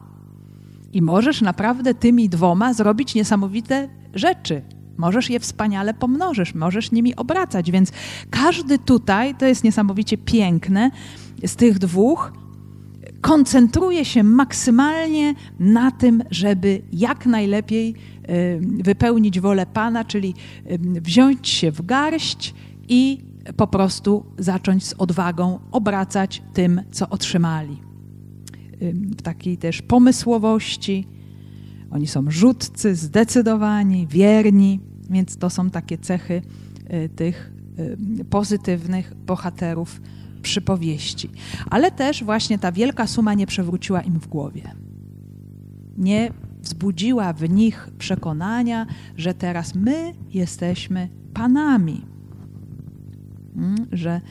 I 0.97 1.01
możesz 1.01 1.41
naprawdę 1.41 1.93
tymi 1.93 2.29
dwoma 2.29 2.73
zrobić 2.73 3.15
niesamowite 3.15 3.89
rzeczy. 4.13 4.61
Możesz 4.97 5.29
je 5.29 5.39
wspaniale 5.39 5.93
pomnożyć, 5.93 6.55
możesz 6.55 6.91
nimi 6.91 7.15
obracać. 7.15 7.71
Więc 7.71 7.91
każdy 8.29 8.79
tutaj, 8.79 9.35
to 9.35 9.45
jest 9.45 9.63
niesamowicie 9.63 10.17
piękne, 10.17 10.91
z 11.45 11.55
tych 11.55 11.79
dwóch 11.79 12.33
koncentruje 13.21 14.05
się 14.05 14.23
maksymalnie 14.23 15.33
na 15.59 15.91
tym, 15.91 16.23
żeby 16.31 16.81
jak 16.91 17.25
najlepiej 17.25 17.95
y, 18.29 18.59
wypełnić 18.83 19.39
wolę 19.39 19.65
Pana, 19.65 20.05
czyli 20.05 20.33
y, 20.71 21.01
wziąć 21.01 21.49
się 21.49 21.71
w 21.71 21.85
garść 21.85 22.53
i 22.87 23.17
po 23.57 23.67
prostu 23.67 24.25
zacząć 24.37 24.85
z 24.85 24.93
odwagą 24.93 25.59
obracać 25.71 26.41
tym, 26.53 26.81
co 26.91 27.09
otrzymali. 27.09 27.86
Y, 28.81 28.93
w 28.93 29.21
takiej 29.21 29.57
też 29.57 29.81
pomysłowości. 29.81 31.07
Oni 31.91 32.07
są 32.07 32.31
rzutcy, 32.31 32.95
zdecydowani, 32.95 34.07
wierni, 34.07 34.79
więc 35.09 35.37
to 35.37 35.49
są 35.49 35.69
takie 35.69 35.97
cechy 35.97 36.41
tych 37.15 37.51
pozytywnych 38.29 39.13
bohaterów 39.25 40.01
przypowieści. 40.41 41.29
Ale 41.69 41.91
też 41.91 42.23
właśnie 42.23 42.59
ta 42.59 42.71
wielka 42.71 43.07
suma 43.07 43.33
nie 43.33 43.47
przewróciła 43.47 44.01
im 44.01 44.19
w 44.19 44.27
głowie. 44.27 44.63
Nie 45.97 46.31
wzbudziła 46.61 47.33
w 47.33 47.49
nich 47.49 47.89
przekonania, 47.97 48.85
że 49.17 49.33
teraz 49.33 49.75
my 49.75 50.13
jesteśmy 50.33 51.09
panami. 51.33 52.05
Mm, 53.55 53.87
że, 53.91 54.21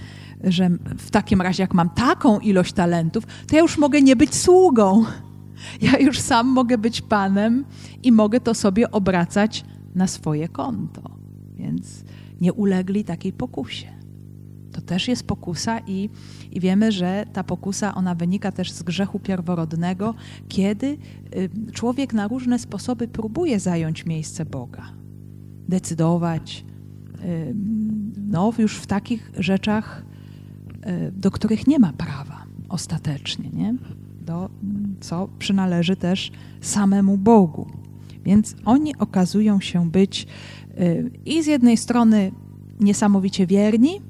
że 0.47 0.71
w 0.99 1.11
takim 1.11 1.41
razie, 1.41 1.63
jak 1.63 1.75
mam 1.75 1.91
taką 1.91 2.39
ilość 2.39 2.73
talentów, 2.73 3.27
to 3.27 3.57
ja 3.57 3.63
już 3.63 3.79
mogę 3.79 4.03
nie 4.03 4.17
być 4.17 4.35
sługą. 4.35 5.05
Ja 5.81 5.99
już 5.99 6.21
sam 6.21 6.47
mogę 6.47 6.79
być 6.79 7.03
panem 7.03 7.65
i 8.03 8.13
mogę 8.13 8.41
to 8.41 8.55
sobie 8.55 8.91
obracać 8.91 9.65
na 9.95 10.07
swoje 10.07 10.49
konto. 10.49 11.03
Więc 11.55 12.05
nie 12.41 12.53
ulegli 12.53 13.05
takiej 13.05 13.33
pokusie. 13.33 13.87
To 14.73 14.81
też 14.81 15.09
jest 15.09 15.27
pokusa 15.27 15.81
i, 15.87 16.11
i 16.53 16.61
wiemy, 16.61 16.93
że 16.93 17.25
ta 17.33 17.45
pokusa 17.45 17.95
ona 17.95 18.15
wynika 18.15 18.53
też 18.53 18.73
z 18.73 18.83
grzechu 18.83 19.19
pierworodnego, 19.19 20.15
kiedy 20.49 20.87
y, 20.87 21.73
człowiek 21.73 22.15
na 22.15 22.29
różne 22.29 22.59
sposoby 22.59 23.09
próbuje 23.09 23.61
zająć 23.61 24.07
miejsce 24.07 24.45
Boga, 24.45 24.85
decydować, 25.69 26.65
no 28.17 28.53
już 28.59 28.77
w 28.77 28.87
takich 28.87 29.31
rzeczach, 29.39 30.05
do 31.13 31.31
których 31.31 31.67
nie 31.67 31.79
ma 31.79 31.93
prawa 31.93 32.45
ostatecznie, 32.69 33.51
nie? 33.51 33.75
Do, 34.21 34.51
co 35.01 35.29
przynależy 35.39 35.97
też 35.97 36.33
samemu 36.61 37.19
Bogu. 37.19 37.67
Więc 38.25 38.57
oni 38.65 38.97
okazują 38.99 39.61
się 39.61 39.91
być 39.91 40.27
i 41.25 41.43
z 41.43 41.47
jednej 41.47 41.77
strony 41.77 42.33
niesamowicie 42.81 43.47
wierni, 43.47 44.01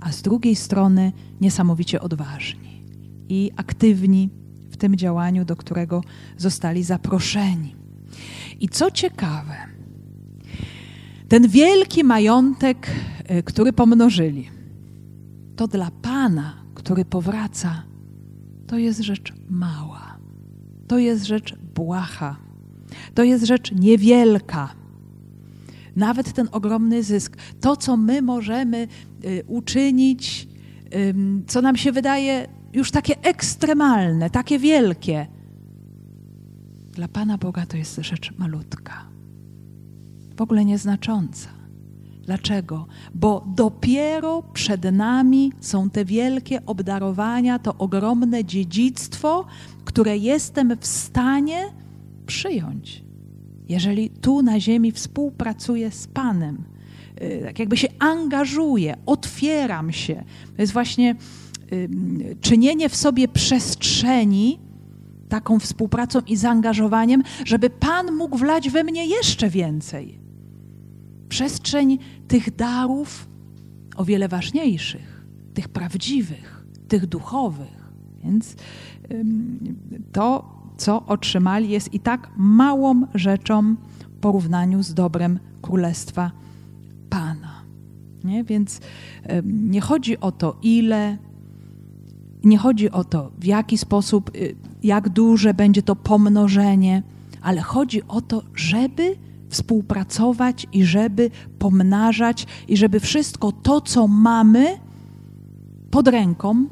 a 0.00 0.12
z 0.12 0.22
drugiej 0.22 0.56
strony 0.56 1.12
niesamowicie 1.40 2.00
odważni 2.00 2.84
i 3.28 3.50
aktywni 3.56 4.30
w 4.70 4.76
tym 4.76 4.96
działaniu, 4.96 5.44
do 5.44 5.56
którego 5.56 6.02
zostali 6.36 6.82
zaproszeni. 6.82 7.74
I 8.60 8.68
co 8.68 8.90
ciekawe, 8.90 9.54
ten 11.28 11.48
wielki 11.48 12.04
majątek, 12.04 12.90
e, 13.24 13.42
który 13.42 13.72
pomnożyli, 13.72 14.50
to 15.58 15.68
dla 15.68 15.90
Pana, 16.02 16.54
który 16.74 17.04
powraca, 17.04 17.82
to 18.66 18.78
jest 18.78 19.00
rzecz 19.00 19.32
mała. 19.50 20.18
To 20.88 20.98
jest 20.98 21.24
rzecz 21.24 21.54
błaha. 21.74 22.36
To 23.14 23.24
jest 23.24 23.44
rzecz 23.44 23.72
niewielka 23.72 24.74
nawet 25.96 26.32
ten 26.32 26.48
ogromny 26.52 27.02
zysk, 27.02 27.36
to, 27.60 27.76
co 27.76 27.96
my 27.96 28.22
możemy 28.22 28.88
y, 29.24 29.44
uczynić, 29.46 30.48
co 31.46 31.62
nam 31.62 31.76
się 31.76 31.92
wydaje 31.92 32.48
już 32.72 32.90
takie 32.90 33.20
ekstremalne, 33.22 34.30
takie 34.30 34.58
wielkie, 34.58 35.26
dla 36.92 37.08
Pana 37.08 37.38
Boga 37.38 37.66
to 37.66 37.76
jest 37.76 37.96
rzecz 37.96 38.38
malutka, 38.38 39.04
w 40.36 40.42
ogóle 40.42 40.64
nieznacząca. 40.64 41.57
Dlaczego? 42.28 42.86
Bo 43.14 43.44
dopiero 43.46 44.42
przed 44.52 44.84
nami 44.84 45.52
są 45.60 45.90
te 45.90 46.04
wielkie 46.04 46.66
obdarowania, 46.66 47.58
to 47.58 47.74
ogromne 47.78 48.44
dziedzictwo, 48.44 49.46
które 49.84 50.16
jestem 50.16 50.76
w 50.80 50.86
stanie 50.86 51.72
przyjąć 52.26 53.08
jeżeli 53.68 54.10
tu 54.10 54.42
na 54.42 54.60
ziemi 54.60 54.92
współpracuję 54.92 55.90
z 55.90 56.06
Panem, 56.06 56.64
y, 57.22 57.40
tak 57.44 57.58
jakby 57.58 57.76
się 57.76 57.88
angażuję, 57.98 58.96
otwieram 59.06 59.92
się, 59.92 60.24
to 60.56 60.62
jest 60.62 60.72
właśnie 60.72 61.14
czynienie 62.40 62.88
w 62.88 62.96
sobie 62.96 63.28
przestrzeni 63.28 64.58
taką 65.28 65.58
współpracą 65.58 66.20
i 66.26 66.36
zaangażowaniem, 66.36 67.22
żeby 67.44 67.70
Pan 67.70 68.12
mógł 68.12 68.38
wlać 68.38 68.70
we 68.70 68.84
mnie 68.84 69.06
jeszcze 69.06 69.50
więcej. 69.50 70.17
Przestrzeń 71.28 71.98
tych 72.28 72.56
darów 72.56 73.28
o 73.96 74.04
wiele 74.04 74.28
ważniejszych, 74.28 75.26
tych 75.54 75.68
prawdziwych, 75.68 76.66
tych 76.88 77.06
duchowych. 77.06 77.92
Więc 78.24 78.56
to 80.12 80.58
co 80.76 81.06
otrzymali, 81.06 81.68
jest 81.68 81.94
i 81.94 82.00
tak 82.00 82.30
małą 82.36 83.02
rzeczą 83.14 83.74
w 84.00 84.20
porównaniu 84.20 84.82
z 84.82 84.94
dobrem 84.94 85.38
Królestwa 85.62 86.30
Pana. 87.10 87.62
Nie? 88.24 88.44
Więc 88.44 88.80
nie 89.44 89.80
chodzi 89.80 90.20
o 90.20 90.32
to, 90.32 90.56
ile, 90.62 91.18
nie 92.44 92.58
chodzi 92.58 92.90
o 92.90 93.04
to, 93.04 93.30
w 93.38 93.44
jaki 93.44 93.78
sposób, 93.78 94.36
y, 94.36 94.56
jak 94.82 95.08
duże 95.08 95.54
będzie 95.54 95.82
to 95.82 95.96
pomnożenie, 95.96 97.02
ale 97.42 97.60
chodzi 97.60 98.02
o 98.08 98.20
to, 98.20 98.42
żeby 98.54 99.16
współpracować 99.48 100.66
i 100.72 100.84
żeby 100.84 101.30
pomnażać 101.58 102.46
i 102.68 102.76
żeby 102.76 103.00
wszystko 103.00 103.52
to, 103.52 103.80
co 103.80 104.08
mamy 104.08 104.66
pod 105.90 106.08
ręką, 106.08 106.66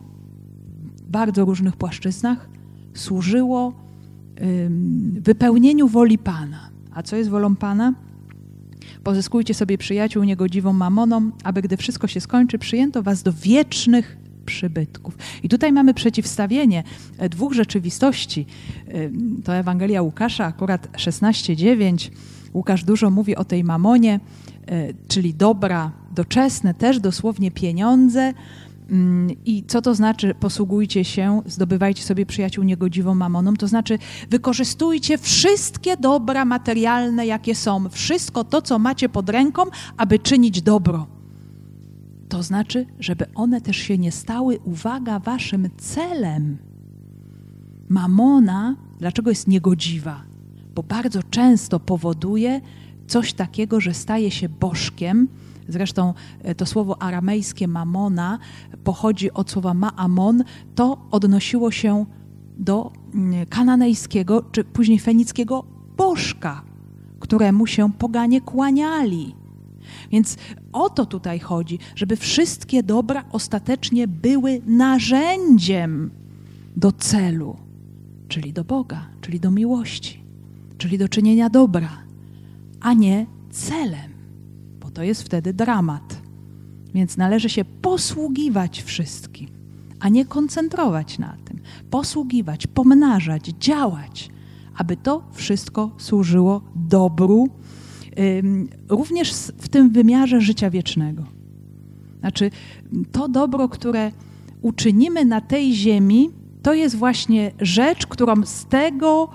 w 0.97 1.11
bardzo 1.11 1.45
różnych 1.45 1.77
płaszczyznach, 1.77 2.49
służyło 2.95 3.73
wypełnieniu 5.13 5.89
woli 5.89 6.19
Pana. 6.19 6.71
A 6.91 7.03
co 7.03 7.17
jest 7.17 7.31
wolą 7.31 7.57
Pana? 7.57 7.95
Pozyskujcie 9.05 9.55
sobie 9.55 9.79
przyjaciół 9.79 10.25
niegodziwą 10.25 10.73
mamoną, 10.73 11.31
aby 11.45 11.63
gdy 11.63 11.77
wszystko 11.77 12.07
się 12.07 12.21
skończy, 12.21 12.59
przyjęto 12.59 13.03
was 13.03 13.23
do 13.23 13.33
wiecznych 13.33 14.17
przybytków. 14.47 15.17
I 15.43 15.49
tutaj 15.49 15.73
mamy 15.73 15.95
przeciwstawienie 15.95 16.85
e, 17.19 17.29
dwóch 17.29 17.53
rzeczywistości. 17.53 18.47
To 19.45 19.55
Ewangelia 19.55 20.03
Łukasza, 20.03 20.45
akurat 20.45 20.93
16:9. 20.93 22.11
Łukasz 22.57 22.85
dużo 22.85 23.11
mówi 23.11 23.37
o 23.37 23.45
tej 23.45 23.65
mamonie, 23.65 24.21
e, 24.67 24.95
czyli 25.09 25.35
dobra 25.35 25.93
doczesne, 26.15 26.75
też 26.75 27.01
dosłownie 27.01 27.51
pieniądze, 27.51 28.33
Mm, 28.91 29.37
I 29.45 29.65
co 29.67 29.83
to 29.83 29.95
znaczy 29.95 30.35
posługujcie 30.41 31.05
się, 31.05 31.43
zdobywajcie 31.47 32.03
sobie 32.03 32.27
przyjaciół 32.27 32.65
niegodziwą 32.65 33.15
mamoną? 33.15 33.55
To 33.55 33.69
znaczy 33.69 33.99
wykorzystujcie 34.31 35.19
wszystkie 35.19 35.97
dobra 35.97 36.45
materialne, 36.45 37.27
jakie 37.27 37.55
są, 37.55 37.89
wszystko 37.89 38.45
to, 38.45 38.63
co 38.63 38.79
macie 38.79 39.09
pod 39.09 39.31
ręką, 39.31 39.63
aby 39.97 40.19
czynić 40.19 40.63
dobro. 40.63 41.07
To 42.29 42.43
znaczy, 42.43 42.87
żeby 43.01 43.25
one 43.35 43.61
też 43.61 43.77
się 43.77 43.99
nie 43.99 44.13
stały, 44.13 44.59
uwaga, 44.65 45.19
waszym 45.19 45.69
celem. 45.77 46.57
Mamona, 47.89 48.77
dlaczego 48.99 49.31
jest 49.31 49.49
niegodziwa? 49.49 50.36
Bo 50.77 50.83
bardzo 50.83 51.23
często 51.23 51.81
powoduje 51.81 52.61
coś 53.07 53.33
takiego, 53.33 53.81
że 53.81 53.95
staje 53.95 54.31
się 54.31 54.49
bożkiem, 54.49 55.29
Zresztą 55.69 56.15
e, 56.43 56.55
to 56.55 56.67
słowo 56.67 57.03
aramejskie 57.03 57.69
mamona 57.69 58.39
pochodzi 58.85 59.33
od 59.33 59.51
słowa 59.51 59.75
maamon. 59.75 60.45
To 60.75 60.99
odnosiło 61.11 61.71
się 61.71 62.07
do 62.59 62.93
mm, 63.15 63.47
kananejskiego 63.47 64.43
czy 64.53 64.65
później 64.65 64.99
fenickiego 64.99 65.65
bożka, 65.97 66.63
któremu 67.21 67.67
się 67.67 67.93
poganie 67.93 68.41
kłaniali. 68.41 69.35
Więc 70.11 70.37
o 70.73 70.91
to 70.91 71.07
tutaj 71.07 71.39
chodzi, 71.39 71.79
żeby 71.95 72.17
wszystkie 72.17 72.83
dobra 72.83 73.25
ostatecznie 73.33 74.09
były 74.09 74.61
narzędziem 74.67 76.11
do 76.77 76.93
celu, 76.93 77.57
czyli 78.29 78.53
do 78.53 78.65
Boga, 78.65 79.07
czyli 79.21 79.41
do 79.41 79.51
miłości, 79.51 80.26
czyli 80.79 80.99
do 80.99 81.09
czynienia 81.09 81.51
dobra, 81.51 81.91
a 82.81 82.95
nie 82.95 83.27
celem 83.51 84.17
to 84.97 85.03
jest 85.03 85.23
wtedy 85.23 85.53
dramat. 85.53 86.23
Więc 86.95 87.17
należy 87.17 87.49
się 87.49 87.65
posługiwać 87.65 88.83
wszystkim, 88.83 89.49
a 90.01 90.09
nie 90.09 90.25
koncentrować 90.25 91.19
na 91.19 91.37
tym. 91.45 91.61
Posługiwać, 91.91 92.67
pomnażać, 92.67 93.47
działać, 93.61 94.31
aby 94.77 94.97
to 94.97 95.25
wszystko 95.33 95.91
służyło 95.99 96.63
dobru, 96.77 97.49
również 98.89 99.33
w 99.59 99.69
tym 99.69 99.91
wymiarze 99.91 100.41
życia 100.41 100.71
wiecznego. 100.71 101.25
Znaczy, 102.21 102.51
to 103.13 103.29
dobro, 103.29 103.69
które 103.69 104.13
uczynimy 104.63 105.25
na 105.25 105.41
tej 105.41 105.75
ziemi, 105.75 106.31
to 106.63 106.75
jest 106.75 106.97
właśnie 106.97 107.53
rzecz, 107.61 108.07
którą 108.07 108.35
z 108.45 108.67
tego 108.67 109.29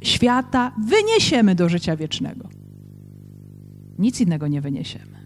świata 0.00 0.72
wyniesiemy 0.86 1.54
do 1.54 1.68
życia 1.68 1.96
wiecznego. 1.96 2.48
Nic 3.98 4.20
innego 4.20 4.48
nie 4.48 4.60
wyniesiemy. 4.60 5.18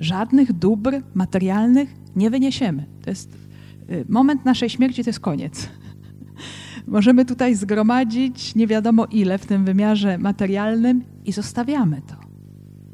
Żadnych 0.00 0.52
dóbr 0.52 1.00
materialnych 1.14 1.94
nie 2.16 2.30
wyniesiemy. 2.30 2.86
To 3.02 3.10
jest 3.10 3.36
y, 3.90 4.04
moment 4.08 4.44
naszej 4.44 4.70
śmierci, 4.70 5.04
to 5.04 5.10
jest 5.10 5.20
koniec. 5.20 5.68
Możemy 6.86 7.24
tutaj 7.24 7.54
zgromadzić 7.54 8.54
nie 8.54 8.66
wiadomo 8.66 9.06
ile 9.06 9.38
w 9.38 9.46
tym 9.46 9.64
wymiarze 9.64 10.18
materialnym 10.18 11.04
i 11.24 11.32
zostawiamy 11.32 12.02
to. 12.06 12.14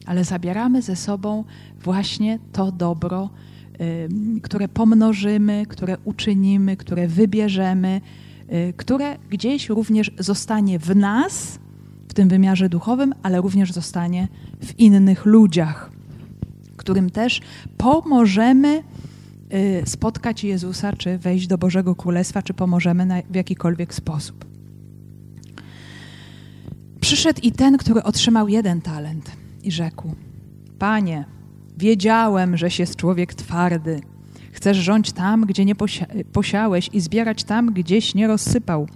Ale 0.06 0.24
zabieramy 0.24 0.82
ze 0.82 0.96
sobą 0.96 1.44
właśnie 1.82 2.38
to 2.52 2.72
dobro, 2.72 3.30
które 4.42 4.68
pomnożymy, 4.68 5.66
które 5.68 5.96
uczynimy, 6.04 6.76
które 6.76 7.08
wybierzemy, 7.08 8.00
y, 8.26 8.29
które 8.76 9.18
gdzieś 9.30 9.68
również 9.68 10.10
zostanie 10.18 10.78
w 10.78 10.96
nas 10.96 11.58
w 12.08 12.14
tym 12.14 12.28
wymiarze 12.28 12.68
duchowym, 12.68 13.14
ale 13.22 13.40
również 13.40 13.72
zostanie 13.72 14.28
w 14.62 14.78
innych 14.78 15.26
ludziach, 15.26 15.90
którym 16.76 17.10
też 17.10 17.40
pomożemy 17.78 18.82
y, 19.52 19.82
spotkać 19.86 20.44
Jezusa, 20.44 20.92
czy 20.92 21.18
wejść 21.18 21.46
do 21.46 21.58
Bożego 21.58 21.94
Królestwa, 21.94 22.42
czy 22.42 22.54
pomożemy 22.54 23.22
w 23.30 23.34
jakikolwiek 23.34 23.94
sposób. 23.94 24.44
Przyszedł 27.00 27.40
i 27.42 27.52
ten, 27.52 27.78
który 27.78 28.02
otrzymał 28.02 28.48
jeden 28.48 28.80
talent 28.80 29.30
i 29.62 29.72
rzekł: 29.72 30.14
Panie, 30.78 31.24
wiedziałem, 31.78 32.56
żeś 32.56 32.78
jest 32.78 32.96
człowiek 32.96 33.34
twardy. 33.34 34.00
Chcesz 34.60 34.76
rządź 34.76 35.12
tam, 35.12 35.46
gdzie 35.46 35.64
nie 35.64 35.74
posia 35.74 36.06
posiałeś 36.32 36.90
i 36.92 37.00
zbierać 37.00 37.44
tam, 37.44 37.72
gdzieś 37.72 38.14
nie 38.14 38.26
rozsypał. 38.26 38.88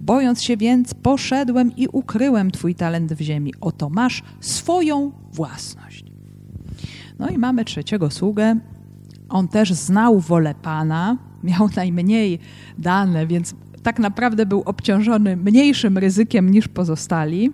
Bojąc 0.00 0.42
się 0.42 0.56
więc, 0.56 0.94
poszedłem 0.94 1.76
i 1.76 1.88
ukryłem 1.92 2.50
twój 2.50 2.74
talent 2.74 3.12
w 3.12 3.20
ziemi. 3.20 3.54
Oto 3.60 3.90
masz 3.90 4.22
swoją 4.40 5.12
własność. 5.32 6.04
No 7.18 7.28
i 7.28 7.38
mamy 7.38 7.64
trzeciego 7.64 8.10
sługę. 8.10 8.56
On 9.28 9.48
też 9.48 9.72
znał 9.72 10.20
wolę 10.20 10.54
Pana, 10.62 11.16
miał 11.42 11.68
najmniej 11.76 12.38
dane, 12.78 13.26
więc 13.26 13.54
tak 13.82 13.98
naprawdę 13.98 14.46
był 14.46 14.62
obciążony 14.66 15.36
mniejszym 15.36 15.98
ryzykiem 15.98 16.50
niż 16.50 16.68
pozostali, 16.68 17.50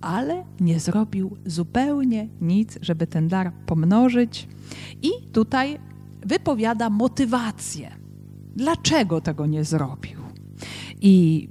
ale 0.00 0.44
nie 0.60 0.80
zrobił 0.80 1.36
zupełnie 1.46 2.28
nic, 2.40 2.78
żeby 2.82 3.06
ten 3.06 3.28
dar 3.28 3.52
pomnożyć. 3.66 4.48
I 5.02 5.10
tutaj 5.32 5.78
wypowiada 6.28 6.90
motywację. 6.90 7.90
Dlaczego 8.56 9.20
tego 9.20 9.46
nie 9.46 9.64
zrobił? 9.64 10.18
I 11.00 11.48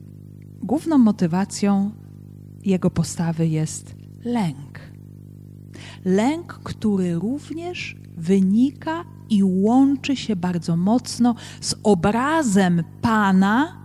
główną 0.63 0.97
motywacją 0.97 1.91
jego 2.65 2.91
postawy 2.91 3.47
jest 3.47 3.95
lęk. 4.25 4.79
Lęk, 6.05 6.59
który 6.63 7.15
również 7.15 7.95
wynika 8.17 9.05
i 9.29 9.43
łączy 9.43 10.15
się 10.15 10.35
bardzo 10.35 10.77
mocno 10.77 11.35
z 11.61 11.75
obrazem 11.83 12.83
Pana, 13.01 13.81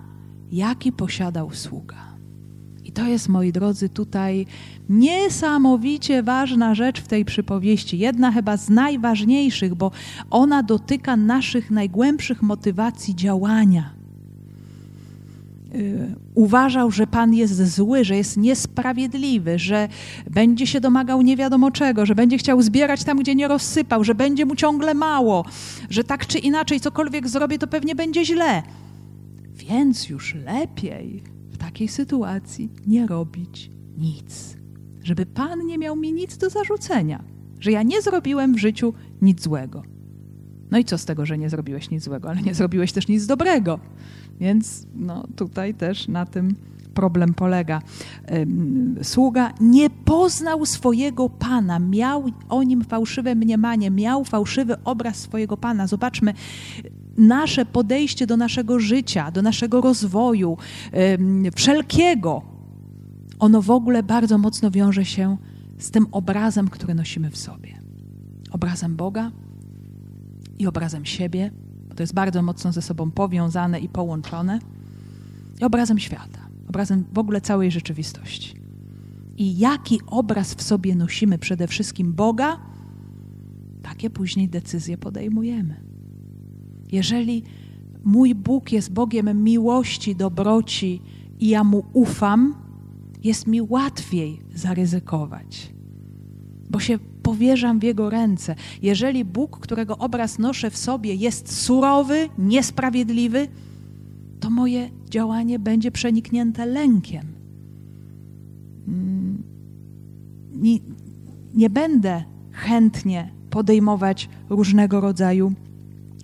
jaki 0.52 0.92
posiadał 0.92 1.50
sługa. 1.50 2.11
I 2.92 2.94
to 2.94 3.06
jest, 3.06 3.28
moi 3.28 3.52
drodzy, 3.52 3.88
tutaj 3.88 4.46
niesamowicie 4.88 6.22
ważna 6.22 6.74
rzecz 6.74 7.00
w 7.00 7.08
tej 7.08 7.24
przypowieści. 7.24 7.98
Jedna 7.98 8.32
chyba 8.32 8.56
z 8.56 8.70
najważniejszych, 8.70 9.74
bo 9.74 9.90
ona 10.30 10.62
dotyka 10.62 11.16
naszych 11.16 11.70
najgłębszych 11.70 12.42
motywacji 12.42 13.16
działania. 13.16 13.94
Y, 15.74 16.14
uważał, 16.34 16.90
że 16.90 17.06
Pan 17.06 17.34
jest 17.34 17.74
zły, 17.74 18.04
że 18.04 18.16
jest 18.16 18.36
niesprawiedliwy, 18.36 19.58
że 19.58 19.88
będzie 20.30 20.66
się 20.66 20.80
domagał 20.80 21.22
nie 21.22 21.36
wiadomo 21.36 21.70
czego, 21.70 22.06
że 22.06 22.14
będzie 22.14 22.38
chciał 22.38 22.62
zbierać 22.62 23.04
tam, 23.04 23.18
gdzie 23.18 23.34
nie 23.34 23.48
rozsypał, 23.48 24.04
że 24.04 24.14
będzie 24.14 24.46
mu 24.46 24.56
ciągle 24.56 24.94
mało, 24.94 25.44
że 25.90 26.04
tak 26.04 26.26
czy 26.26 26.38
inaczej 26.38 26.80
cokolwiek 26.80 27.28
zrobię, 27.28 27.58
to 27.58 27.66
pewnie 27.66 27.94
będzie 27.94 28.24
źle. 28.24 28.62
Więc 29.54 30.08
już 30.08 30.34
lepiej 30.34 31.32
w 31.52 31.58
takiej 31.58 31.88
sytuacji 31.88 32.70
nie 32.86 33.06
robić 33.06 33.70
nic. 33.98 34.56
Żeby 35.02 35.26
Pan 35.26 35.66
nie 35.66 35.78
miał 35.78 35.96
mi 35.96 36.12
nic 36.12 36.36
do 36.36 36.50
zarzucenia, 36.50 37.24
że 37.60 37.72
ja 37.72 37.82
nie 37.82 38.02
zrobiłem 38.02 38.54
w 38.54 38.58
życiu 38.58 38.94
nic 39.22 39.42
złego. 39.42 39.82
No 40.70 40.78
i 40.78 40.84
co 40.84 40.98
z 40.98 41.04
tego, 41.04 41.26
że 41.26 41.38
nie 41.38 41.50
zrobiłeś 41.50 41.90
nic 41.90 42.04
złego, 42.04 42.30
ale 42.30 42.42
nie 42.42 42.54
zrobiłeś 42.54 42.92
też 42.92 43.08
nic 43.08 43.26
dobrego. 43.26 43.78
Więc 44.40 44.86
no, 44.94 45.26
tutaj 45.36 45.74
też 45.74 46.08
na 46.08 46.26
tym 46.26 46.54
problem 46.94 47.34
polega. 47.34 47.82
Sługa 49.02 49.52
nie 49.60 49.90
poznał 49.90 50.66
swojego 50.66 51.28
pana, 51.28 51.78
miał 51.78 52.24
o 52.48 52.62
nim 52.62 52.84
fałszywe 52.84 53.34
mniemanie, 53.34 53.90
miał 53.90 54.24
fałszywy 54.24 54.76
obraz 54.84 55.16
swojego 55.16 55.56
pana. 55.56 55.86
Zobaczmy, 55.86 56.34
nasze 57.16 57.66
podejście 57.66 58.26
do 58.26 58.36
naszego 58.36 58.80
życia, 58.80 59.30
do 59.30 59.42
naszego 59.42 59.80
rozwoju, 59.80 60.56
wszelkiego, 61.56 62.42
ono 63.38 63.62
w 63.62 63.70
ogóle 63.70 64.02
bardzo 64.02 64.38
mocno 64.38 64.70
wiąże 64.70 65.04
się 65.04 65.36
z 65.78 65.90
tym 65.90 66.06
obrazem, 66.12 66.68
który 66.68 66.94
nosimy 66.94 67.30
w 67.30 67.36
sobie. 67.36 67.78
Obrazem 68.50 68.96
Boga 68.96 69.30
i 70.58 70.66
obrazem 70.66 71.04
siebie, 71.04 71.50
bo 71.88 71.94
to 71.94 72.02
jest 72.02 72.14
bardzo 72.14 72.42
mocno 72.42 72.72
ze 72.72 72.82
sobą 72.82 73.10
powiązane 73.10 73.80
i 73.80 73.88
połączone, 73.88 74.58
i 75.60 75.64
obrazem 75.64 75.98
świata, 75.98 76.48
obrazem 76.68 77.04
w 77.12 77.18
ogóle 77.18 77.40
całej 77.40 77.70
rzeczywistości. 77.70 78.54
I 79.36 79.58
jaki 79.58 80.00
obraz 80.06 80.54
w 80.54 80.62
sobie 80.62 80.94
nosimy 80.94 81.38
przede 81.38 81.66
wszystkim 81.66 82.12
Boga, 82.12 82.60
takie 83.82 84.10
później 84.10 84.48
decyzje 84.48 84.98
podejmujemy. 84.98 85.91
Jeżeli 86.92 87.42
mój 88.04 88.34
Bóg 88.34 88.72
jest 88.72 88.92
Bogiem 88.92 89.44
miłości, 89.44 90.16
dobroci 90.16 91.00
i 91.40 91.48
ja 91.48 91.64
mu 91.64 91.84
ufam, 91.92 92.54
jest 93.24 93.46
mi 93.46 93.62
łatwiej 93.62 94.40
zaryzykować, 94.54 95.72
bo 96.70 96.80
się 96.80 96.98
powierzam 97.22 97.78
w 97.78 97.82
Jego 97.82 98.10
ręce. 98.10 98.54
Jeżeli 98.82 99.24
Bóg, 99.24 99.58
którego 99.60 99.98
obraz 99.98 100.38
noszę 100.38 100.70
w 100.70 100.76
sobie, 100.76 101.14
jest 101.14 101.52
surowy, 101.52 102.28
niesprawiedliwy, 102.38 103.48
to 104.40 104.50
moje 104.50 104.90
działanie 105.10 105.58
będzie 105.58 105.90
przeniknięte 105.90 106.66
lękiem. 106.66 107.26
Nie, 110.52 110.78
nie 111.54 111.70
będę 111.70 112.24
chętnie 112.52 113.32
podejmować 113.50 114.28
różnego 114.50 115.00
rodzaju 115.00 115.52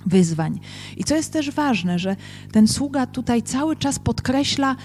wyzwań. 0.09 0.61
I 0.97 1.05
co 1.05 1.17
jest 1.17 1.33
też 1.33 1.51
ważne, 1.51 1.99
że 1.99 2.17
ten 2.53 2.69
sługa 2.69 3.07
tutaj 3.07 3.43
cały 3.43 3.77
czas 3.77 3.99
podkreśla: 3.99 4.77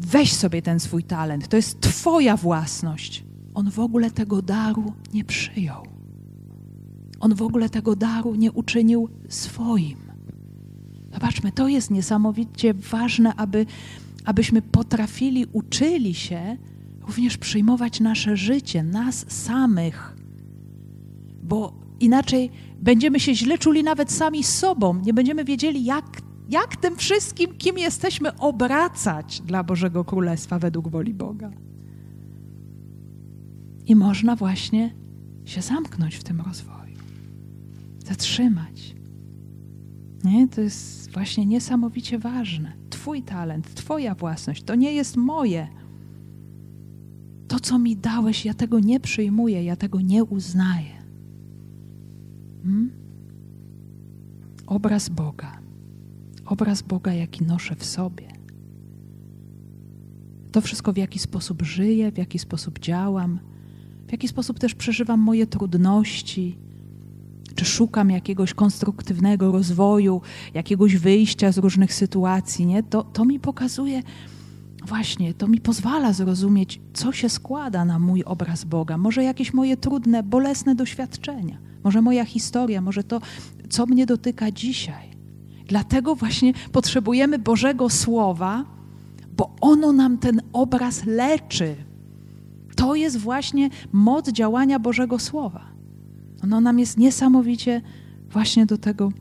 weź 0.00 0.32
sobie 0.32 0.62
ten 0.62 0.80
swój 0.80 1.04
talent, 1.04 1.48
to 1.48 1.56
jest 1.56 1.80
Twoja 1.80 2.36
własność. 2.36 3.24
On 3.54 3.70
w 3.70 3.78
ogóle 3.78 4.10
tego 4.10 4.42
daru 4.42 4.92
nie 5.14 5.24
przyjął. 5.24 5.86
On 7.20 7.34
w 7.34 7.42
ogóle 7.42 7.68
tego 7.68 7.96
daru 7.96 8.34
nie 8.34 8.52
uczynił 8.52 9.08
swoim. 9.28 9.96
Zobaczmy, 11.12 11.52
to 11.52 11.68
jest 11.68 11.90
niesamowicie 11.90 12.74
ważne, 12.74 13.34
aby, 13.34 13.66
abyśmy 14.24 14.62
potrafili, 14.62 15.46
uczyli 15.52 16.14
się 16.14 16.56
również 17.06 17.38
przyjmować 17.38 18.00
nasze 18.00 18.36
życie, 18.36 18.82
nas 18.82 19.24
samych. 19.28 20.16
Bo 21.42 21.83
inaczej 22.00 22.50
będziemy 22.78 23.20
się 23.20 23.34
źle 23.34 23.58
czuli 23.58 23.82
nawet 23.82 24.12
sami 24.12 24.44
sobą, 24.44 25.00
nie 25.00 25.14
będziemy 25.14 25.44
wiedzieli, 25.44 25.84
jak, 25.84 26.22
jak 26.48 26.76
tym 26.76 26.96
wszystkim, 26.96 27.54
kim 27.58 27.78
jesteśmy, 27.78 28.36
obracać 28.36 29.40
dla 29.40 29.64
Bożego 29.64 30.04
Królestwa 30.04 30.58
według 30.58 30.88
woli 30.88 31.14
Boga. 31.14 31.50
I 33.86 33.96
można 33.96 34.36
właśnie 34.36 34.94
się 35.44 35.62
zamknąć 35.62 36.14
w 36.14 36.24
tym 36.24 36.40
rozwoju, 36.40 36.98
zatrzymać. 38.06 38.94
Nie? 40.24 40.48
To 40.48 40.60
jest 40.60 41.12
właśnie 41.12 41.46
niesamowicie 41.46 42.18
ważne. 42.18 42.72
Twój 42.90 43.22
talent, 43.22 43.74
Twoja 43.74 44.14
własność, 44.14 44.62
to 44.62 44.74
nie 44.74 44.92
jest 44.92 45.16
moje. 45.16 45.68
To, 47.48 47.60
co 47.60 47.78
mi 47.78 47.96
dałeś, 47.96 48.44
ja 48.44 48.54
tego 48.54 48.80
nie 48.80 49.00
przyjmuję, 49.00 49.64
ja 49.64 49.76
tego 49.76 50.00
nie 50.00 50.24
uznaję. 50.24 51.03
Hmm? 52.64 52.90
Obraz 54.66 55.08
Boga. 55.08 55.58
Obraz 56.46 56.82
Boga, 56.82 57.12
jaki 57.12 57.44
noszę 57.44 57.76
w 57.76 57.84
sobie. 57.84 58.28
To 60.52 60.60
wszystko, 60.60 60.92
w 60.92 60.96
jaki 60.96 61.18
sposób 61.18 61.62
żyję, 61.62 62.12
w 62.12 62.18
jaki 62.18 62.38
sposób 62.38 62.78
działam, 62.78 63.38
w 64.08 64.12
jaki 64.12 64.28
sposób 64.28 64.58
też 64.58 64.74
przeżywam 64.74 65.20
moje 65.20 65.46
trudności, 65.46 66.58
czy 67.54 67.64
szukam 67.64 68.10
jakiegoś 68.10 68.54
konstruktywnego 68.54 69.52
rozwoju, 69.52 70.20
jakiegoś 70.54 70.96
wyjścia 70.96 71.52
z 71.52 71.58
różnych 71.58 71.94
sytuacji, 71.94 72.66
nie? 72.66 72.82
To, 72.82 73.02
to 73.02 73.24
mi 73.24 73.40
pokazuje, 73.40 74.02
właśnie, 74.86 75.34
to 75.34 75.48
mi 75.48 75.60
pozwala 75.60 76.12
zrozumieć, 76.12 76.80
co 76.92 77.12
się 77.12 77.28
składa 77.28 77.84
na 77.84 77.98
mój 77.98 78.24
obraz 78.24 78.64
Boga. 78.64 78.98
Może 78.98 79.24
jakieś 79.24 79.52
moje 79.52 79.76
trudne, 79.76 80.22
bolesne 80.22 80.74
doświadczenia 80.74 81.73
może 81.84 82.02
moja 82.02 82.24
historia, 82.24 82.80
może 82.80 83.04
to, 83.04 83.20
co 83.68 83.86
mnie 83.86 84.06
dotyka 84.06 84.50
dzisiaj. 84.50 85.10
Dlatego 85.68 86.14
właśnie 86.14 86.52
potrzebujemy 86.72 87.38
Bożego 87.38 87.90
Słowa, 87.90 88.64
bo 89.36 89.54
ono 89.60 89.92
nam 89.92 90.18
ten 90.18 90.40
obraz 90.52 91.06
leczy. 91.06 91.76
To 92.76 92.94
jest 92.94 93.18
właśnie 93.18 93.70
moc 93.92 94.30
działania 94.30 94.78
Bożego 94.78 95.18
Słowa. 95.18 95.66
Ono 96.42 96.60
nam 96.60 96.78
jest 96.78 96.98
niesamowicie 96.98 97.82
właśnie 98.30 98.66
do 98.66 98.78
tego 98.78 99.12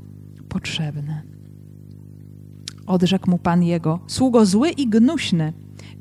potrzebne. 0.49 1.21
Odrzekł 2.87 3.29
mu 3.29 3.37
Pan 3.37 3.63
jego, 3.63 3.99
sługo 4.07 4.45
zły 4.45 4.69
i 4.69 4.87
gnuśny. 4.87 5.53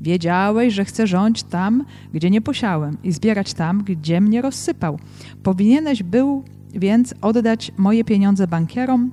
Wiedziałeś, 0.03 0.73
że 0.73 0.85
chcę 0.85 1.07
rządzić 1.07 1.43
tam, 1.43 1.85
gdzie 2.13 2.29
nie 2.29 2.41
posiałem 2.41 2.97
i 3.03 3.11
zbierać 3.11 3.53
tam, 3.53 3.83
gdzie 3.83 4.21
mnie 4.21 4.41
rozsypał. 4.41 4.99
Powinieneś 5.43 6.03
był 6.03 6.43
więc 6.73 7.13
oddać 7.21 7.71
moje 7.77 8.03
pieniądze 8.03 8.47
bankierom, 8.47 9.11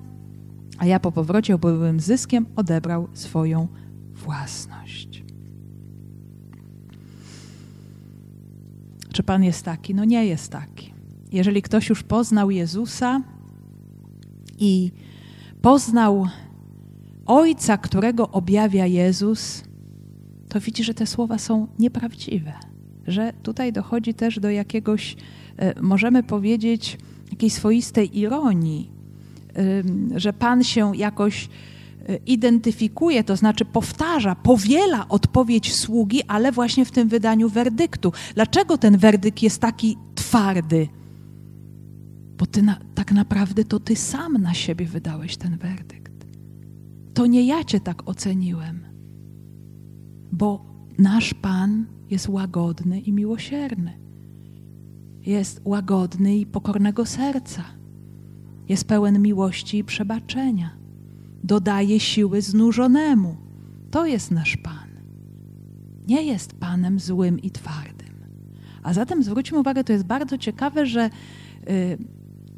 a 0.78 0.86
ja 0.86 1.00
po 1.00 1.12
powrocie 1.12 1.58
byłym 1.58 2.00
zyskiem 2.00 2.46
odebrał 2.56 3.08
swoją 3.12 3.68
własność. 4.14 5.24
Czy 9.12 9.22
Pan 9.22 9.44
jest 9.44 9.64
taki? 9.64 9.94
No 9.94 10.04
nie 10.04 10.26
jest 10.26 10.52
taki. 10.52 10.94
Jeżeli 11.32 11.62
ktoś 11.62 11.88
już 11.88 12.02
poznał 12.02 12.50
Jezusa 12.50 13.20
i 14.58 14.92
poznał 15.62 16.26
Ojca, 17.26 17.78
którego 17.78 18.30
objawia 18.30 18.86
Jezus, 18.86 19.69
to 20.50 20.60
widzi, 20.60 20.84
że 20.84 20.94
te 20.94 21.06
słowa 21.06 21.38
są 21.38 21.66
nieprawdziwe. 21.78 22.52
Że 23.06 23.32
tutaj 23.42 23.72
dochodzi 23.72 24.14
też 24.14 24.40
do 24.40 24.50
jakiegoś, 24.50 25.16
e, 25.56 25.80
możemy 25.82 26.22
powiedzieć, 26.22 26.98
jakiejś 27.30 27.52
swoistej 27.52 28.18
ironii, 28.18 28.90
że 30.16 30.32
Pan 30.32 30.64
się 30.64 30.96
jakoś 30.96 31.48
e, 32.08 32.16
identyfikuje, 32.16 33.24
to 33.24 33.36
znaczy 33.36 33.64
powtarza, 33.64 34.34
powiela 34.34 35.08
odpowiedź 35.08 35.74
sługi, 35.74 36.22
ale 36.28 36.52
właśnie 36.52 36.84
w 36.84 36.90
tym 36.90 37.08
wydaniu 37.08 37.48
werdyktu. 37.48 38.12
Dlaczego 38.34 38.78
ten 38.78 38.98
werdykt 38.98 39.42
jest 39.42 39.60
taki 39.60 39.96
twardy? 40.14 40.88
Bo 42.38 42.46
ty 42.46 42.62
na, 42.62 42.78
tak 42.94 43.12
naprawdę 43.12 43.64
to 43.64 43.80
ty 43.80 43.96
sam 43.96 44.32
na 44.32 44.54
siebie 44.54 44.86
wydałeś 44.86 45.36
ten 45.36 45.58
werdykt. 45.58 46.12
To 47.14 47.26
nie 47.26 47.46
ja 47.46 47.64
cię 47.64 47.80
tak 47.80 48.08
oceniłem, 48.08 48.79
bo 50.32 50.64
nasz 50.98 51.34
Pan 51.34 51.86
jest 52.10 52.28
łagodny 52.28 53.00
i 53.00 53.12
miłosierny. 53.12 53.92
Jest 55.26 55.60
łagodny 55.64 56.36
i 56.36 56.46
pokornego 56.46 57.06
serca. 57.06 57.64
Jest 58.68 58.84
pełen 58.84 59.22
miłości 59.22 59.78
i 59.78 59.84
przebaczenia. 59.84 60.70
Dodaje 61.44 62.00
siły 62.00 62.42
znużonemu. 62.42 63.36
To 63.90 64.06
jest 64.06 64.30
nasz 64.30 64.56
Pan. 64.56 64.88
Nie 66.08 66.22
jest 66.22 66.52
Panem 66.52 67.00
złym 67.00 67.38
i 67.38 67.50
twardym. 67.50 68.14
A 68.82 68.92
zatem 68.92 69.22
zwróćmy 69.22 69.58
uwagę, 69.58 69.84
to 69.84 69.92
jest 69.92 70.04
bardzo 70.04 70.38
ciekawe, 70.38 70.86
że 70.86 71.10
y, 71.70 71.98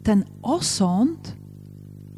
ten 0.03 0.25
osąd, 0.43 1.37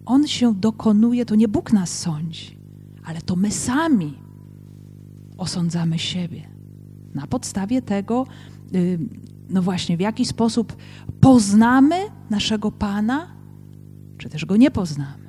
on 0.06 0.26
się 0.26 0.54
dokonuje, 0.54 1.26
to 1.26 1.34
nie 1.34 1.48
Bóg 1.48 1.72
nas 1.72 1.98
sądzi, 1.98 2.56
ale 3.04 3.20
to 3.20 3.36
my 3.36 3.50
sami 3.50 4.23
osądzamy 5.44 5.98
siebie. 5.98 6.48
Na 7.14 7.26
podstawie 7.26 7.82
tego, 7.82 8.26
y, 8.74 8.98
no 9.50 9.62
właśnie, 9.62 9.96
w 9.96 10.00
jaki 10.00 10.24
sposób 10.24 10.76
poznamy 11.20 11.96
naszego 12.30 12.72
Pana, 12.72 13.26
czy 14.18 14.28
też 14.28 14.44
go 14.44 14.56
nie 14.56 14.70
poznamy. 14.70 15.24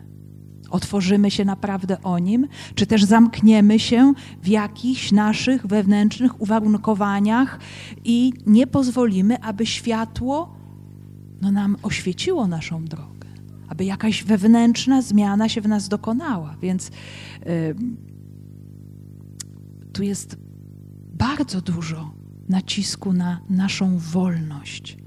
Otworzymy 0.70 1.32
się 1.32 1.46
naprawdę 1.46 2.02
o 2.02 2.20
nim, 2.20 2.48
czy 2.76 2.86
też 2.86 3.04
zamkniemy 3.04 3.80
się 3.80 4.14
w 4.42 4.48
jakichś 4.48 5.12
naszych 5.12 5.68
wewnętrznych 5.68 6.42
uwarunkowaniach 6.42 7.60
i 8.04 8.34
nie 8.46 8.68
pozwolimy, 8.68 9.42
aby 9.42 9.66
światło 9.66 10.56
no, 11.42 11.52
nam 11.52 11.78
oświeciło 11.84 12.48
naszą 12.48 12.86
drogę, 12.86 13.28
aby 13.68 13.86
jakaś 13.86 14.24
wewnętrzna 14.24 15.02
zmiana 15.02 15.50
się 15.50 15.62
w 15.62 15.68
nas 15.68 15.90
dokonała. 15.90 16.56
Więc 16.62 16.92
yy, 17.46 17.76
tu 19.96 20.04
jest 20.04 20.38
bardzo 21.14 21.62
dużo 21.62 22.14
nacisku 22.50 23.14
na 23.14 23.42
naszą 23.50 23.98
wolność, 23.98 24.98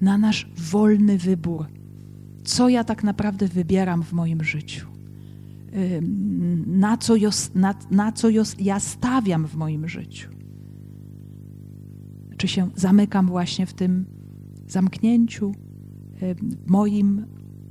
na 0.00 0.18
nasz 0.18 0.50
wolny 0.70 1.18
wybór. 1.18 1.66
Co 2.44 2.68
ja 2.68 2.84
tak 2.84 3.04
naprawdę 3.04 3.48
wybieram 3.48 4.02
w 4.02 4.12
moim 4.12 4.44
życiu? 4.44 4.86
Na 6.66 6.96
co, 6.96 7.14
na, 7.54 7.74
na 7.90 8.12
co 8.12 8.28
ja 8.58 8.80
stawiam 8.80 9.46
w 9.46 9.54
moim 9.54 9.88
życiu? 9.88 10.30
Czy 12.36 12.48
się 12.48 12.70
zamykam 12.76 13.26
właśnie 13.26 13.66
w 13.66 13.74
tym 13.74 14.04
zamknięciu, 14.68 15.52
w 16.20 16.70
moim 16.70 17.26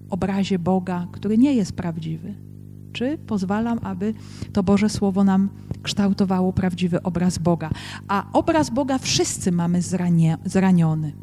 obrazie 0.09 0.59
Boga, 0.59 1.07
który 1.11 1.37
nie 1.37 1.53
jest 1.53 1.73
prawdziwy? 1.73 2.48
Czy 2.93 3.17
pozwalam, 3.17 3.79
aby 3.83 4.13
to 4.53 4.63
Boże 4.63 4.89
Słowo 4.89 5.23
nam 5.23 5.49
kształtowało 5.83 6.53
prawdziwy 6.53 7.03
obraz 7.03 7.37
Boga? 7.37 7.69
A 8.07 8.25
obraz 8.33 8.69
Boga 8.69 8.97
wszyscy 8.97 9.51
mamy 9.51 9.81
zranie, 9.81 10.37
zraniony, 10.45 11.13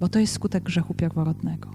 bo 0.00 0.08
to 0.08 0.18
jest 0.18 0.32
skutek 0.32 0.62
grzechu 0.62 0.94
pierworodnego. 0.94 1.70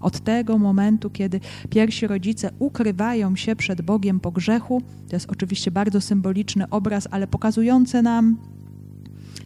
Od 0.00 0.20
tego 0.20 0.58
momentu, 0.58 1.10
kiedy 1.10 1.40
pierwsi 1.70 2.06
rodzice 2.06 2.50
ukrywają 2.58 3.36
się 3.36 3.56
przed 3.56 3.82
Bogiem 3.82 4.20
po 4.20 4.32
grzechu, 4.32 4.82
to 5.08 5.16
jest 5.16 5.30
oczywiście 5.30 5.70
bardzo 5.70 6.00
symboliczny 6.00 6.70
obraz, 6.70 7.08
ale 7.10 7.26
pokazujący 7.26 8.02
nam 8.02 8.36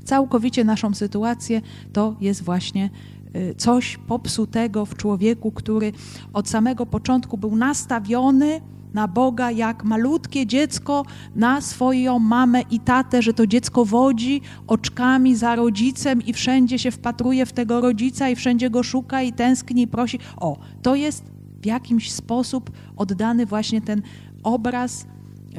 całkowicie 0.04 0.64
naszą 0.64 0.94
sytuację, 0.94 1.60
to 1.92 2.16
jest 2.20 2.42
właśnie 2.42 2.90
y, 3.36 3.54
coś 3.54 3.96
popsutego 3.96 4.86
w 4.86 4.96
człowieku, 4.96 5.52
który 5.52 5.92
od 6.32 6.48
samego 6.48 6.86
początku 6.86 7.38
był 7.38 7.56
nastawiony 7.56 8.60
na 8.94 9.08
Boga 9.08 9.50
jak 9.50 9.84
malutkie 9.84 10.46
dziecko 10.46 11.04
na 11.36 11.60
swoją 11.60 12.18
mamę 12.18 12.62
i 12.70 12.80
tatę, 12.80 13.22
że 13.22 13.34
to 13.34 13.46
dziecko 13.46 13.84
wodzi 13.84 14.40
oczkami 14.66 15.36
za 15.36 15.56
rodzicem 15.56 16.22
i 16.22 16.32
wszędzie 16.32 16.78
się 16.78 16.90
wpatruje 16.90 17.46
w 17.46 17.52
tego 17.52 17.80
rodzica 17.80 18.28
i 18.28 18.36
wszędzie 18.36 18.70
go 18.70 18.82
szuka 18.82 19.22
i 19.22 19.32
tęskni 19.32 19.82
i 19.82 19.86
prosi. 19.86 20.18
O, 20.36 20.58
to 20.82 20.94
jest 20.94 21.24
w 21.62 21.66
jakimś 21.66 22.12
sposób 22.12 22.70
oddany 22.96 23.46
właśnie 23.46 23.80
ten 23.80 24.02
obraz, 24.42 25.06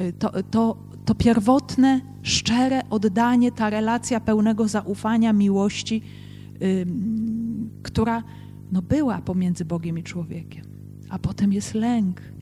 y, 0.00 0.12
to, 0.12 0.42
to, 0.50 0.76
to 1.04 1.14
pierwotne, 1.14 2.00
szczere 2.22 2.82
oddanie, 2.90 3.52
ta 3.52 3.70
relacja 3.70 4.20
pełnego 4.20 4.68
zaufania, 4.68 5.32
miłości, 5.32 6.02
yy, 6.60 6.86
która 7.82 8.22
no, 8.72 8.82
była 8.82 9.20
pomiędzy 9.20 9.64
Bogiem 9.64 9.98
i 9.98 10.02
człowiekiem. 10.02 10.64
A 11.08 11.18
potem 11.18 11.52
jest 11.52 11.74
lęk 11.74 12.35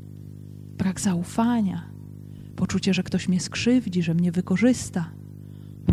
brak 0.84 1.00
zaufania, 1.00 1.82
poczucie, 2.56 2.94
że 2.94 3.02
ktoś 3.02 3.28
mnie 3.28 3.40
skrzywdzi, 3.40 4.02
że 4.02 4.14
mnie 4.14 4.32
wykorzysta. 4.32 5.10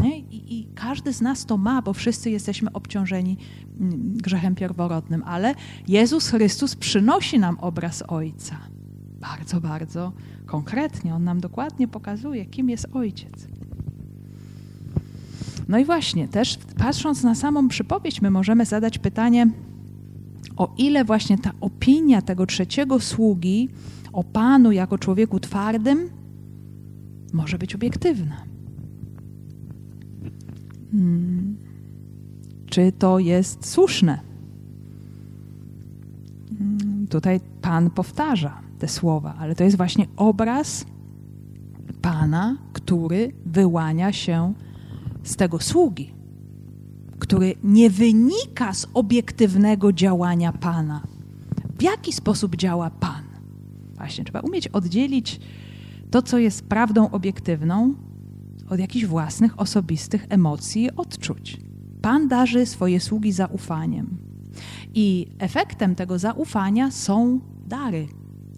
Nie? 0.04 0.20
I, 0.20 0.60
I, 0.60 0.68
każdy 0.76 1.14
z 1.14 1.22
nas 1.22 1.46
to 1.46 1.58
ma, 1.58 1.82
bo 1.82 1.94
wszyscy 1.94 2.30
jesteśmy 2.30 2.74
obciążeni 2.74 3.38
mm, 3.80 4.18
grzechem 4.18 4.56
pierworodnym, 4.56 5.24
ale 5.26 5.56
Jezus 5.88 6.30
Chrystus 6.30 6.76
przynosi 6.76 7.40
nam 7.40 7.60
obraz 7.60 8.04
Ojca. 8.08 8.58
Bardzo, 9.20 9.62
bardzo 9.62 10.14
konkretnie. 10.46 11.16
On 11.16 11.24
nam 11.24 11.40
dokładnie 11.40 11.88
pokazuje, 11.88 12.46
kim 12.46 12.70
jest 12.70 12.88
Ojciec. 12.94 13.48
No 15.68 15.80
i 15.80 15.86
właśnie, 15.86 16.28
też 16.28 16.58
patrząc 16.78 17.24
na 17.24 17.36
samą 17.36 17.68
przypowieść, 17.68 18.22
my 18.22 18.32
możemy 18.32 18.66
zadać 18.66 18.98
pytanie, 18.98 19.48
o 20.58 20.74
ile 20.78 21.06
właśnie 21.06 21.38
ta 21.38 21.52
opinia 21.62 22.22
tego 22.22 22.46
trzeciego 22.46 23.00
sługi 23.00 23.70
o 24.14 24.24
Panu 24.24 24.72
jako 24.72 24.98
człowieku 24.98 25.40
twardym 25.40 26.10
może 27.34 27.58
być 27.58 27.76
obiektywna. 27.76 28.36
Hmm. 30.92 31.58
Czy 32.66 32.92
to 32.92 33.20
jest 33.20 33.66
słuszne? 33.66 34.20
Hmm. 36.58 37.08
Tutaj 37.08 37.40
Pan 37.62 37.90
powtarza 37.90 38.62
te 38.80 38.88
słowa, 38.88 39.36
ale 39.40 39.56
to 39.56 39.64
jest 39.64 39.78
właśnie 39.78 40.06
obraz 40.16 40.86
Pana, 42.02 42.58
który 42.74 43.34
wyłania 43.46 44.12
się 44.12 44.54
z 45.24 45.36
tego 45.36 45.60
sługi, 45.60 46.14
który 47.22 47.56
nie 47.64 47.90
wynika 47.90 48.74
z 48.74 48.88
obiektywnego 48.94 49.94
działania 49.94 50.54
Pana. 50.54 51.02
W 51.80 51.84
jaki 51.84 52.14
sposób 52.14 52.56
działa 52.56 52.90
Pan? 52.90 53.24
Właśnie, 53.98 54.24
trzeba 54.24 54.40
umieć 54.40 54.68
oddzielić 54.68 55.40
to, 56.12 56.22
co 56.22 56.38
jest 56.38 56.68
prawdą 56.68 57.12
obiektywną, 57.12 57.94
od 58.70 58.80
jakichś 58.80 59.06
własnych, 59.06 59.60
osobistych 59.60 60.26
emocji 60.30 60.84
i 60.84 60.96
odczuć. 60.96 61.58
Pan 62.02 62.28
darzy 62.28 62.66
swoje 62.66 63.00
sługi 63.00 63.32
zaufaniem. 63.32 64.18
I 64.94 65.28
efektem 65.40 65.96
tego 65.96 66.20
zaufania 66.20 66.92
są 66.92 67.40
dary, 67.68 68.08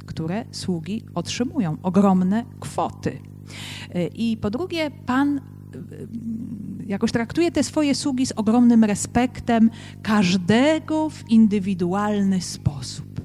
które 0.06 0.46
sługi 0.52 1.04
otrzymują, 1.16 1.78
ogromne 1.84 2.46
kwoty. 2.60 3.20
I 4.16 4.38
po 4.42 4.50
drugie, 4.50 4.92
Pan 5.06 5.38
y, 5.38 5.42
jakoś 6.88 7.12
traktuje 7.12 7.52
te 7.52 7.64
swoje 7.64 7.96
sługi 7.96 8.26
z 8.26 8.32
ogromnym 8.32 8.84
respektem, 8.84 9.70
każdego 10.02 11.10
w 11.10 11.30
indywidualny 11.30 12.42
sposób. 12.42 13.22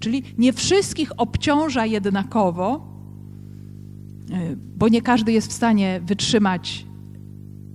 Czyli 0.00 0.22
nie 0.38 0.52
wszystkich 0.52 1.12
obciąża 1.16 1.86
jednakowo, 1.86 2.88
y, 4.30 4.56
bo 4.76 4.88
nie 4.88 5.02
każdy 5.02 5.32
jest 5.32 5.48
w 5.48 5.52
stanie 5.52 6.00
wytrzymać 6.04 6.86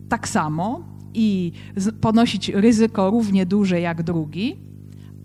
tak 0.09 0.27
samo 0.27 0.83
i 1.13 1.51
ponosić 2.01 2.49
ryzyko 2.49 3.09
równie 3.09 3.45
duże 3.45 3.81
jak 3.81 4.03
drugi, 4.03 4.55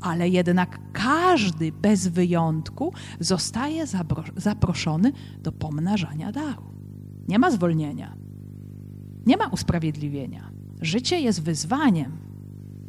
ale 0.00 0.28
jednak 0.28 0.78
każdy 0.92 1.72
bez 1.72 2.08
wyjątku 2.08 2.92
zostaje 3.20 3.84
zaproszony 4.36 5.12
do 5.42 5.52
pomnażania 5.52 6.32
daru. 6.32 6.62
Nie 7.28 7.38
ma 7.38 7.50
zwolnienia, 7.50 8.16
nie 9.26 9.36
ma 9.36 9.46
usprawiedliwienia. 9.46 10.50
Życie 10.80 11.20
jest 11.20 11.42
wyzwaniem, 11.42 12.12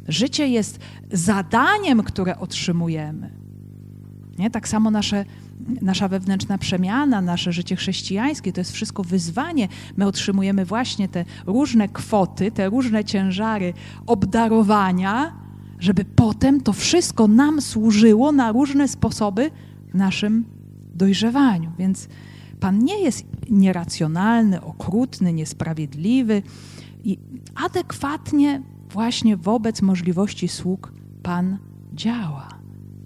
życie 0.08 0.48
jest 0.48 0.78
zadaniem, 1.12 2.02
które 2.02 2.38
otrzymujemy. 2.38 3.30
Nie? 4.38 4.50
Tak 4.50 4.68
samo 4.68 4.90
nasze, 4.90 5.24
nasza 5.82 6.08
wewnętrzna 6.08 6.58
przemiana, 6.58 7.20
nasze 7.20 7.52
życie 7.52 7.76
chrześcijańskie 7.76 8.52
to 8.52 8.60
jest 8.60 8.72
wszystko 8.72 9.04
wyzwanie. 9.04 9.68
My 9.96 10.06
otrzymujemy 10.06 10.64
właśnie 10.64 11.08
te 11.08 11.24
różne 11.46 11.88
kwoty, 11.88 12.50
te 12.50 12.68
różne 12.68 13.04
ciężary 13.04 13.72
obdarowania, 14.06 15.32
żeby 15.78 16.04
potem 16.04 16.60
to 16.60 16.72
wszystko 16.72 17.28
nam 17.28 17.60
służyło 17.60 18.32
na 18.32 18.52
różne 18.52 18.88
sposoby 18.88 19.50
w 19.92 19.94
naszym 19.94 20.44
dojrzewaniu. 20.94 21.72
Więc 21.78 22.08
Pan 22.60 22.78
nie 22.78 23.00
jest 23.00 23.24
nieracjonalny, 23.50 24.60
okrutny, 24.60 25.32
niesprawiedliwy 25.32 26.42
i 27.04 27.18
adekwatnie 27.54 28.62
właśnie 28.90 29.36
wobec 29.36 29.82
możliwości 29.82 30.48
sług 30.48 30.92
Pan 31.22 31.58
działa 31.92 32.48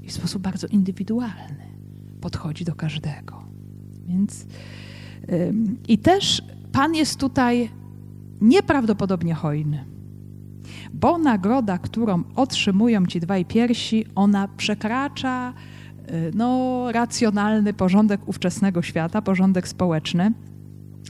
i 0.03 0.09
w 0.09 0.13
sposób 0.13 0.43
bardzo 0.43 0.67
indywidualny 0.67 1.75
podchodzi 2.21 2.65
do 2.65 2.75
każdego. 2.75 3.45
Więc 4.07 4.47
ym, 5.33 5.79
i 5.89 5.99
też 5.99 6.43
Pan 6.73 6.95
jest 6.95 7.21
tutaj 7.21 7.71
nieprawdopodobnie 8.41 9.35
hojny 9.35 9.95
bo 10.95 11.19
nagroda, 11.19 11.79
którą 11.79 12.23
otrzymują 12.37 13.07
ci 13.07 13.21
dwaj 13.21 13.45
piersi, 13.45 14.05
ona 14.15 14.49
przekracza 14.49 15.53
no, 16.35 16.85
racjonalny 16.93 17.73
porządek 17.73 18.21
ówczesnego 18.29 18.83
świata, 18.83 19.23
porządek 19.23 19.69
społeczny, 19.69 20.33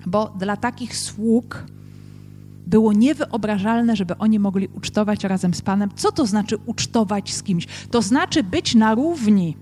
bo 0.07 0.35
dla 0.39 0.57
takich 0.57 0.97
sług 0.97 1.65
było 2.67 2.93
niewyobrażalne, 2.93 3.97
żeby 3.97 4.19
oni 4.19 4.39
mogli 4.39 4.69
ucztować 4.69 5.25
razem 5.25 5.55
z 5.55 5.63
Panem. 5.63 5.91
Co 5.97 6.13
to 6.13 6.27
znaczy 6.27 6.57
ucztować 6.67 7.35
z 7.35 7.43
kimś? 7.43 7.67
To 7.91 8.03
znaczy 8.03 8.43
być 8.43 8.75
na 8.75 8.95
równi. 8.95 9.57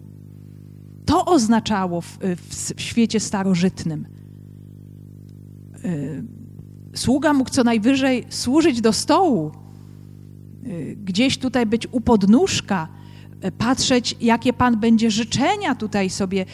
To 1.04 1.24
oznaczało 1.24 2.00
w, 2.00 2.18
w 2.76 2.80
świecie 2.80 3.20
starożytnym. 3.20 4.06
Y, 5.84 6.24
sługa 6.94 7.32
mógł 7.32 7.50
co 7.50 7.64
najwyżej 7.64 8.24
służyć 8.28 8.80
do 8.80 8.92
stołu, 8.92 9.52
Y, 10.66 10.96
gdzieś 11.04 11.38
tutaj 11.38 11.66
być 11.66 11.88
u 11.92 12.00
podnóżka, 12.00 12.88
y, 12.88 13.01
patrzeć, 13.58 14.16
jakie 14.20 14.52
Pan 14.52 14.80
będzie 14.80 15.10
życzenia 15.10 15.74
tutaj 15.74 16.10
sobie 16.10 16.46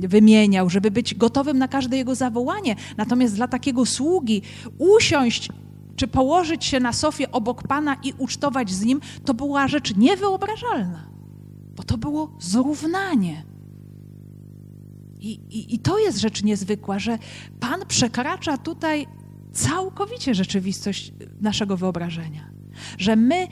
wymieniał, 0.00 0.70
żeby 0.70 0.90
być 0.90 1.14
gotowym 1.14 1.58
na 1.58 1.68
każde 1.68 1.96
Jego 1.96 2.14
zawołanie. 2.14 2.76
Natomiast 2.96 3.34
dla 3.34 3.48
takiego 3.48 3.86
sługi 3.86 4.42
usiąść 4.78 5.48
czy 5.96 6.06
położyć 6.06 6.64
się 6.64 6.80
na 6.80 6.92
sofie 6.92 7.32
obok 7.32 7.62
Pana 7.62 7.96
i 8.02 8.12
ucztować 8.18 8.70
z 8.70 8.84
Nim, 8.84 9.00
to 9.24 9.34
była 9.34 9.68
rzecz 9.68 9.96
niewyobrażalna, 9.96 11.08
bo 11.76 11.82
to 11.82 11.98
było 11.98 12.30
zrównanie. 12.38 13.44
I, 15.20 15.30
i, 15.30 15.74
I 15.74 15.78
to 15.78 15.98
jest 15.98 16.18
rzecz 16.18 16.42
niezwykła, 16.42 16.98
że 16.98 17.18
Pan 17.60 17.86
przekracza 17.88 18.58
tutaj 18.58 19.06
całkowicie 19.52 20.34
rzeczywistość 20.34 21.12
naszego 21.40 21.76
wyobrażenia 21.76 22.56
że 22.98 23.16
my 23.16 23.48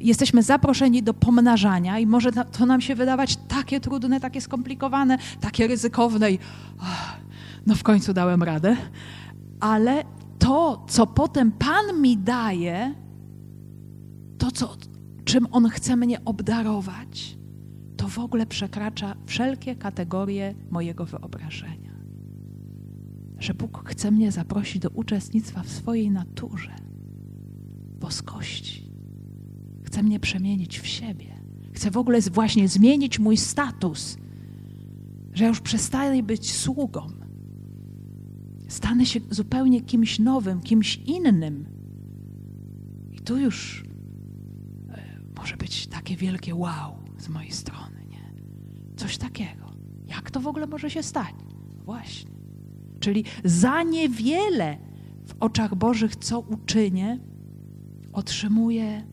jesteśmy 0.00 0.42
zaproszeni 0.42 1.02
do 1.02 1.14
pomnażania 1.14 1.98
i 1.98 2.06
może 2.06 2.30
to 2.32 2.66
nam 2.66 2.80
się 2.80 2.94
wydawać 2.94 3.36
takie 3.48 3.80
trudne, 3.80 4.20
takie 4.20 4.40
skomplikowane, 4.40 5.18
takie 5.40 5.66
ryzykowne 5.66 6.32
i 6.32 6.38
oh, 6.78 7.16
no 7.66 7.74
w 7.74 7.82
końcu 7.82 8.12
dałem 8.12 8.42
radę, 8.42 8.76
ale 9.60 10.04
to, 10.38 10.84
co 10.88 11.06
potem 11.06 11.52
Pan 11.52 12.00
mi 12.00 12.18
daje, 12.18 12.94
to, 14.38 14.50
co, 14.50 14.76
czym 15.24 15.46
On 15.52 15.68
chce 15.68 15.96
mnie 15.96 16.24
obdarować, 16.24 17.38
to 17.96 18.08
w 18.08 18.18
ogóle 18.18 18.46
przekracza 18.46 19.16
wszelkie 19.26 19.76
kategorie 19.76 20.54
mojego 20.70 21.04
wyobrażenia. 21.04 21.90
Że 23.38 23.54
Bóg 23.54 23.88
chce 23.88 24.10
mnie 24.10 24.32
zaprosić 24.32 24.82
do 24.82 24.90
uczestnictwa 24.90 25.62
w 25.62 25.68
swojej 25.68 26.10
naturze 26.10 26.70
boskości. 28.00 28.89
Chce 29.90 30.02
mnie 30.02 30.20
przemienić 30.20 30.80
w 30.80 30.86
siebie. 30.86 31.26
Chce 31.72 31.90
w 31.90 31.96
ogóle 31.96 32.20
właśnie 32.20 32.68
zmienić 32.68 33.18
mój 33.18 33.36
status, 33.36 34.16
że 35.34 35.46
już 35.46 35.60
przestaję 35.60 36.22
być 36.22 36.52
sługą. 36.52 37.06
Stanę 38.68 39.06
się 39.06 39.20
zupełnie 39.30 39.80
kimś 39.80 40.18
nowym, 40.18 40.60
kimś 40.60 40.96
innym. 40.96 41.64
I 43.12 43.20
tu 43.20 43.38
już 43.38 43.84
e, 44.90 45.20
może 45.36 45.56
być 45.56 45.86
takie 45.86 46.16
wielkie 46.16 46.54
wow 46.54 46.92
z 47.18 47.28
mojej 47.28 47.50
strony, 47.50 48.04
nie? 48.10 48.32
Coś 48.96 49.18
takiego. 49.18 49.72
Jak 50.06 50.30
to 50.30 50.40
w 50.40 50.46
ogóle 50.46 50.66
może 50.66 50.90
się 50.90 51.02
stać? 51.02 51.34
Właśnie. 51.84 52.30
Czyli 53.00 53.24
za 53.44 53.82
niewiele 53.82 54.78
w 55.26 55.34
oczach 55.40 55.74
Bożych, 55.74 56.16
co 56.16 56.40
uczynię, 56.40 57.18
otrzymuję 58.12 59.09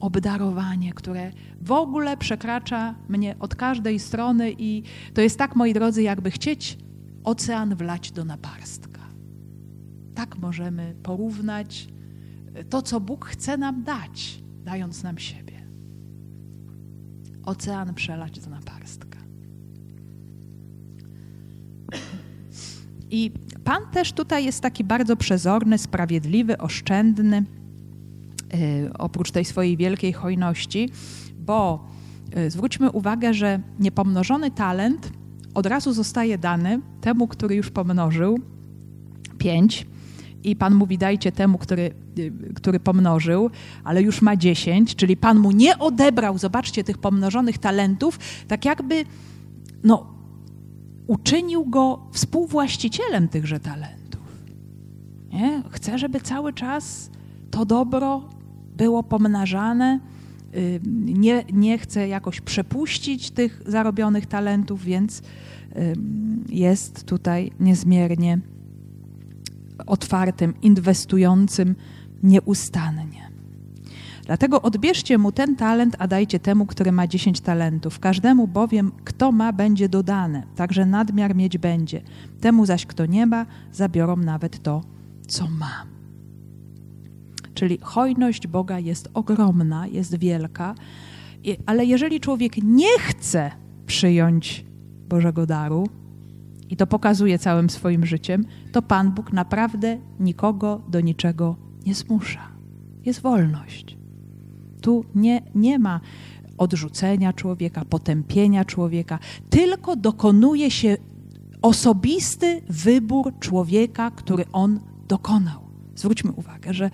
obdarowanie, 0.00 0.92
które 0.92 1.32
w 1.60 1.72
ogóle 1.72 2.16
przekracza 2.16 2.94
mnie 3.08 3.36
od 3.38 3.54
każdej 3.54 3.98
strony 3.98 4.54
i 4.58 4.82
to 5.14 5.20
jest 5.20 5.38
tak, 5.38 5.56
moi 5.56 5.72
drodzy, 5.74 6.02
jakby 6.02 6.30
chcieć 6.30 6.78
ocean 7.24 7.74
wlać 7.74 8.12
do 8.12 8.24
naparstka. 8.24 9.00
Tak 10.14 10.38
możemy 10.38 10.94
porównać 11.02 11.88
to, 12.70 12.82
co 12.82 13.00
Bóg 13.00 13.24
chce 13.26 13.56
nam 13.56 13.84
dać, 13.84 14.42
dając 14.64 15.02
nam 15.02 15.18
siebie. 15.18 15.62
Ocean 17.44 17.94
przelać 17.94 18.40
do 18.40 18.50
naparstka. 18.50 19.18
I 23.10 23.32
Pan 23.64 23.82
też 23.92 24.12
tutaj 24.12 24.44
jest 24.44 24.60
taki 24.60 24.84
bardzo 24.84 25.16
przezorny, 25.16 25.78
sprawiedliwy, 25.78 26.58
oszczędny 26.58 27.44
oprócz 28.98 29.30
tej 29.30 29.44
swojej 29.44 29.76
wielkiej 29.76 30.12
hojności, 30.12 30.90
bo 31.38 31.84
y, 32.36 32.50
zwróćmy 32.50 32.90
uwagę, 32.90 33.34
że 33.34 33.60
niepomnożony 33.80 34.50
talent 34.50 35.12
od 35.54 35.66
razu 35.66 35.92
zostaje 35.92 36.38
dany 36.38 36.80
temu, 37.00 37.28
który 37.28 37.54
już 37.54 37.70
pomnożył 37.70 38.38
pięć. 39.38 39.86
I 40.44 40.56
Pan 40.56 40.74
mówi, 40.74 40.98
dajcie 40.98 41.32
temu, 41.32 41.58
który, 41.58 41.94
y, 42.18 42.54
który 42.54 42.80
pomnożył, 42.80 43.50
ale 43.84 44.02
już 44.02 44.22
ma 44.22 44.36
dziesięć, 44.36 44.94
czyli 44.94 45.16
Pan 45.16 45.38
mu 45.38 45.52
nie 45.52 45.78
odebrał, 45.78 46.38
zobaczcie, 46.38 46.84
tych 46.84 46.98
pomnożonych 46.98 47.58
talentów, 47.58 48.18
tak 48.48 48.64
jakby 48.64 49.04
no, 49.84 50.06
uczynił 51.06 51.64
go 51.66 52.08
współwłaścicielem 52.12 53.28
tychże 53.28 53.60
talentów. 53.60 54.44
Nie? 55.32 55.62
Chce, 55.70 55.98
żeby 55.98 56.20
cały 56.20 56.52
czas 56.52 57.10
to 57.50 57.66
dobro 57.66 58.37
było 58.78 59.02
pomnażane. 59.02 60.00
Nie, 61.04 61.44
nie 61.52 61.78
chce 61.78 62.08
jakoś 62.08 62.40
przepuścić 62.40 63.30
tych 63.30 63.62
zarobionych 63.66 64.26
talentów, 64.26 64.84
więc 64.84 65.22
jest 66.48 67.06
tutaj 67.06 67.50
niezmiernie 67.60 68.38
otwartym, 69.86 70.54
inwestującym 70.62 71.74
nieustannie. 72.22 73.28
Dlatego 74.26 74.62
odbierzcie 74.62 75.18
mu 75.18 75.32
ten 75.32 75.56
talent, 75.56 75.96
a 75.98 76.06
dajcie 76.06 76.40
temu, 76.40 76.66
który 76.66 76.92
ma 76.92 77.06
dziesięć 77.06 77.40
talentów. 77.40 77.98
Każdemu 77.98 78.48
bowiem, 78.48 78.92
kto 79.04 79.32
ma, 79.32 79.52
będzie 79.52 79.88
dodane, 79.88 80.42
także 80.56 80.86
nadmiar 80.86 81.34
mieć 81.34 81.58
będzie. 81.58 82.02
Temu 82.40 82.66
zaś, 82.66 82.86
kto 82.86 83.06
nie 83.06 83.26
ma, 83.26 83.46
zabiorą 83.72 84.16
nawet 84.16 84.62
to, 84.62 84.82
co 85.28 85.48
ma. 85.50 85.97
Czyli 87.58 87.78
hojność 87.82 88.46
Boga 88.46 88.78
jest 88.78 89.08
ogromna, 89.14 89.86
jest 89.86 90.18
wielka, 90.18 90.74
ale 91.66 91.84
jeżeli 91.84 92.20
człowiek 92.20 92.56
nie 92.62 92.98
chce 92.98 93.50
przyjąć 93.86 94.64
Bożego 95.08 95.46
daru, 95.46 95.88
i 96.70 96.76
to 96.76 96.86
pokazuje 96.86 97.38
całym 97.38 97.70
swoim 97.70 98.06
życiem, 98.06 98.44
to 98.72 98.82
Pan 98.82 99.12
Bóg 99.12 99.32
naprawdę 99.32 99.98
nikogo 100.20 100.82
do 100.88 101.00
niczego 101.00 101.56
nie 101.86 101.94
zmusza. 101.94 102.48
Jest 103.04 103.20
wolność. 103.20 103.96
Tu 104.80 105.04
nie, 105.14 105.42
nie 105.54 105.78
ma 105.78 106.00
odrzucenia 106.58 107.32
człowieka, 107.32 107.84
potępienia 107.84 108.64
człowieka, 108.64 109.18
tylko 109.50 109.96
dokonuje 109.96 110.70
się 110.70 110.96
osobisty 111.62 112.62
wybór 112.68 113.38
człowieka, 113.38 114.10
który 114.10 114.44
on 114.52 114.80
dokonał 115.08 115.67
Zwróćmy 115.98 116.32
uwagę, 116.32 116.74
że 116.74 116.90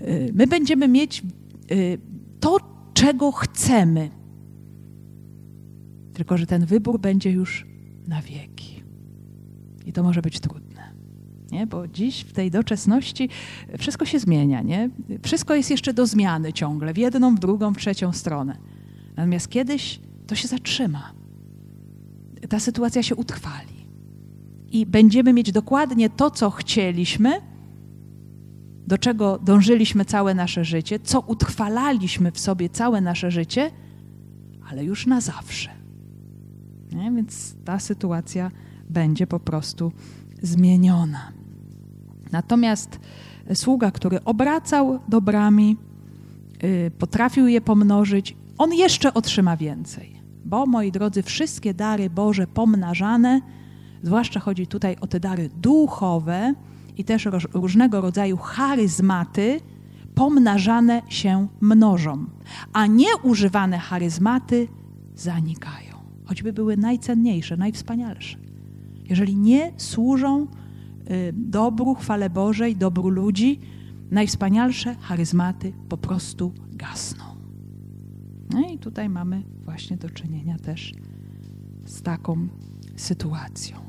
y, 0.00 0.32
my 0.34 0.46
będziemy 0.46 0.88
mieć 0.88 1.22
y, 1.70 1.98
to, 2.40 2.56
czego 2.94 3.32
chcemy. 3.32 4.10
Tylko, 6.12 6.38
że 6.38 6.46
ten 6.46 6.66
wybór 6.66 7.00
będzie 7.00 7.30
już 7.30 7.66
na 8.08 8.22
wieki. 8.22 8.82
I 9.86 9.92
to 9.92 10.02
może 10.02 10.22
być 10.22 10.40
trudne. 10.40 10.92
Nie? 11.52 11.66
Bo 11.66 11.88
dziś 11.88 12.20
w 12.20 12.32
tej 12.32 12.50
doczesności 12.50 13.28
wszystko 13.78 14.04
się 14.04 14.18
zmienia. 14.18 14.62
Nie? 14.62 14.90
Wszystko 15.22 15.54
jest 15.54 15.70
jeszcze 15.70 15.94
do 15.94 16.06
zmiany 16.06 16.52
ciągle, 16.52 16.94
w 16.94 16.98
jedną, 16.98 17.34
w 17.34 17.38
drugą, 17.38 17.74
w 17.74 17.78
trzecią 17.78 18.12
stronę. 18.12 18.56
Natomiast 19.16 19.48
kiedyś 19.48 20.00
to 20.26 20.34
się 20.34 20.48
zatrzyma. 20.48 21.12
Ta 22.48 22.60
sytuacja 22.60 23.02
się 23.02 23.14
utrwali. 23.14 23.76
I 24.72 24.86
będziemy 24.86 25.32
mieć 25.32 25.52
dokładnie 25.52 26.10
to, 26.10 26.30
co 26.30 26.50
chcieliśmy, 26.50 27.40
do 28.86 28.98
czego 28.98 29.38
dążyliśmy 29.38 30.04
całe 30.04 30.34
nasze 30.34 30.64
życie, 30.64 31.00
co 31.00 31.20
utrwalaliśmy 31.20 32.32
w 32.32 32.38
sobie 32.38 32.68
całe 32.68 33.00
nasze 33.00 33.30
życie, 33.30 33.70
ale 34.70 34.84
już 34.84 35.06
na 35.06 35.20
zawsze. 35.20 35.70
Nie? 36.92 37.12
Więc 37.12 37.54
ta 37.64 37.78
sytuacja 37.78 38.50
będzie 38.90 39.26
po 39.26 39.40
prostu 39.40 39.92
zmieniona. 40.42 41.32
Natomiast 42.32 43.00
sługa, 43.54 43.90
który 43.90 44.24
obracał 44.24 45.00
dobrami, 45.08 45.76
yy, 46.62 46.90
potrafił 46.90 47.46
je 47.46 47.60
pomnożyć, 47.60 48.36
on 48.58 48.74
jeszcze 48.74 49.14
otrzyma 49.14 49.56
więcej. 49.56 50.22
Bo, 50.44 50.66
moi 50.66 50.92
drodzy, 50.92 51.22
wszystkie 51.22 51.74
dary 51.74 52.10
Boże 52.10 52.46
pomnażane, 52.46 53.40
zwłaszcza 54.02 54.40
chodzi 54.40 54.66
tutaj 54.66 54.96
o 55.00 55.06
te 55.06 55.20
dary 55.20 55.50
duchowe, 55.56 56.54
i 56.96 57.04
też 57.04 57.28
różnego 57.54 58.00
rodzaju 58.00 58.36
charyzmaty 58.36 59.60
pomnażane 60.14 61.02
się 61.08 61.48
mnożą, 61.60 62.24
a 62.72 62.86
nieużywane 62.86 63.78
charyzmaty 63.78 64.68
zanikają, 65.14 65.94
choćby 66.24 66.52
były 66.52 66.76
najcenniejsze, 66.76 67.56
najwspanialsze. 67.56 68.38
Jeżeli 69.04 69.36
nie 69.36 69.72
służą 69.76 70.42
y, 71.10 71.32
dobru, 71.32 71.94
chwale 71.94 72.30
Bożej, 72.30 72.76
dobru 72.76 73.08
ludzi, 73.08 73.60
najwspanialsze 74.10 74.94
charyzmaty 74.94 75.72
po 75.88 75.96
prostu 75.96 76.52
gasną. 76.72 77.24
No 78.50 78.68
i 78.68 78.78
tutaj 78.78 79.08
mamy 79.08 79.42
właśnie 79.64 79.96
do 79.96 80.10
czynienia 80.10 80.58
też 80.58 80.94
z 81.84 82.02
taką 82.02 82.48
sytuacją. 82.96 83.85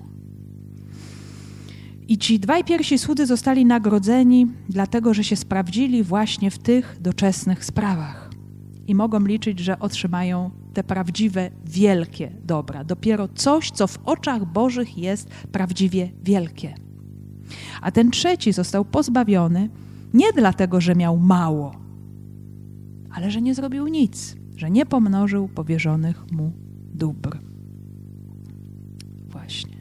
I 2.08 2.18
ci 2.18 2.40
dwaj 2.40 2.64
pierwsi 2.64 2.98
słudzy 2.98 3.26
zostali 3.26 3.66
nagrodzeni, 3.66 4.48
dlatego 4.70 5.14
że 5.14 5.24
się 5.24 5.36
sprawdzili 5.36 6.04
właśnie 6.04 6.52
w 6.52 6.60
tych 6.60 6.98
doczesnych 7.02 7.66
sprawach. 7.66 8.32
I 8.88 8.96
mogą 8.96 9.20
liczyć, 9.20 9.60
że 9.60 9.80
otrzymają 9.80 10.52
te 10.74 10.84
prawdziwe, 10.84 11.52
wielkie 11.66 12.32
dobra. 12.44 12.84
Dopiero 12.84 13.28
coś, 13.28 13.72
co 13.72 13.88
w 13.88 14.00
oczach 14.06 14.46
Bożych 14.46 14.98
jest 14.98 15.30
prawdziwie 15.30 16.12
wielkie. 16.24 16.76
A 17.82 17.92
ten 17.92 18.12
trzeci 18.12 18.54
został 18.54 18.86
pozbawiony 18.86 19.70
nie 20.14 20.34
dlatego, 20.34 20.82
że 20.82 20.96
miał 20.96 21.18
mało, 21.18 21.76
ale 23.12 23.32
że 23.32 23.42
nie 23.42 23.56
zrobił 23.56 23.88
nic, 23.88 24.36
że 24.56 24.72
nie 24.72 24.86
pomnożył 24.86 25.48
powierzonych 25.48 26.32
mu 26.32 26.52
dóbr. 26.94 27.40
Właśnie 29.30 29.78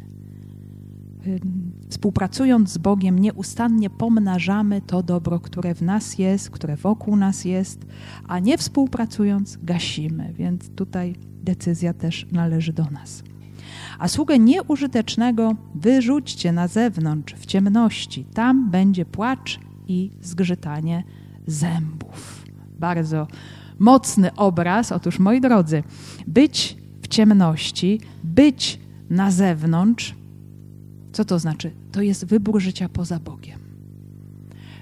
współpracując 1.89 2.73
z 2.73 2.79
Bogiem, 2.79 3.19
nieustannie 3.19 3.91
pomnażamy 3.91 4.81
to 4.81 5.03
dobro, 5.03 5.41
które 5.41 5.75
w 5.75 5.83
nas 5.83 6.19
jest, 6.19 6.51
które 6.51 6.77
wokół 6.77 7.17
nas 7.17 7.45
jest, 7.45 7.87
a 8.29 8.39
nie 8.39 8.59
współpracując, 8.59 9.59
gasimy. 9.63 10.33
Więc 10.33 10.71
tutaj 10.71 11.15
decyzja 11.43 11.95
też 11.95 12.27
należy 12.33 12.73
do 12.73 12.85
nas. 12.85 13.23
A 13.99 14.09
sługę 14.09 14.39
nieużytecznego 14.39 15.55
wyrzućcie 15.75 16.53
na 16.53 16.69
zewnątrz, 16.69 17.35
w 17.35 17.47
ciemności. 17.47 18.25
Tam 18.25 18.71
będzie 18.71 19.05
płacz 19.05 19.61
i 19.89 20.11
zgrzytanie 20.21 21.05
zębów. 21.47 22.45
Bardzo 22.79 23.27
mocny 23.79 24.35
obraz. 24.35 24.93
Otóż, 24.93 25.19
moi 25.19 25.41
drodzy, 25.41 25.83
być 26.27 26.77
w 27.03 27.09
ciemności, 27.09 28.01
być 28.25 28.81
na 29.11 29.31
zewnątrz, 29.31 30.15
co 31.17 31.25
to 31.25 31.39
znaczy? 31.39 31.71
To 31.93 32.03
jest 32.03 32.25
wybór 32.25 32.61
życia 32.61 32.89
poza 32.89 33.21
Bogiem. 33.21 33.61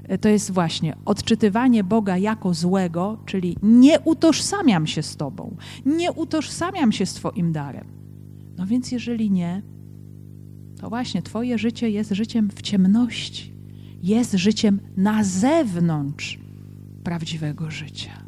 E, 0.08 0.18
to 0.18 0.28
jest 0.28 0.50
właśnie 0.50 0.96
odczytywanie 1.04 1.84
Boga 1.84 2.18
jako 2.18 2.54
złego, 2.54 3.18
czyli 3.26 3.56
nie 3.62 4.00
utożsamiam 4.00 4.86
się 4.86 5.02
z 5.02 5.16
Tobą, 5.16 5.56
nie 5.86 6.12
utożsamiam 6.12 6.92
się 6.92 7.06
z 7.06 7.14
Twoim 7.14 7.52
darem. 7.52 7.84
No 8.56 8.66
więc 8.66 8.92
jeżeli 8.92 9.30
nie, 9.30 9.62
to 10.80 10.88
właśnie 10.88 11.22
Twoje 11.22 11.58
życie 11.58 11.90
jest 11.90 12.10
życiem 12.10 12.50
w 12.54 12.62
ciemności, 12.62 13.52
jest 14.02 14.32
życiem 14.32 14.80
na 14.96 15.24
zewnątrz 15.24 16.38
prawdziwego 17.04 17.70
życia. 17.70 18.24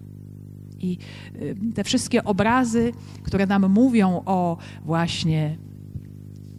I 0.80 0.98
y, 1.36 1.56
te 1.74 1.84
wszystkie 1.84 2.24
obrazy, 2.24 2.92
które 3.22 3.46
nam 3.46 3.72
mówią 3.72 4.22
o 4.26 4.56
właśnie 4.84 5.58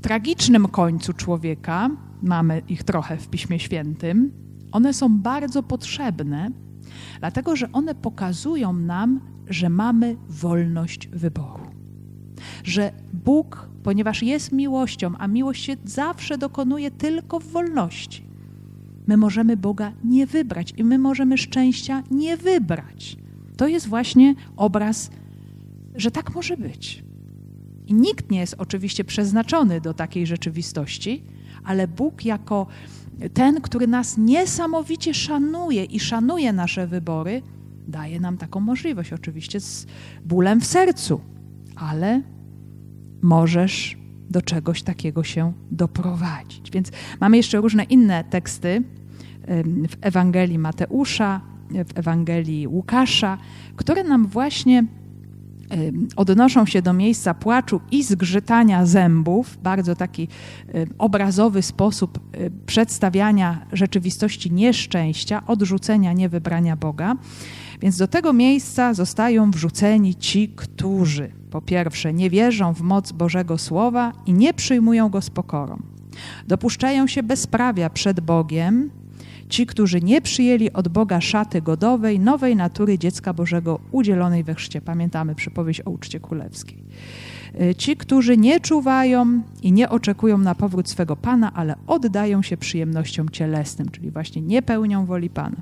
tragicznym 0.02 0.68
końcu 0.68 1.14
człowieka, 1.14 1.90
mamy 2.22 2.62
ich 2.68 2.84
trochę 2.84 3.18
w 3.18 3.28
Piśmie 3.28 3.60
Świętym, 3.60 4.32
one 4.72 4.94
są 4.94 5.20
bardzo 5.20 5.64
potrzebne, 5.64 6.52
dlatego 7.20 7.56
że 7.56 7.72
one 7.72 7.96
pokazują 7.96 8.74
nam, 8.74 9.20
że 9.48 9.70
mamy 9.70 10.16
wolność 10.30 11.08
wyboru. 11.08 11.64
Że 12.64 12.92
Bóg, 13.14 13.70
ponieważ 13.84 14.24
jest 14.24 14.52
miłością, 14.52 15.12
a 15.18 15.28
miłość 15.28 15.64
się 15.64 15.76
zawsze 15.86 16.38
dokonuje 16.38 16.92
tylko 16.92 17.40
w 17.40 17.48
wolności, 17.48 18.28
my 19.08 19.18
możemy 19.18 19.58
Boga 19.58 19.92
nie 20.04 20.28
wybrać 20.28 20.74
i 20.78 20.84
my 20.84 20.98
możemy 20.98 21.38
szczęścia 21.38 22.04
nie 22.12 22.38
wybrać. 22.38 23.18
To 23.58 23.68
jest 23.68 23.88
właśnie 23.88 24.36
obraz, 24.58 25.12
że 25.96 26.12
tak 26.12 26.36
może 26.36 26.58
być. 26.58 27.07
I 27.88 27.94
nikt 27.94 28.32
nie 28.32 28.40
jest 28.40 28.56
oczywiście 28.58 29.04
przeznaczony 29.04 29.82
do 29.82 29.94
takiej 29.94 30.28
rzeczywistości, 30.28 31.24
ale 31.64 31.88
Bóg 31.88 32.26
jako 32.26 32.68
ten, 33.34 33.62
który 33.62 33.88
nas 33.88 34.18
niesamowicie 34.18 35.14
szanuje 35.14 35.84
i 35.84 36.00
szanuje 36.00 36.54
nasze 36.54 36.88
wybory, 36.88 37.42
daje 37.88 38.20
nam 38.20 38.38
taką 38.38 38.60
możliwość, 38.60 39.14
oczywiście 39.14 39.60
z 39.60 39.88
bólem 40.26 40.62
w 40.62 40.66
sercu, 40.66 41.22
ale 41.76 42.22
możesz 43.22 43.98
do 44.30 44.42
czegoś 44.42 44.84
takiego 44.84 45.24
się 45.24 45.54
doprowadzić. 45.72 46.72
Więc 46.72 46.92
mamy 47.20 47.38
jeszcze 47.38 47.62
różne 47.62 47.84
inne 47.84 48.24
teksty 48.24 48.84
w 49.90 49.98
Ewangelii 50.02 50.60
Mateusza, 50.60 51.42
w 51.70 51.98
Ewangelii 51.98 52.68
Łukasza, 52.68 53.38
które 53.76 54.04
nam 54.04 54.28
właśnie 54.28 54.84
odnoszą 56.16 56.66
się 56.66 56.82
do 56.82 56.94
miejsca 56.94 57.34
płaczu 57.34 57.82
i 57.92 58.04
zgrzytania 58.04 58.86
zębów, 58.86 59.58
bardzo 59.64 59.96
taki 59.96 60.28
obrazowy 60.98 61.62
sposób 61.62 62.20
przedstawiania 62.66 63.66
rzeczywistości 63.74 64.52
nieszczęścia, 64.52 65.44
odrzucenia, 65.48 66.14
niewybrania 66.14 66.76
Boga. 66.76 67.16
Więc 67.82 67.98
do 67.98 68.08
tego 68.08 68.34
miejsca 68.34 68.94
zostają 68.94 69.52
wrzuceni 69.52 70.16
ci, 70.16 70.50
którzy 70.56 71.32
po 71.52 71.62
pierwsze 71.62 72.14
nie 72.14 72.30
wierzą 72.30 72.74
w 72.74 72.82
moc 72.82 73.12
Bożego 73.12 73.58
Słowa 73.58 74.14
i 74.26 74.34
nie 74.34 74.54
przyjmują 74.54 75.10
go 75.10 75.22
z 75.22 75.30
pokorą. 75.30 75.82
Dopuszczają 76.48 77.08
się 77.08 77.24
bezprawia 77.24 77.90
przed 77.90 78.20
Bogiem, 78.20 78.90
ci, 79.50 79.66
którzy 79.66 80.02
nie 80.02 80.22
przyjęli 80.22 80.72
od 80.74 80.88
Boga 80.88 81.22
szaty 81.22 81.62
godowej, 81.62 82.20
nowej 82.20 82.56
natury 82.56 83.00
dziecka 83.00 83.34
Bożego 83.34 83.80
udzielonej 83.92 84.44
we 84.44 84.56
chrzcie. 84.56 84.82
Pamiętamy 84.82 85.36
przypowieść 85.36 85.82
o 85.82 85.90
uczcie 85.90 86.20
królewskiej. 86.20 86.84
E, 87.60 87.76
ci, 87.76 87.98
którzy 87.98 88.38
nie 88.38 88.60
czuwają 88.60 89.42
i 89.62 89.72
nie 89.72 89.90
oczekują 89.90 90.38
na 90.38 90.56
powrót 90.56 90.90
swego 90.90 91.16
Pana, 91.16 91.54
ale 91.54 91.76
oddają 91.88 92.42
się 92.42 92.58
przyjemnościom 92.58 93.30
cielesnym, 93.30 93.90
czyli 93.90 94.12
właśnie 94.12 94.42
nie 94.42 94.62
pełnią 94.62 95.06
woli 95.06 95.30
Pana. 95.30 95.58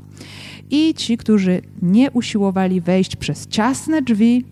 I 0.69 0.93
ci, 0.93 1.17
którzy 1.17 1.61
nie 1.81 2.11
usiłowali 2.11 2.81
wejść 2.81 3.15
przez 3.15 3.47
ciasne 3.47 4.01
drzwi, 4.01 4.45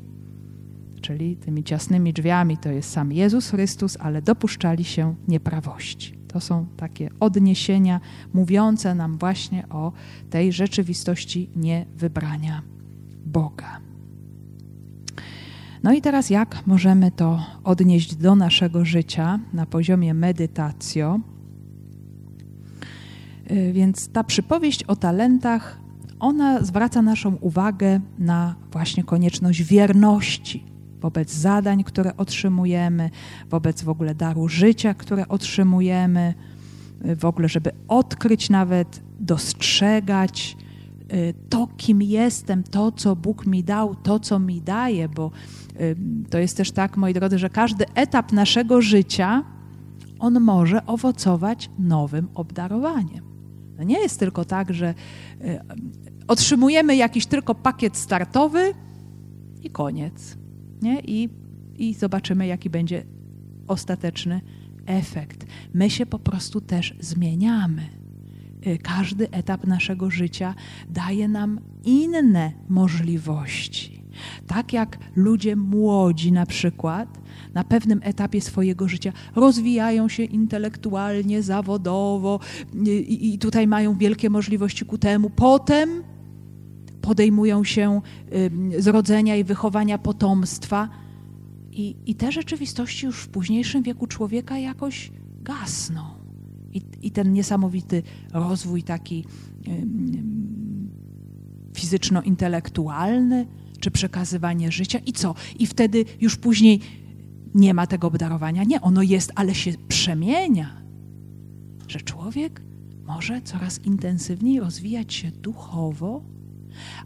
czyli 1.02 1.38
tymi 1.38 1.64
ciasnymi 1.64 2.14
drzwiami 2.14 2.58
to 2.58 2.72
jest 2.72 2.92
sam 2.92 3.12
Jezus 3.12 3.50
Chrystus, 3.50 3.98
ale 4.00 4.22
dopuszczali 4.22 4.84
się 4.84 5.16
nieprawości. 5.28 6.23
To 6.34 6.40
są 6.40 6.66
takie 6.78 7.10
odniesienia 7.20 8.00
mówiące 8.34 8.96
nam 8.96 9.18
właśnie 9.18 9.70
o 9.70 9.92
tej 10.30 10.54
rzeczywistości 10.54 11.50
niewybrania 11.56 12.62
Boga. 13.26 13.80
No 15.84 15.94
i 15.94 16.02
teraz 16.02 16.30
jak 16.30 16.68
możemy 16.68 17.12
to 17.12 17.40
odnieść 17.64 18.16
do 18.16 18.36
naszego 18.36 18.86
życia 18.86 19.40
na 19.54 19.66
poziomie 19.66 20.14
medytacjo? 20.14 21.20
Y, 23.52 23.74
więc 23.74 24.10
ta 24.10 24.24
przypowieść 24.24 24.84
o 24.84 24.96
talentach, 24.96 25.80
ona 26.20 26.64
zwraca 26.64 27.02
naszą 27.02 27.36
uwagę 27.36 28.00
na 28.20 28.56
właśnie 28.72 29.04
konieczność 29.04 29.64
wierności 29.64 30.73
wobec 31.04 31.34
zadań, 31.34 31.84
które 31.84 32.18
otrzymujemy, 32.18 33.10
wobec 33.50 33.84
w 33.84 33.90
ogóle 33.90 34.16
daru 34.16 34.48
życia, 34.48 34.94
które 34.94 35.28
otrzymujemy, 35.28 36.34
y, 37.06 37.16
w 37.16 37.26
ogóle, 37.26 37.50
żeby 37.50 37.72
odkryć 37.88 38.50
nawet, 38.50 39.02
dostrzegać 39.20 40.58
y, 41.14 41.34
to, 41.50 41.68
kim 41.78 42.02
jestem, 42.02 42.64
to, 42.64 42.92
co 42.92 43.16
Bóg 43.16 43.46
mi 43.46 43.64
dał, 43.64 43.96
to, 43.96 44.20
co 44.20 44.40
mi 44.40 44.62
daje, 44.62 45.10
bo 45.10 45.32
to 46.30 46.38
jest 46.38 46.58
też 46.58 46.72
tak, 46.72 46.98
moi 46.98 47.14
drodzy, 47.14 47.40
że 47.40 47.50
każdy 47.50 47.86
etap 47.96 48.32
naszego 48.32 48.82
życia, 48.82 49.44
on 50.20 50.40
może 50.40 50.86
owocować 50.86 51.70
nowym 51.80 52.28
obdarowaniem. 52.36 53.24
Nie 53.86 54.00
jest 54.00 54.20
tylko 54.20 54.46
tak, 54.46 54.74
że 54.74 54.94
y, 55.42 55.60
otrzymujemy 56.28 56.96
jakiś 56.96 57.26
tylko 57.26 57.56
pakiet 57.56 57.98
startowy 57.98 58.74
i 59.62 59.70
koniec. 59.70 60.43
Nie? 60.84 61.00
I, 61.00 61.30
I 61.78 61.94
zobaczymy, 61.94 62.48
jaki 62.48 62.70
będzie 62.70 63.04
ostateczny 63.68 64.42
efekt. 64.86 65.46
My 65.74 65.90
się 65.90 66.06
po 66.06 66.20
prostu 66.20 66.62
też 66.62 66.96
zmieniamy. 67.00 67.82
Y, 68.68 68.78
każdy 68.78 69.32
etap 69.32 69.68
naszego 69.68 70.12
życia 70.12 70.56
daje 70.90 71.28
nam 71.28 71.60
inne 71.84 72.52
możliwości. 72.70 74.04
Tak 74.48 74.74
jak 74.74 74.98
ludzie 75.16 75.56
młodzi 75.56 76.32
na 76.32 76.46
przykład 76.46 77.20
na 77.54 77.64
pewnym 77.64 78.00
etapie 78.04 78.42
swojego 78.42 78.88
życia 78.88 79.14
rozwijają 79.36 80.10
się 80.10 80.24
intelektualnie, 80.24 81.42
zawodowo 81.42 82.40
i, 82.86 83.34
i 83.34 83.38
tutaj 83.38 83.68
mają 83.68 83.98
wielkie 83.98 84.30
możliwości 84.30 84.86
ku 84.86 84.98
temu. 84.98 85.30
Potem 85.30 86.04
podejmują 87.04 87.64
się 87.64 88.02
zrodzenia 88.80 89.36
i 89.36 89.44
wychowania 89.44 89.98
potomstwa. 89.98 90.90
I, 91.72 91.96
I 92.06 92.16
te 92.16 92.32
rzeczywistości 92.32 93.06
już 93.06 93.24
w 93.24 93.28
późniejszym 93.28 93.84
wieku 93.84 94.08
człowieka 94.08 94.58
jakoś 94.58 95.12
gasną. 95.42 96.02
I, 96.74 96.82
i 97.02 97.12
ten 97.12 97.34
niesamowity 97.34 98.04
rozwój 98.34 98.84
taki 98.84 99.26
fizyczno-intelektualny, 101.74 103.46
czy 103.80 103.92
przekazywanie 103.92 104.72
życia 104.72 105.00
i 105.00 105.14
co? 105.14 105.36
I 105.60 105.68
wtedy 105.68 106.06
już 106.22 106.36
później 106.36 106.80
nie 107.56 107.74
ma 107.74 107.88
tego 107.88 108.08
obdarowania. 108.08 108.64
Nie, 108.64 108.82
ono 108.82 109.02
jest, 109.02 109.32
ale 109.36 109.56
się 109.56 109.72
przemienia. 109.88 110.82
Że 111.88 112.02
człowiek 112.02 112.62
może 113.08 113.42
coraz 113.42 113.86
intensywniej 113.86 114.60
rozwijać 114.60 115.14
się 115.14 115.32
duchowo, 115.32 116.24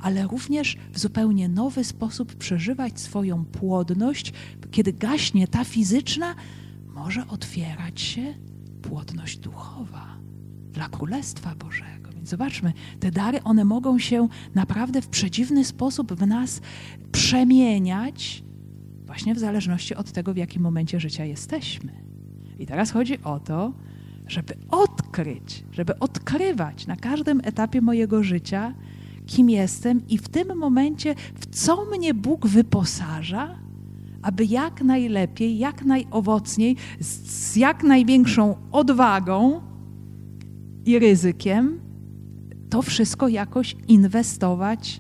ale 0.02 0.28
również 0.28 0.78
w 0.94 1.00
zupełnie 1.00 1.50
nowy 1.50 1.84
sposób 1.84 2.36
przeżywać 2.36 3.00
swoją 3.00 3.46
płodność. 3.46 4.34
Kiedy 4.72 4.94
gaśnie 4.94 5.48
ta 5.48 5.64
fizyczna, 5.64 6.36
może 6.88 7.28
otwierać 7.28 8.02
się 8.02 8.34
płodność 8.82 9.38
duchowa 9.38 10.18
dla 10.72 10.90
Królestwa 10.90 11.56
Bożego. 11.56 12.12
Więc 12.12 12.30
zobaczmy, 12.30 12.74
te 13.00 13.12
dary, 13.12 13.44
one 13.44 13.66
mogą 13.66 14.00
się 14.00 14.28
naprawdę 14.56 15.02
w 15.02 15.08
przedziwny 15.08 15.66
sposób 15.66 16.14
w 16.14 16.28
nas 16.28 16.62
przemieniać 17.12 18.44
właśnie 19.06 19.36
w 19.36 19.40
zależności 19.40 19.96
od 19.96 20.12
tego, 20.12 20.34
w 20.34 20.38
jakim 20.38 20.62
momencie 20.62 21.00
życia 21.00 21.26
jesteśmy. 21.26 21.92
I 22.60 22.66
teraz 22.66 22.92
chodzi 22.92 23.24
o 23.24 23.40
to, 23.40 23.74
żeby 24.28 24.54
odkryć, 24.70 25.64
żeby 25.72 26.00
odkrywać 26.00 26.88
na 26.88 26.96
każdym 26.96 27.42
etapie 27.44 27.82
mojego 27.82 28.24
życia, 28.24 28.74
kim 29.28 29.50
jestem 29.50 30.08
i 30.08 30.18
w 30.18 30.30
tym 30.30 30.58
momencie, 30.58 31.16
w 31.36 31.46
co 31.56 31.86
mnie 31.86 32.14
Bóg 32.14 32.48
wyposaża, 32.48 33.60
aby 34.22 34.46
jak 34.46 34.82
najlepiej, 34.82 35.58
jak 35.58 35.86
najowocniej, 35.86 36.76
z 37.00 37.56
jak 37.56 37.84
największą 37.84 38.56
odwagą 38.72 39.62
i 40.86 41.00
ryzykiem 41.00 41.80
to 42.70 42.82
wszystko 42.82 43.28
jakoś 43.28 43.76
inwestować 43.88 45.00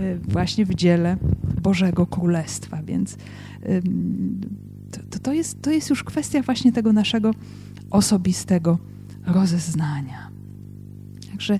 y, 0.00 0.18
właśnie 0.28 0.66
w 0.66 0.74
dziele 0.74 1.16
Bożego 1.62 2.06
Królestwa. 2.06 2.82
Więc 2.82 3.16
to, 5.10 5.18
to, 5.18 5.32
jest, 5.32 5.62
to 5.62 5.70
jest 5.70 5.90
już 5.90 6.04
kwestia 6.04 6.42
właśnie 6.42 6.72
tego 6.72 6.92
naszego 6.92 7.30
osobistego 7.90 8.78
rozeznania. 9.26 10.30
Także 11.30 11.58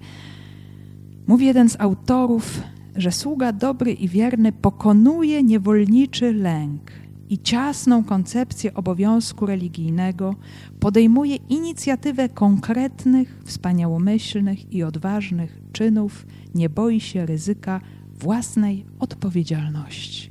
mówi 1.28 1.46
jeden 1.46 1.68
z 1.68 1.80
autorów, 1.80 2.62
że 2.96 3.12
sługa 3.12 3.52
dobry 3.52 3.92
i 3.92 4.08
wierny 4.08 4.52
pokonuje 4.52 5.42
niewolniczy 5.42 6.32
lęk 6.32 6.90
i 7.28 7.38
ciasną 7.38 8.04
koncepcję 8.04 8.74
obowiązku 8.74 9.46
religijnego, 9.46 10.34
podejmuje 10.80 11.36
inicjatywę 11.36 12.28
konkretnych, 12.28 13.40
wspaniałomyślnych 13.44 14.72
i 14.72 14.82
odważnych 14.82 15.60
czynów, 15.72 16.26
nie 16.54 16.68
boi 16.68 17.00
się 17.00 17.26
ryzyka 17.26 17.80
własnej 18.14 18.86
odpowiedzialności. 18.98 20.30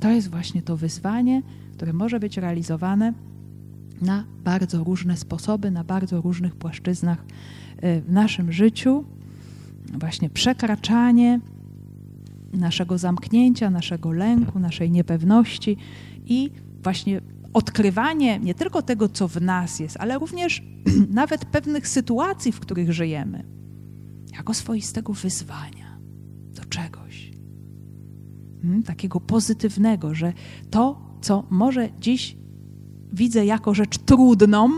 To 0.00 0.10
jest 0.10 0.30
właśnie 0.30 0.62
to 0.62 0.76
wyzwanie, 0.76 1.42
które 1.72 1.92
może 1.92 2.20
być 2.20 2.36
realizowane 2.36 3.12
na 4.02 4.24
bardzo 4.44 4.84
różne 4.84 5.16
sposoby, 5.16 5.70
na 5.70 5.84
bardzo 5.84 6.20
różnych 6.20 6.56
płaszczyznach 6.56 7.24
e, 7.76 8.00
w 8.00 8.12
naszym 8.12 8.52
życiu. 8.52 9.04
Właśnie 9.94 10.30
przekraczanie 10.30 11.40
naszego 12.52 12.98
zamknięcia, 12.98 13.70
naszego 13.70 14.12
lęku, 14.12 14.58
naszej 14.58 14.90
niepewności 14.90 15.76
i 16.24 16.50
właśnie 16.82 17.20
odkrywanie 17.52 18.38
nie 18.38 18.54
tylko 18.54 18.82
tego, 18.82 19.08
co 19.08 19.28
w 19.28 19.40
nas 19.40 19.80
jest, 19.80 19.96
ale 20.00 20.18
również 20.18 20.62
nawet 21.10 21.44
pewnych 21.44 21.88
sytuacji, 21.88 22.52
w 22.52 22.60
których 22.60 22.92
żyjemy, 22.92 23.44
jako 24.32 24.54
swoistego 24.54 25.12
wyzwania 25.12 25.98
do 26.54 26.64
czegoś. 26.64 27.32
Hmm, 28.62 28.82
takiego 28.82 29.20
pozytywnego, 29.20 30.14
że 30.14 30.32
to, 30.70 31.00
co 31.20 31.46
może 31.50 31.88
dziś 32.00 32.36
widzę 33.12 33.46
jako 33.46 33.74
rzecz 33.74 33.98
trudną, 33.98 34.70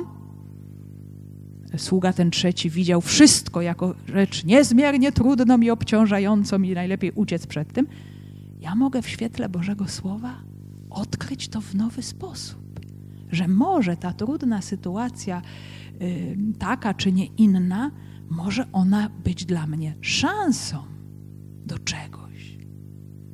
sługa 1.79 2.13
ten 2.13 2.31
trzeci 2.31 2.71
widział 2.71 3.01
wszystko 3.01 3.63
jako 3.63 3.95
rzecz 4.09 4.45
niezmiernie 4.45 5.13
trudną 5.13 5.61
i 5.61 5.71
obciążającą 5.71 6.63
i 6.63 6.75
najlepiej 6.75 7.13
uciec 7.13 7.47
przed 7.47 7.73
tym, 7.73 7.87
ja 8.61 8.75
mogę 8.75 9.03
w 9.03 9.09
świetle 9.09 9.49
Bożego 9.49 9.89
Słowa 9.89 10.35
odkryć 10.91 11.49
to 11.49 11.61
w 11.61 11.75
nowy 11.75 12.03
sposób. 12.03 12.81
Że 13.31 13.49
może 13.49 13.97
ta 13.97 14.13
trudna 14.13 14.63
sytuacja, 14.63 15.43
yy, 16.01 16.37
taka 16.59 16.95
czy 16.95 17.13
nie 17.13 17.27
inna, 17.27 17.91
może 18.31 18.73
ona 18.73 19.11
być 19.25 19.45
dla 19.45 19.67
mnie 19.67 19.95
szansą 20.01 20.83
do 21.67 21.79
czego 21.79 22.27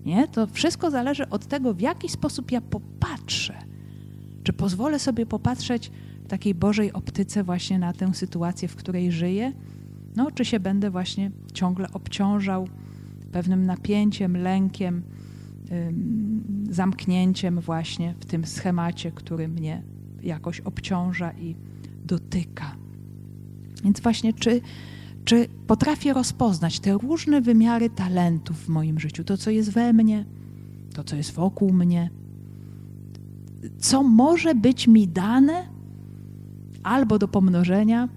nie? 0.04 0.28
To 0.28 0.46
wszystko 0.46 0.90
zależy 0.90 1.28
od 1.28 1.46
tego, 1.46 1.74
w 1.74 1.80
jaki 1.80 2.08
sposób 2.08 2.52
ja 2.52 2.60
popatrzę. 2.60 3.54
Czy 4.42 4.52
pozwolę 4.52 4.98
sobie 4.98 5.26
popatrzeć 5.26 5.90
takiej 6.32 6.54
Bożej 6.54 6.92
optyce 6.92 7.44
właśnie 7.44 7.78
na 7.78 7.92
tę 7.92 8.14
sytuację, 8.14 8.68
w 8.68 8.76
której 8.76 9.12
żyję, 9.12 9.52
no, 10.16 10.30
czy 10.30 10.44
się 10.44 10.60
będę 10.60 10.90
właśnie 10.90 11.30
ciągle 11.54 11.92
obciążał 11.92 12.68
pewnym 13.32 13.66
napięciem, 13.66 14.36
lękiem, 14.36 15.02
zamknięciem 16.70 17.60
właśnie 17.60 18.14
w 18.20 18.24
tym 18.24 18.44
schemacie, 18.44 19.12
który 19.12 19.48
mnie 19.48 19.82
jakoś 20.22 20.60
obciąża 20.60 21.32
i 21.32 21.56
dotyka. 22.04 22.76
Więc 23.84 24.00
właśnie, 24.00 24.32
czy 24.32 24.60
czy 25.24 25.48
potrafię 25.66 26.12
rozpoznać 26.12 26.80
te 26.80 26.92
różne 26.92 27.40
wymiary 27.40 27.90
talentów 27.90 28.64
w 28.64 28.68
moim 28.68 29.00
życiu, 29.00 29.24
to 29.24 29.36
co 29.36 29.50
jest 29.50 29.70
we 29.70 29.92
mnie, 29.92 30.24
to 30.94 31.04
co 31.04 31.16
jest 31.16 31.32
wokół 31.32 31.72
mnie, 31.72 32.10
co 33.78 34.02
może 34.02 34.54
być 34.54 34.88
mi 34.88 35.08
dane 35.08 35.71
albo 36.82 37.18
do 37.18 37.28
pomnożenia, 37.28 38.08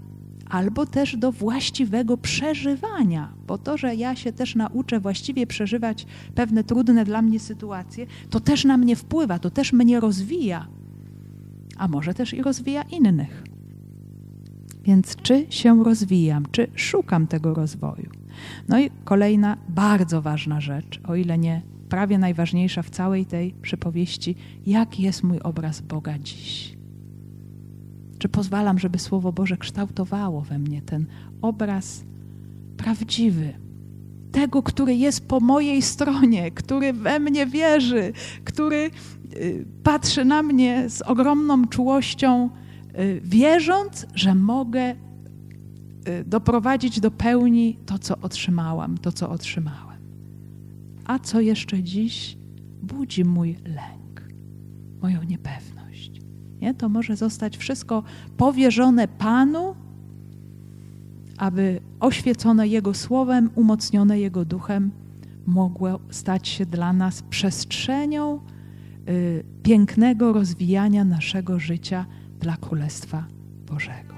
albo 0.50 0.86
też 0.86 1.18
do 1.18 1.32
właściwego 1.32 2.18
przeżywania, 2.18 3.34
bo 3.48 3.58
to, 3.58 3.78
że 3.78 3.96
ja 3.96 4.16
się 4.16 4.32
też 4.32 4.56
nauczę 4.56 5.00
właściwie 5.00 5.48
przeżywać 5.48 6.06
pewne 6.36 6.64
trudne 6.64 7.06
dla 7.06 7.22
mnie 7.22 7.40
sytuacje, 7.40 8.06
to 8.30 8.40
też 8.40 8.66
na 8.66 8.78
mnie 8.78 8.96
wpływa, 8.96 9.40
to 9.40 9.50
też 9.50 9.74
mnie 9.74 10.00
rozwija, 10.00 10.68
a 11.78 11.88
może 11.88 12.14
też 12.14 12.34
i 12.34 12.42
rozwija 12.42 12.82
innych. 12.82 13.44
Więc 14.84 15.16
czy 15.16 15.46
się 15.50 15.84
rozwijam, 15.84 16.46
czy 16.52 16.68
szukam 16.76 17.28
tego 17.28 17.54
rozwoju? 17.54 18.10
No 18.68 18.80
i 18.80 18.90
kolejna 19.04 19.58
bardzo 19.70 20.22
ważna 20.22 20.62
rzecz, 20.62 21.00
o 21.08 21.16
ile 21.16 21.38
nie 21.38 21.62
prawie 21.90 22.18
najważniejsza 22.18 22.82
w 22.82 22.90
całej 22.90 23.26
tej 23.26 23.54
przypowieści, 23.62 24.36
jaki 24.66 25.04
jest 25.04 25.24
mój 25.24 25.40
obraz 25.40 25.82
Boga 25.82 26.20
dziś? 26.20 26.76
Że 28.26 28.30
pozwalam, 28.30 28.80
żeby 28.80 29.00
Słowo 29.00 29.32
Boże 29.32 29.58
kształtowało 29.58 30.42
we 30.42 30.60
mnie 30.60 30.82
ten 30.82 31.06
obraz 31.42 32.04
prawdziwy, 32.78 33.54
tego, 34.32 34.64
który 34.64 34.96
jest 34.96 35.28
po 35.28 35.40
mojej 35.40 35.82
stronie, 35.82 36.52
który 36.52 36.94
we 36.94 37.20
mnie 37.20 37.46
wierzy, 37.46 38.14
który 38.44 38.92
y, 39.34 39.66
patrzy 39.84 40.26
na 40.26 40.44
mnie 40.44 40.90
z 40.90 41.02
ogromną 41.02 41.68
czułością, 41.68 42.50
y, 43.00 43.22
wierząc, 43.24 44.06
że 44.16 44.36
mogę 44.36 44.92
y, 44.92 44.96
doprowadzić 46.28 47.00
do 47.00 47.12
pełni 47.12 47.78
to, 47.86 48.00
co 48.00 48.18
otrzymałam, 48.22 48.98
to, 48.98 49.12
co 49.12 49.30
otrzymałem. 49.30 50.00
A 51.06 51.20
co 51.20 51.42
jeszcze 51.42 51.84
dziś 51.84 52.38
budzi 52.84 53.26
mój 53.26 53.56
lęk, 53.66 54.34
moją 55.02 55.24
niepewność. 55.24 55.75
Nie? 56.66 56.74
To 56.74 56.90
może 56.90 57.16
zostać 57.16 57.58
wszystko 57.58 58.04
powierzone 58.38 59.08
Panu, 59.08 59.76
aby 61.38 61.80
oświecone 62.00 62.68
Jego 62.68 62.94
słowem, 62.94 63.50
umocnione 63.56 64.20
Jego 64.20 64.46
duchem, 64.46 64.92
mogło 65.46 66.00
stać 66.10 66.48
się 66.48 66.66
dla 66.66 66.94
nas 66.94 67.22
przestrzenią 67.22 68.40
y, 69.10 69.44
pięknego 69.64 70.34
rozwijania 70.34 71.04
naszego 71.04 71.60
życia 71.60 72.06
dla 72.40 72.58
Królestwa 72.58 73.26
Bożego. 73.68 74.15